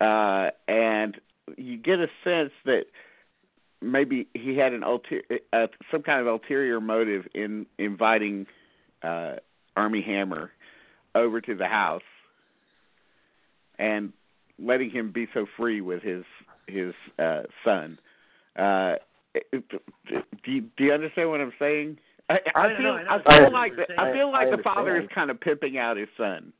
[0.01, 1.21] uh and
[1.57, 2.85] you get a sense that
[3.83, 8.47] maybe he had an ulterior uh, some kind of ulterior motive in inviting
[9.03, 9.37] uh
[9.77, 10.51] Armie Hammer
[11.15, 12.03] over to the house
[13.79, 14.13] and
[14.59, 16.25] letting him be so free with his
[16.67, 17.99] his uh son
[18.57, 18.95] uh
[19.53, 21.99] do you, do you understand what I'm saying?
[22.29, 23.23] I, I, I feel know, I know.
[23.27, 25.97] I feel I like the, I feel like the father is kind of pimping out
[25.97, 26.53] his son.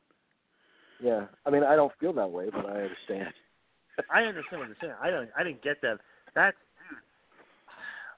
[1.01, 3.33] Yeah, I mean, I don't feel that way, but I understand.
[4.13, 4.93] I understand what you're saying.
[5.01, 5.29] I don't.
[5.37, 5.97] I didn't get that.
[6.35, 6.57] That's.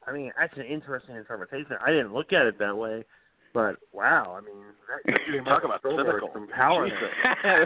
[0.05, 1.77] I mean, that's an interesting interpretation.
[1.85, 3.05] I didn't look at it that way,
[3.53, 4.38] but wow.
[4.38, 4.64] I mean,
[5.05, 6.30] that, you Talk about Spielberg cynical.
[6.34, 6.89] Some power.
[6.89, 6.99] Jesus.
[7.43, 7.65] there.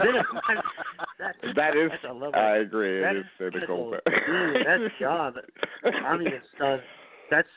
[1.18, 2.34] That's- that is, that's a level.
[2.36, 3.60] I agree, that it is cynical.
[3.60, 3.90] cynical.
[3.90, 5.36] But Dude, that's beyond.
[6.06, 6.80] I mean, it's done.
[7.30, 7.48] That's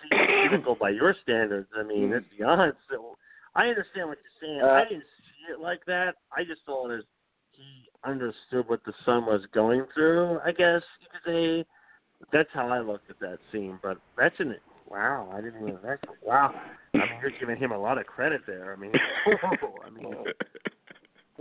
[0.49, 1.69] cynical by your standards.
[1.77, 2.73] I mean, it's beyond.
[2.89, 3.17] So
[3.55, 4.61] I understand what you're saying.
[4.63, 6.15] Uh, I didn't see it like that.
[6.35, 7.20] I just saw it as he
[8.03, 10.39] understood what the son was going through.
[10.45, 11.65] I guess you could say.
[12.31, 13.79] That's how I looked at that scene.
[13.81, 14.55] But that's an
[14.87, 15.27] wow.
[15.33, 15.79] I didn't even.
[15.83, 16.53] That's wow.
[16.93, 18.73] I mean, you're giving him a lot of credit there.
[18.73, 18.91] I mean,
[19.85, 20.13] I mean,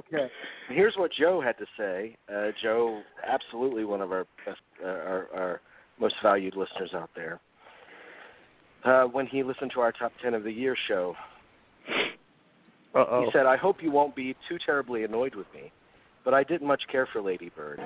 [0.00, 0.30] Okay.
[0.68, 2.16] Here's what Joe had to say.
[2.32, 5.60] Uh, Joe, absolutely one of our best, uh, our, our
[5.98, 7.40] most valued listeners out there.
[8.84, 11.14] Uh, when he listened to our top ten of the year show,
[12.94, 15.70] uh he said, "I hope you won't be too terribly annoyed with me,
[16.24, 17.80] but I didn't much care for Lady Bird."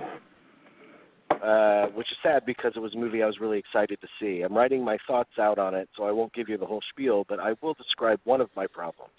[1.43, 4.43] Uh, which is sad because it was a movie I was really excited to see.
[4.43, 7.27] I'm writing my thoughts out on it, so I won't give you the whole spiel,
[7.29, 9.13] but I will describe one of my problems.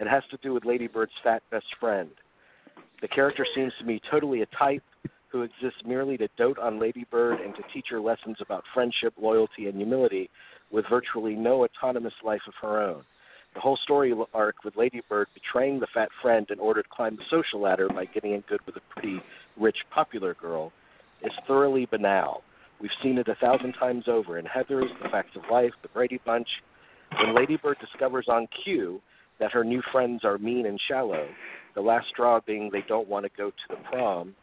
[0.00, 2.10] It has to do with Lady Bird's fat best friend.
[3.02, 4.82] The character seems to me totally a type
[5.30, 9.14] who exists merely to dote on Lady Bird and to teach her lessons about friendship,
[9.20, 10.30] loyalty, and humility
[10.70, 13.04] with virtually no autonomous life of her own.
[13.54, 17.16] The whole story arc with Lady Bird betraying the fat friend in order to climb
[17.16, 19.22] the social ladder by getting in good with a pretty
[19.56, 20.72] rich, popular girl
[21.22, 22.42] is thoroughly banal.
[22.80, 26.20] We've seen it a thousand times over in Heather's, The Facts of Life, The Brady
[26.26, 26.48] Bunch.
[27.18, 29.00] When Lady Bird discovers on cue
[29.38, 31.28] that her new friends are mean and shallow,
[31.74, 34.34] the last straw being they don't want to go to the prom,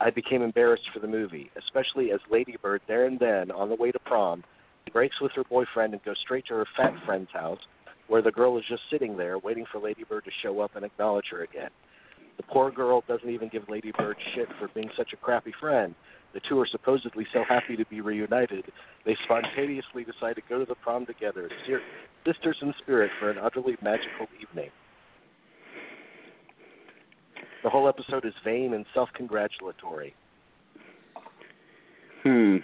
[0.00, 3.76] I became embarrassed for the movie, especially as Lady Bird there and then, on the
[3.76, 4.42] way to prom,
[4.92, 7.60] breaks with her boyfriend and goes straight to her fat friend's house,
[8.10, 10.84] where the girl is just sitting there waiting for Lady Bird to show up and
[10.84, 11.70] acknowledge her again.
[12.38, 15.94] The poor girl doesn't even give Lady Bird shit for being such a crappy friend.
[16.34, 18.64] The two are supposedly so happy to be reunited,
[19.06, 21.48] they spontaneously decide to go to the prom together,
[22.26, 24.70] sisters in spirit, for an utterly magical evening.
[27.62, 30.14] The whole episode is vain and self-congratulatory.
[32.24, 32.56] Hmm.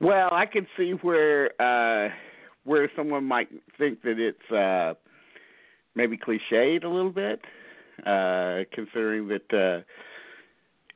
[0.00, 2.10] Well, I can see where uh
[2.64, 4.94] where someone might think that it's uh
[5.94, 7.40] maybe cliched a little bit,
[8.06, 9.82] uh considering that uh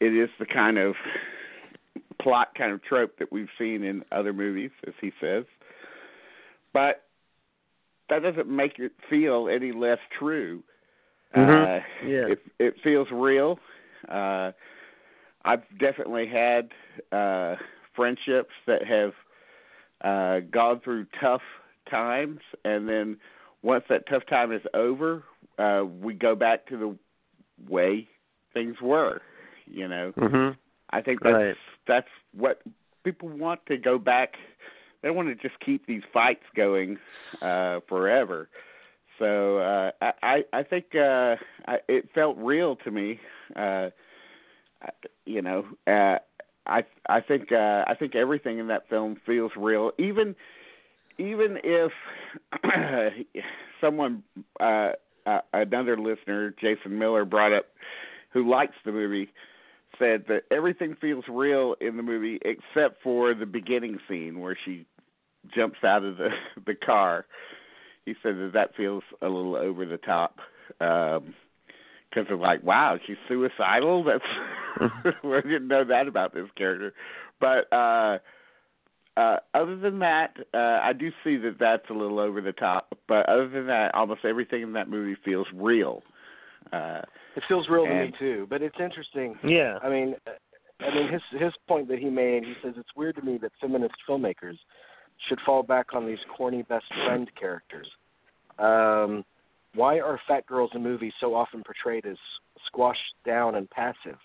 [0.01, 0.95] it is the kind of
[2.20, 5.45] plot kind of trope that we've seen in other movies, as he says.
[6.73, 7.05] But
[8.09, 10.62] that doesn't make it feel any less true.
[11.35, 12.27] Uh Yeah.
[12.28, 13.59] it it feels real.
[14.09, 14.53] Uh
[15.45, 16.70] I've definitely had
[17.12, 17.57] uh
[17.95, 19.12] friendships that have
[20.03, 21.43] uh gone through tough
[21.91, 23.16] times and then
[23.62, 25.23] once that tough time is over,
[25.59, 26.97] uh we go back to the
[27.70, 28.07] way
[28.55, 29.20] things were,
[29.66, 30.12] you know.
[30.16, 30.57] Mhm.
[30.91, 31.57] I think that's Right.
[31.87, 32.62] that's what
[33.05, 34.37] people want to go back.
[35.03, 36.99] They want to just keep these fights going
[37.43, 38.49] uh forever.
[39.19, 43.20] So uh I I, I think uh I, it felt real to me.
[43.57, 43.91] Uh
[45.27, 46.19] you know, uh
[46.69, 50.35] I I think uh I think everything in that film feels real even
[51.19, 51.93] even if
[53.81, 54.23] someone
[54.61, 54.90] uh,
[55.27, 57.66] uh another listener Jason Miller brought up
[58.32, 59.31] who likes the movie
[59.99, 64.86] said that everything feels real in the movie except for the beginning scene where she
[65.55, 66.28] jumps out of the
[66.66, 67.27] the car.
[68.05, 70.39] He said that that feels a little over the top
[70.81, 71.35] um
[72.10, 74.05] because of like, wow, she's suicidal.
[74.05, 76.93] That's we didn't know that about this character.
[77.40, 78.18] But uh
[79.16, 82.97] uh other than that, uh I do see that that's a little over the top.
[83.06, 86.02] But other than that, almost everything in that movie feels real.
[86.72, 87.02] Uh
[87.36, 89.36] It feels real to me too, but it's interesting.
[89.44, 89.78] Yeah.
[89.82, 92.44] I mean, uh, I mean his his point that he made.
[92.44, 94.59] He says it's weird to me that feminist filmmakers
[95.28, 97.89] should fall back on these corny best friend characters.
[98.59, 99.24] Um,
[99.79, 102.17] Why are fat girls in movies so often portrayed as
[102.67, 104.19] squashed down and passive?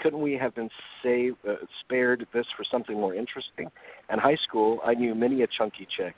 [0.00, 0.68] Couldn't we have been
[1.00, 1.54] saved, uh,
[1.84, 3.70] spared this for something more interesting?
[4.12, 6.16] In high school, I knew many a chunky chick.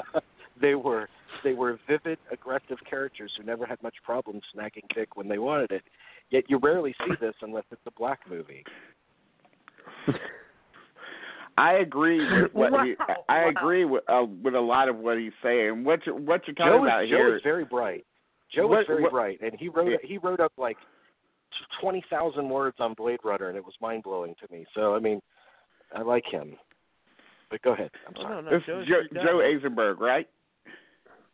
[0.60, 1.08] they were
[1.44, 5.70] they were vivid, aggressive characters who never had much problem snagging dick when they wanted
[5.70, 5.82] it.
[6.30, 8.64] Yet you rarely see this unless it's a black movie.
[11.56, 12.94] I agree with what wow, he.
[13.28, 13.50] I wow.
[13.50, 15.84] agree with uh, with a lot of what he's saying.
[15.84, 17.30] What you what you're talking Joe about is, here?
[17.30, 18.04] Joe is very bright.
[18.52, 19.96] Joe was very what- bright, and he wrote Yeah.
[20.02, 20.78] he wrote up like
[21.80, 24.66] twenty thousand words on Blade Runner, and it was mind blowing to me.
[24.74, 25.20] So I mean,
[25.94, 26.56] I like him.
[27.50, 27.90] But go ahead.
[28.06, 28.34] I'm Oh, sorry.
[28.34, 29.24] no, no, This is Joe, a good guy.
[29.24, 30.28] Joe Eisenberg, right?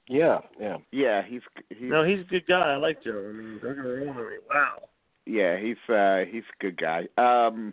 [0.09, 0.77] Yeah, yeah.
[0.91, 1.41] Yeah, he's
[1.71, 2.73] he's No, he's a good guy.
[2.75, 3.29] I like Joe.
[3.29, 4.17] I mean, don't get me wrong.
[4.17, 4.79] I mean, wow.
[5.27, 7.07] yeah he's uh he's a good guy.
[7.17, 7.73] Um,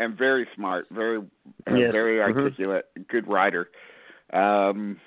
[0.00, 1.92] and very smart, very uh, Yes.
[1.92, 2.36] very Mhm.
[2.42, 3.70] articulate, good writer.
[4.32, 5.00] Um,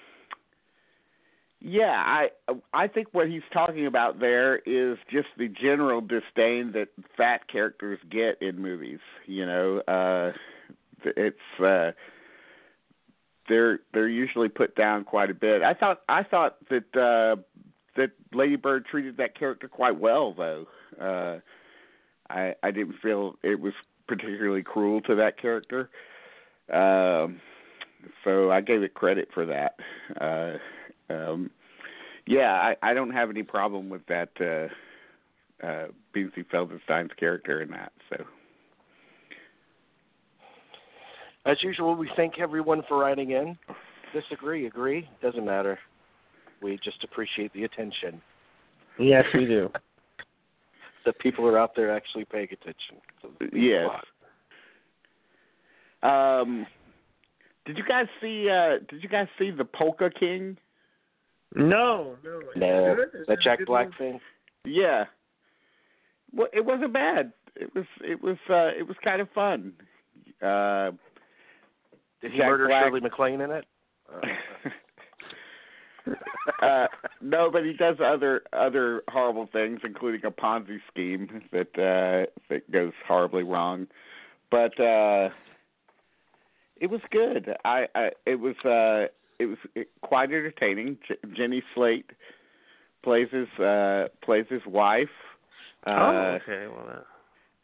[1.60, 2.30] yeah, I
[2.74, 8.00] I think what he's talking about there is just the general disdain that fat characters
[8.12, 9.00] get in movies.
[9.26, 10.34] You know, uh,
[11.04, 11.92] it's uh,
[13.50, 15.64] they're they're usually put down quite a bit.
[15.64, 17.42] I thought I thought that uh,
[17.96, 20.68] that Lady Bird treated that character quite well, though.
[21.02, 21.40] Uh,
[22.30, 23.74] I I didn't feel it was
[24.08, 25.90] particularly cruel to that character.
[26.72, 27.42] Um,
[28.24, 29.76] so I gave it credit for that.
[30.22, 30.58] Uh,
[31.10, 31.52] um,
[32.26, 37.72] yeah, I, I don't have any problem with that uh, uh, Beanie Feldenstein's character in
[37.72, 37.92] that.
[38.10, 38.24] So
[41.46, 43.58] As usual, we thank everyone for writing in.
[44.14, 45.80] Disagree, agree, doesn't matter.
[46.62, 48.22] We just appreciate the attention
[49.00, 49.70] Yes, we do.
[51.06, 52.98] the people are out there actually paying attention.
[53.22, 53.90] So it means a yes.
[56.04, 56.66] Um,
[57.66, 58.50] did you guys see?
[58.50, 60.58] Uh, did you guys see the Polka King?
[61.56, 62.40] No, no.
[62.56, 63.20] No, good?
[63.22, 63.98] Is that it a Jack Black movie?
[63.98, 64.20] thing.
[64.66, 65.06] Yeah.
[66.34, 67.32] Well, it wasn't bad.
[67.56, 67.86] It was.
[68.02, 68.38] It was.
[68.50, 69.74] Uh, it was kind of fun.
[70.42, 70.92] Uh,
[72.22, 73.66] Did he Jack murder Black- Shirley MacLaine in it?
[74.14, 74.28] Uh,
[76.66, 76.88] uh,
[77.22, 82.70] no, but he does other other horrible things, including a Ponzi scheme that uh, that
[82.72, 83.88] goes horribly wrong.
[84.52, 85.30] But uh,
[86.80, 87.50] it was good.
[87.66, 89.08] I, I it was uh,
[89.40, 89.58] it was
[90.02, 90.98] quite entertaining.
[91.08, 92.10] J- Jenny Slate
[93.04, 95.10] plays his uh, plays his wife.
[95.86, 96.68] Uh, oh, okay.
[96.68, 97.06] Well, that,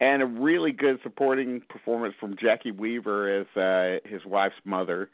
[0.00, 5.08] and a really good supporting performance from Jacki Weaver as uh, his wife's mother,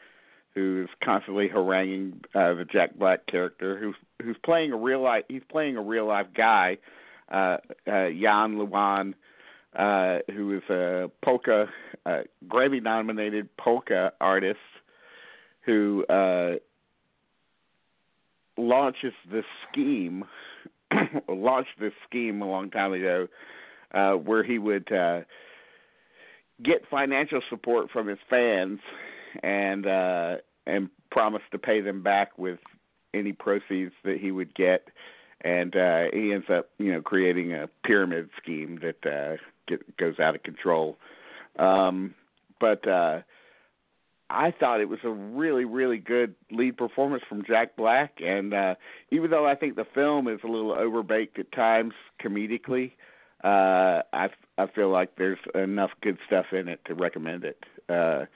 [0.55, 5.24] who's constantly haranguing uh, the Jack Black character, who's who's playing a real life.
[5.28, 6.78] He's playing a real life guy,
[7.31, 9.15] uh, uh, Jan Lewan,
[9.77, 11.69] uh, who is a polka
[12.07, 14.59] uh, Grammy nominated polka artist
[15.65, 16.55] who uh,
[18.57, 20.24] launches this scheme,
[21.28, 23.28] launched this scheme a long time ago
[23.93, 25.20] uh, where he would uh,
[26.62, 28.81] get financial support from his fans
[29.43, 32.59] and uh, and promise to pay them back with
[33.15, 34.89] any proceeds that he would get.
[35.43, 40.19] And uh, he ends up, you know, creating a pyramid scheme that uh, get, goes
[40.20, 40.99] out of control.
[41.59, 42.15] Um,
[42.61, 43.20] but uh,
[44.31, 48.15] I thought it was a really, really good lead performance from Jack Black.
[48.20, 48.74] And uh,
[49.11, 51.93] even though I think the film is a little overbaked at times
[52.24, 52.93] comedically,
[53.43, 54.28] uh, I
[54.59, 57.65] I feel like there's enough good stuff in it to recommend it.
[57.89, 58.27] Uh,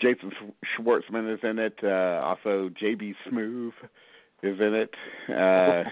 [0.00, 0.32] Jason
[0.64, 1.78] Schwartzman is in it.
[1.82, 3.72] Uh, also, JB Smoove
[4.42, 4.94] is in it,
[5.28, 5.84] uh,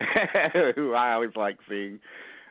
[0.74, 2.00] who I always like seeing.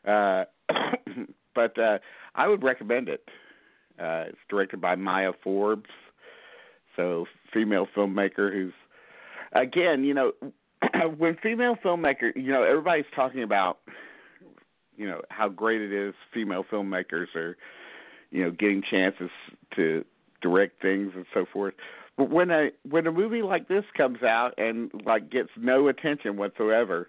[0.07, 0.45] Uh,
[1.55, 1.97] but uh,
[2.35, 3.27] I would recommend it.
[3.99, 5.89] Uh, it's directed by Maya Forbes,
[6.95, 8.73] so female filmmaker who's
[9.53, 10.31] again, you know,
[11.17, 13.79] when female filmmaker, you know, everybody's talking about
[14.97, 17.55] you know how great it is female filmmakers are
[18.31, 19.29] you know getting chances
[19.75, 20.03] to
[20.41, 21.75] direct things and so forth.
[22.17, 26.35] But when a when a movie like this comes out and like gets no attention
[26.37, 27.07] whatsoever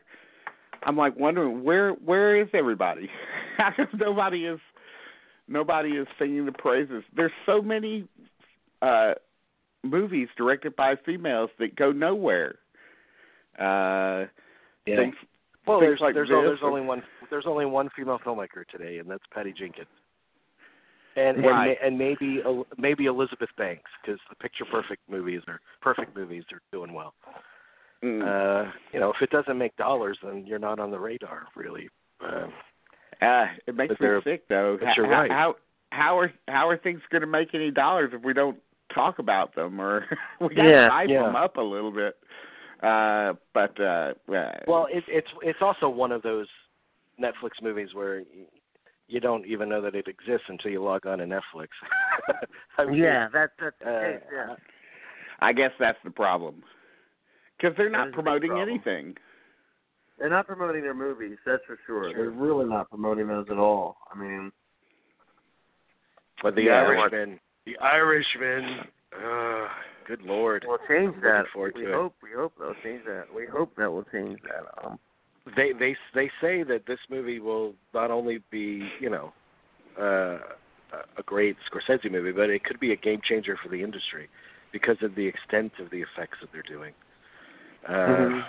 [0.84, 3.10] i'm like wondering where where is everybody?
[3.94, 4.60] Nobody is
[5.48, 8.06] nobody is singing the praises there's so many
[8.82, 9.12] uh
[9.82, 12.56] movies directed by females that go nowhere
[13.58, 14.26] uh
[14.86, 14.96] yeah.
[14.96, 15.14] things
[15.66, 18.66] well, things there's like there's, this there's are- only one there's only one female filmmaker
[18.70, 19.86] today, and that's Patty Jenkins.
[21.16, 21.76] And Right.
[21.82, 22.42] and, and maybe
[22.78, 27.12] maybe Elizabeth Banks because the Pitch Perfect movies are perfect movies are doing well.
[28.02, 28.22] mm.
[28.22, 31.90] Uh, you know, if it doesn't make dollars, then you're not on the radar, really.
[32.24, 32.46] Uh,
[33.20, 34.76] Uh, it makes But me sick though.
[34.80, 35.30] but you're how, right.
[35.30, 35.56] how
[35.90, 38.58] how are how are things going to make any dollars if we don't
[38.94, 40.06] talk about them or
[40.40, 41.22] we got to Yeah, hype yeah.
[41.22, 42.16] them up a little bit?
[42.82, 44.14] Uh, but uh,
[44.68, 46.46] Well, it, it's it's also one of those
[47.20, 48.22] Netflix movies where
[49.08, 51.68] you don't even know that it exists until you log on to Netflix.
[52.78, 54.54] I mean, yeah, that's that's uh, yeah.
[55.40, 56.62] I guess that's the problem
[57.56, 58.68] because they're not is a big promoting problem.
[58.68, 59.16] anything.
[60.18, 62.10] They're not promoting their movies, that's for sure.
[62.10, 62.14] Sure.
[62.14, 63.96] They're really not promoting those at all.
[64.12, 64.52] I mean,
[66.42, 68.80] But the Yeah, Irishman, the Irishman.
[69.12, 69.68] Uh,
[70.06, 70.64] good lord.
[70.66, 71.44] we'll change Looking that.
[71.56, 71.94] we to it.
[71.94, 73.24] hope we hope they'll change that.
[73.34, 74.84] We hope that will change that.
[74.86, 74.98] Um,
[75.56, 79.32] They they they say that this movie will not only be you know
[79.98, 80.38] uh,
[81.16, 84.28] a great Scorsese movie, but it could be a game changer for the industry
[84.72, 86.92] because of the extent of the effects that they're doing.
[87.88, 88.44] Uh, Mhm.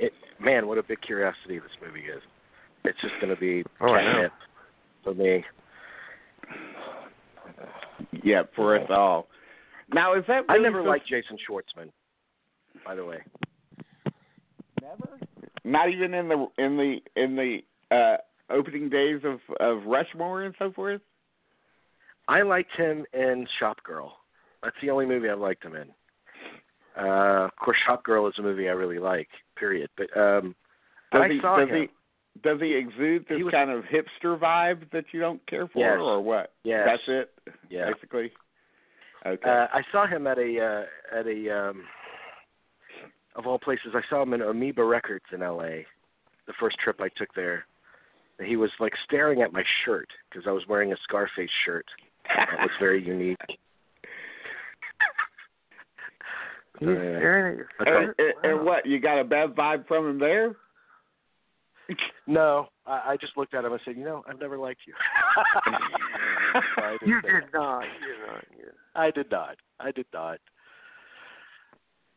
[0.00, 2.22] It, man, what a big curiosity this movie is.
[2.84, 4.12] It's just going to be Oh, I know.
[4.12, 4.32] catnip
[5.04, 5.44] for me.
[8.22, 9.28] Yeah, for us all.
[9.92, 11.90] Now is that I never so- liked Jason Schwartzman,
[12.84, 13.18] by the way.
[14.80, 15.18] Never.
[15.64, 17.58] Not even in the in the in the
[17.94, 18.16] uh
[18.52, 21.00] opening days of of Rushmore and so forth.
[22.28, 24.16] I liked him in Shop Girl.
[24.62, 25.88] That's the only movie I've liked him in.
[27.00, 29.28] Uh, of course, Shop Girl is a movie I really like.
[29.56, 29.88] Period.
[29.96, 30.54] But um,
[31.12, 31.74] Does I he saw does him.
[31.82, 35.66] he does he exude this He was- kind of hipster vibe that you don't care
[35.68, 35.98] for, Yes.
[36.00, 36.52] or what?
[36.64, 36.86] Yes.
[36.86, 37.54] That's it.
[37.68, 37.90] Yeah.
[37.92, 38.30] Basically.
[39.26, 39.48] Okay.
[39.50, 41.84] Uh, I saw him at a uh, at a um,
[43.36, 43.92] of all places.
[43.94, 45.86] I saw him in Amoeba Records in L.A.
[46.46, 47.64] The first trip I took there.
[48.38, 51.86] And He was like staring at my shirt because I was wearing a Scarface shirt.
[52.34, 53.36] That was very unique.
[56.80, 58.34] He's staring at your That's and, shirt?
[58.42, 58.86] and, and what?
[58.86, 60.56] You got a bad vibe from him there?
[62.26, 64.94] No, I, I just looked at him and said, "You know, I've never liked you."
[66.76, 67.84] I didn't You did not.
[68.00, 68.44] You did not.
[68.56, 68.74] You did.
[68.94, 69.56] I did not.
[69.80, 70.38] I did not.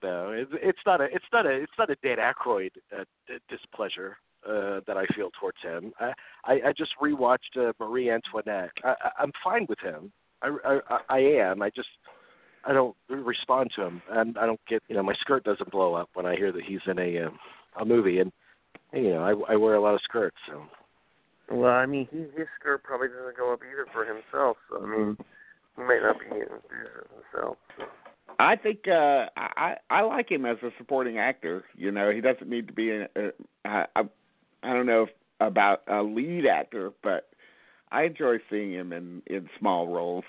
[0.03, 3.37] No, it's it's not a it's not a it's not a Dan Aykroyd uh, d-
[3.49, 4.17] displeasure
[4.47, 5.93] uh, that I feel towards him.
[5.99, 6.13] I
[6.45, 8.71] I, I just rewatched uh, Marie Antoinette.
[8.83, 10.11] I, I, I'm fine with him.
[10.41, 11.61] I, I I am.
[11.61, 11.87] I just
[12.65, 15.95] I don't respond to him, and I don't get you know my skirt doesn't blow
[15.95, 17.39] up when I hear that he's in a um,
[17.79, 18.31] a movie, and
[18.93, 20.63] you know I I wear a lot of skirts, so
[21.51, 24.57] Well, I mean, he, his skirt probably doesn't go up either for himself.
[24.69, 25.17] So I mean,
[25.75, 27.57] he might not be enthusiastic himself.
[27.77, 27.83] So.
[28.39, 31.65] I think uh I I like him as a supporting actor.
[31.75, 33.29] You know, he doesn't need to be in a,
[33.65, 34.01] I I
[34.63, 35.09] I don't know if,
[35.39, 37.27] about a lead actor, but
[37.91, 40.23] I enjoy seeing him in in small roles.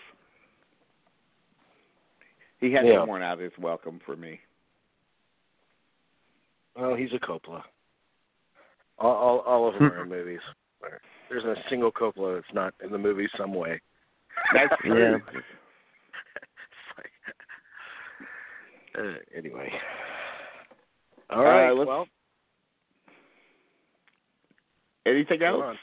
[2.60, 3.04] He hasn't Yeah.
[3.04, 4.40] worn out his welcome for me.
[6.76, 7.62] well he's a Coppola.
[8.98, 10.40] All all, all of them are in movies.
[11.28, 13.80] There's a single Coppola that's not in the movie some way.
[14.52, 14.98] That's true.
[14.98, 15.18] Yeah.
[15.34, 15.42] Like-
[18.96, 19.72] uh, anyway.
[21.30, 21.72] All right.
[21.72, 22.06] Well,
[25.06, 25.62] Anything else?
[25.62, 25.78] on.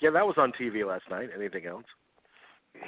[0.00, 1.30] Yeah, that was on TV last night.
[1.36, 1.84] Anything else?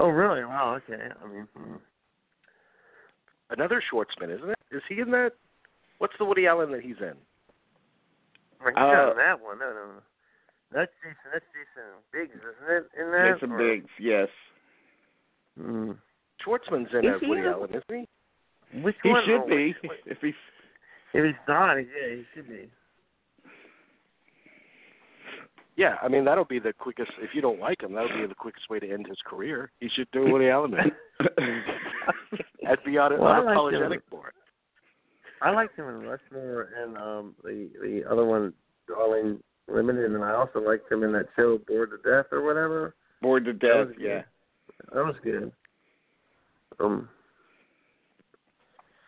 [0.00, 0.42] Oh, really?
[0.44, 0.80] Wow.
[0.82, 1.00] Okay.
[1.22, 1.74] I mean, hmm.
[3.50, 4.58] Another Schwartzman, isn't it?
[4.72, 5.32] Is he in that?
[5.98, 7.14] What's the Woody Allen that he's in?
[8.60, 9.58] Well, he's Uh, not in that one.
[9.58, 10.02] No, no, no.
[10.72, 11.30] That's Jason.
[11.32, 12.90] That's Jason Biggs, isn't it?
[12.98, 13.34] In that?
[13.34, 14.28] Jason or- Biggs, yes.
[15.58, 15.92] Hmm.
[16.44, 17.84] Schwartzman's in Is a Woody Allen, isn't
[18.72, 18.80] he?
[18.80, 19.24] Which He one?
[19.26, 20.34] should Oh, be which- if he's
[21.12, 22.70] If he's not, yeah, he should be.
[25.76, 27.10] Yeah, I mean that'll be the quickest.
[27.20, 29.70] If you don't like him, that'll be the quickest way to end his career.
[29.80, 30.74] He should do Woody Allen.
[32.68, 34.02] I'd be un- Well, I like unapologetic him.
[34.10, 34.34] for it.
[35.42, 38.52] I liked him in Rushmore and um the the other one,
[38.86, 42.94] Darjeeling Limited, and I also liked him in that show Bored to Death or whatever.
[43.22, 44.22] bored to death, was yeah.
[44.92, 45.52] That was good.
[46.80, 47.08] Um,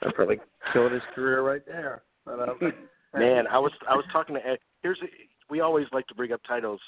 [0.00, 0.38] that probably
[0.72, 2.02] killed his career right there.
[2.24, 2.58] But, um,
[3.14, 4.58] Man, I was I was talking to Ed.
[4.82, 5.06] Here's a,
[5.50, 6.80] we always like to bring up titles,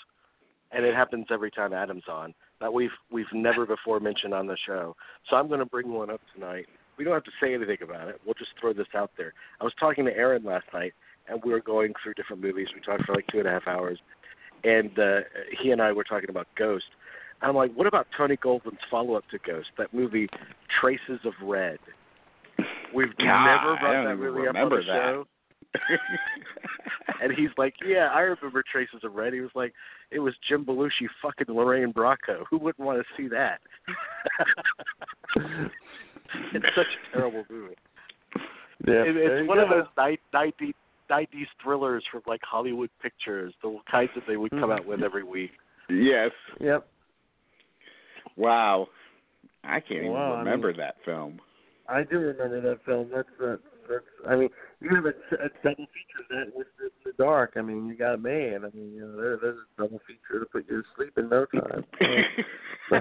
[0.72, 4.56] and it happens every time Adam's on that we've we've never before mentioned on the
[4.66, 4.96] show.
[5.28, 6.66] So I'm going to bring one up tonight.
[6.96, 8.20] We don't have to say anything about it.
[8.24, 9.34] We'll just throw this out there.
[9.60, 10.94] I was talking to Aaron last night,
[11.28, 12.68] and we were going through different movies.
[12.74, 13.98] We talked for like two and a half hours,
[14.62, 15.20] and uh,
[15.60, 16.84] he and I were talking about Ghost.
[17.42, 19.68] And I'm like, what about Tony Goldwyn's follow-up to Ghost?
[19.76, 20.28] That movie,
[20.80, 21.78] Traces of Red.
[22.94, 25.02] We've God, never brought that movie up on remember the that.
[25.10, 25.26] show.
[27.22, 29.72] And he's like, "Yeah, I remember Traces of Red." He was like,
[30.10, 32.44] "It was Jim Belushi fucking Lorraine Bracco.
[32.50, 33.60] Who wouldn't want to see that?"
[36.52, 37.74] it's such a terrible movie.
[38.86, 40.74] yeah, It, it's you one of those night nineties
[41.08, 44.72] nineties thrillers from like Hollywood Pictures, the kinds that they would come mm-hmm.
[44.72, 45.52] out with every week.
[45.88, 46.30] yes.
[46.60, 46.86] Yep.
[48.36, 48.88] Wow.
[49.62, 51.40] I can't Wow, I even remember that film.
[51.88, 53.10] I do remember that film.
[53.14, 53.62] That's that's.
[53.88, 54.48] That's I mean,
[54.80, 57.54] you have a, a double feature that with the, the dark.
[57.56, 58.64] I mean, you got a man.
[58.64, 61.28] I mean, you know, there, there's a double feature to put you to sleep in
[61.28, 61.84] no time.
[62.92, 63.00] uh,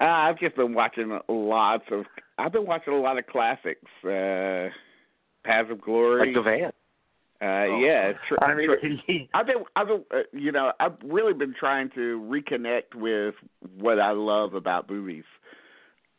[0.04, 2.04] I've just been watching lots of.
[2.38, 3.90] I've been watching a lot of classics.
[4.04, 4.68] Uh
[5.44, 6.26] Paths of Glory.
[6.26, 6.72] Like the van.
[7.40, 11.32] Uh, oh, yeah, tr- I mean, I've been, I've been, uh, you know, I've really
[11.32, 13.36] been trying to reconnect with
[13.78, 15.22] what I love about movies.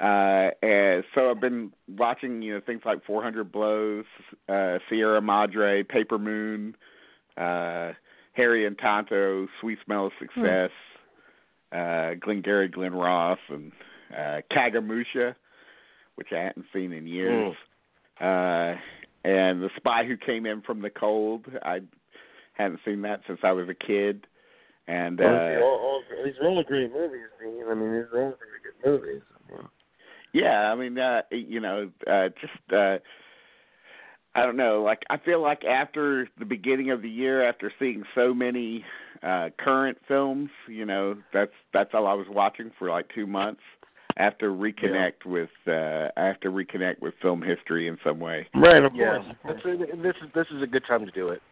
[0.00, 4.06] uh, and so I've been watching, you know, things like 400 Blows,
[4.48, 6.74] uh, Sierra Madre, Paper Moon,
[7.36, 7.92] uh,
[8.32, 10.70] Harry and Tonto, Sweet Smell of Success,
[11.70, 11.78] hmm.
[11.78, 13.72] uh, Glengarry Glen Ross, and
[14.16, 15.34] uh, Kagemusha,
[16.14, 17.54] which I hadn't seen in years.
[18.20, 18.74] Mm.
[18.74, 18.80] Uh,
[19.24, 21.46] and The Spy Who Came In from the Cold.
[21.62, 21.80] I
[22.54, 24.26] hadn't seen that since I was a kid.
[24.88, 27.28] And uh, all, all, these are all great movies.
[27.40, 29.22] I mean, these are all very good movies.
[29.50, 29.66] Yeah,
[30.70, 32.98] I mean, uh, you know, uh, just uh,
[34.34, 34.82] I don't know.
[34.82, 38.84] Like, I feel like after the beginning of the year, after seeing so many
[39.22, 43.60] uh current films, you know, that's that's all I was watching for like two months.
[44.16, 45.32] After reconnect yeah.
[45.32, 48.46] with uh I have to reconnect with film history in some way.
[48.54, 49.18] Right, of yeah.
[49.42, 49.58] course.
[49.64, 51.42] this is this is a good time to do it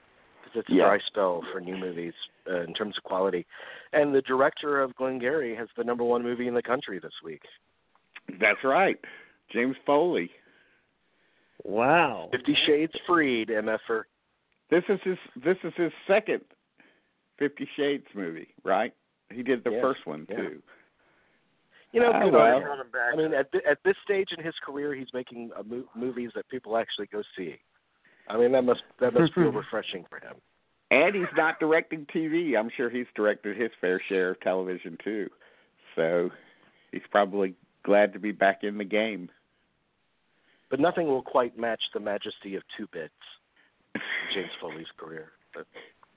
[0.41, 0.85] because it's a yeah.
[0.85, 2.15] dry spell for new movies
[2.51, 3.47] uh, in terms of quality.
[3.93, 7.43] And the director of Glengarry has the number one movie in the country this week.
[8.41, 8.99] That's right,
[9.53, 10.31] James Foley.
[11.65, 12.29] Wow.
[12.31, 14.03] Fifty Shades Freed, MFer.
[14.71, 16.41] This is his this is his second
[17.39, 18.93] Fifty Shades movie, right?
[19.31, 19.83] He did the yes.
[19.83, 20.37] first one yeah.
[20.37, 20.63] too.
[21.93, 22.63] You know, uh, well,
[23.13, 26.31] I mean, at th- at this stage in his career, he's making uh, mo- movies
[26.35, 27.57] that people actually go see.
[28.29, 30.35] I mean, that must that must feel refreshing for him.
[30.91, 32.59] And he's not directing TV.
[32.59, 35.29] I'm sure he's directed his fair share of television too.
[35.97, 36.31] So
[36.93, 39.31] he's probably glad to be back in the game.
[40.71, 43.13] But nothing will quite match the majesty of Two Bits,
[44.35, 45.33] James Foley's career.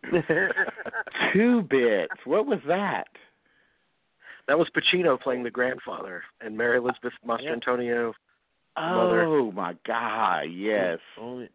[1.34, 2.14] Two Bits.
[2.26, 3.08] What was that?
[4.48, 8.14] That was Pacino playing the grandfather, and Mary Elizabeth Mastrantonio.
[8.78, 9.24] Mother.
[9.24, 10.44] Oh my God!
[10.52, 11.00] Yes.
[11.20, 11.48] Oh, oh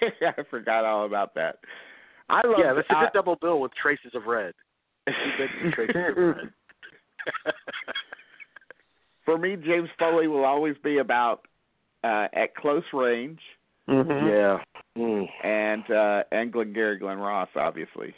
[0.26, 1.58] I forgot all about that.
[2.28, 2.56] I love.
[2.58, 4.54] Yeah, this is a double bill with traces of red.
[5.72, 6.52] traces of red.
[9.28, 11.42] For me, James Foley will always be about
[12.02, 13.38] uh, at close range.
[13.86, 14.26] Mm-hmm.
[14.26, 14.58] Yeah.
[14.96, 15.26] Mm.
[15.44, 18.14] And uh, and Glengarry Glen Ross, obviously.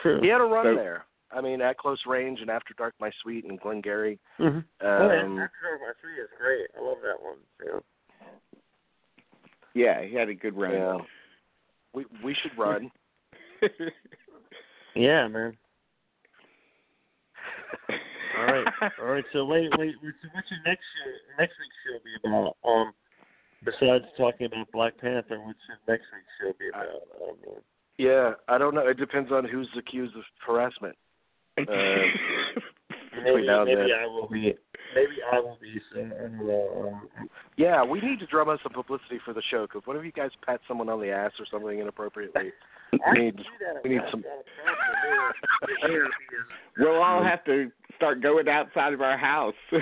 [0.00, 0.18] True.
[0.22, 1.04] He had a run So- there.
[1.30, 4.18] I mean, at close range and After Dark, My Sweet, and Glengarry.
[4.40, 4.56] Mm-hmm.
[4.56, 6.68] Um, oh, yeah, After Dark, My Sweet is great.
[6.78, 7.82] I love that one too.
[9.74, 10.72] Yeah, he had a good run.
[10.72, 10.96] yeah.
[11.92, 12.90] We we should run.
[14.96, 15.56] Yeah, man.
[18.38, 18.66] All right,
[19.00, 19.24] all right.
[19.32, 19.94] So wait, wait.
[20.02, 21.10] So what's your next show?
[21.38, 22.56] Next week's show be about?
[22.66, 22.92] Um,
[23.64, 26.82] besides talking about Black Panther, what's your next week's show be about?
[26.82, 27.62] I don't know.
[27.96, 28.86] Yeah, I don't know.
[28.88, 30.96] It depends on who's accused of harassment.
[33.16, 33.92] Uh, maybe maybe.
[33.94, 34.54] I will be.
[34.94, 35.80] Maybe I will be.
[35.94, 36.92] So I don't know.
[37.20, 39.62] Um, Yeah, we need to drum up some publicity for the show.
[39.62, 42.50] Because what if you guys pat someone on the ass or something inappropriately?
[42.92, 43.40] We need
[43.84, 45.88] we need some- Black Panther.
[45.88, 46.08] There,
[46.78, 47.70] we'll all have to
[48.04, 49.54] start going outside of our house.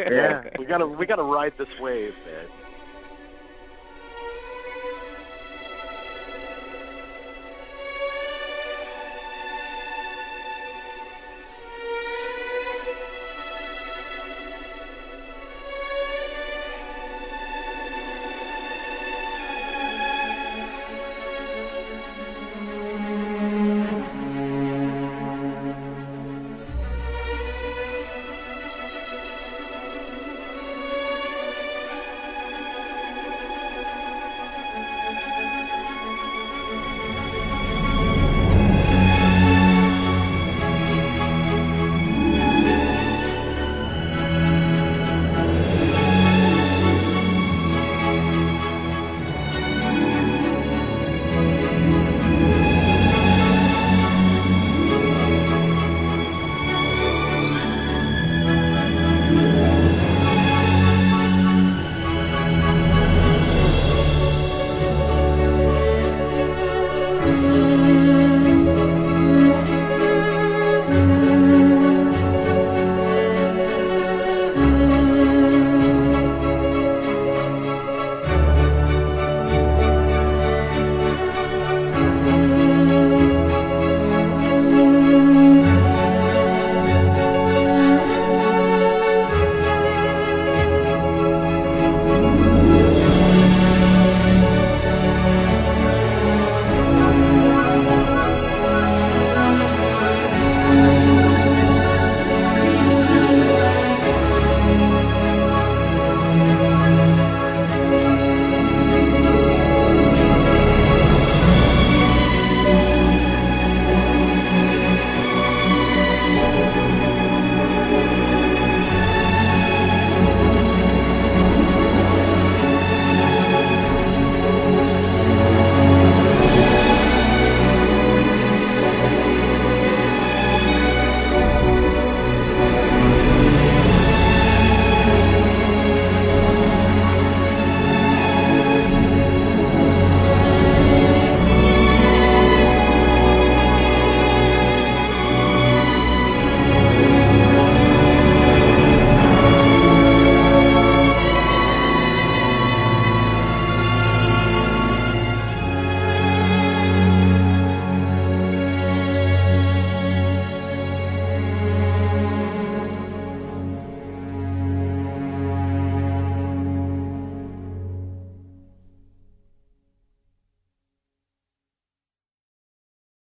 [0.00, 0.42] Yeah.
[0.58, 2.63] we gotta we gotta ride this wave, man.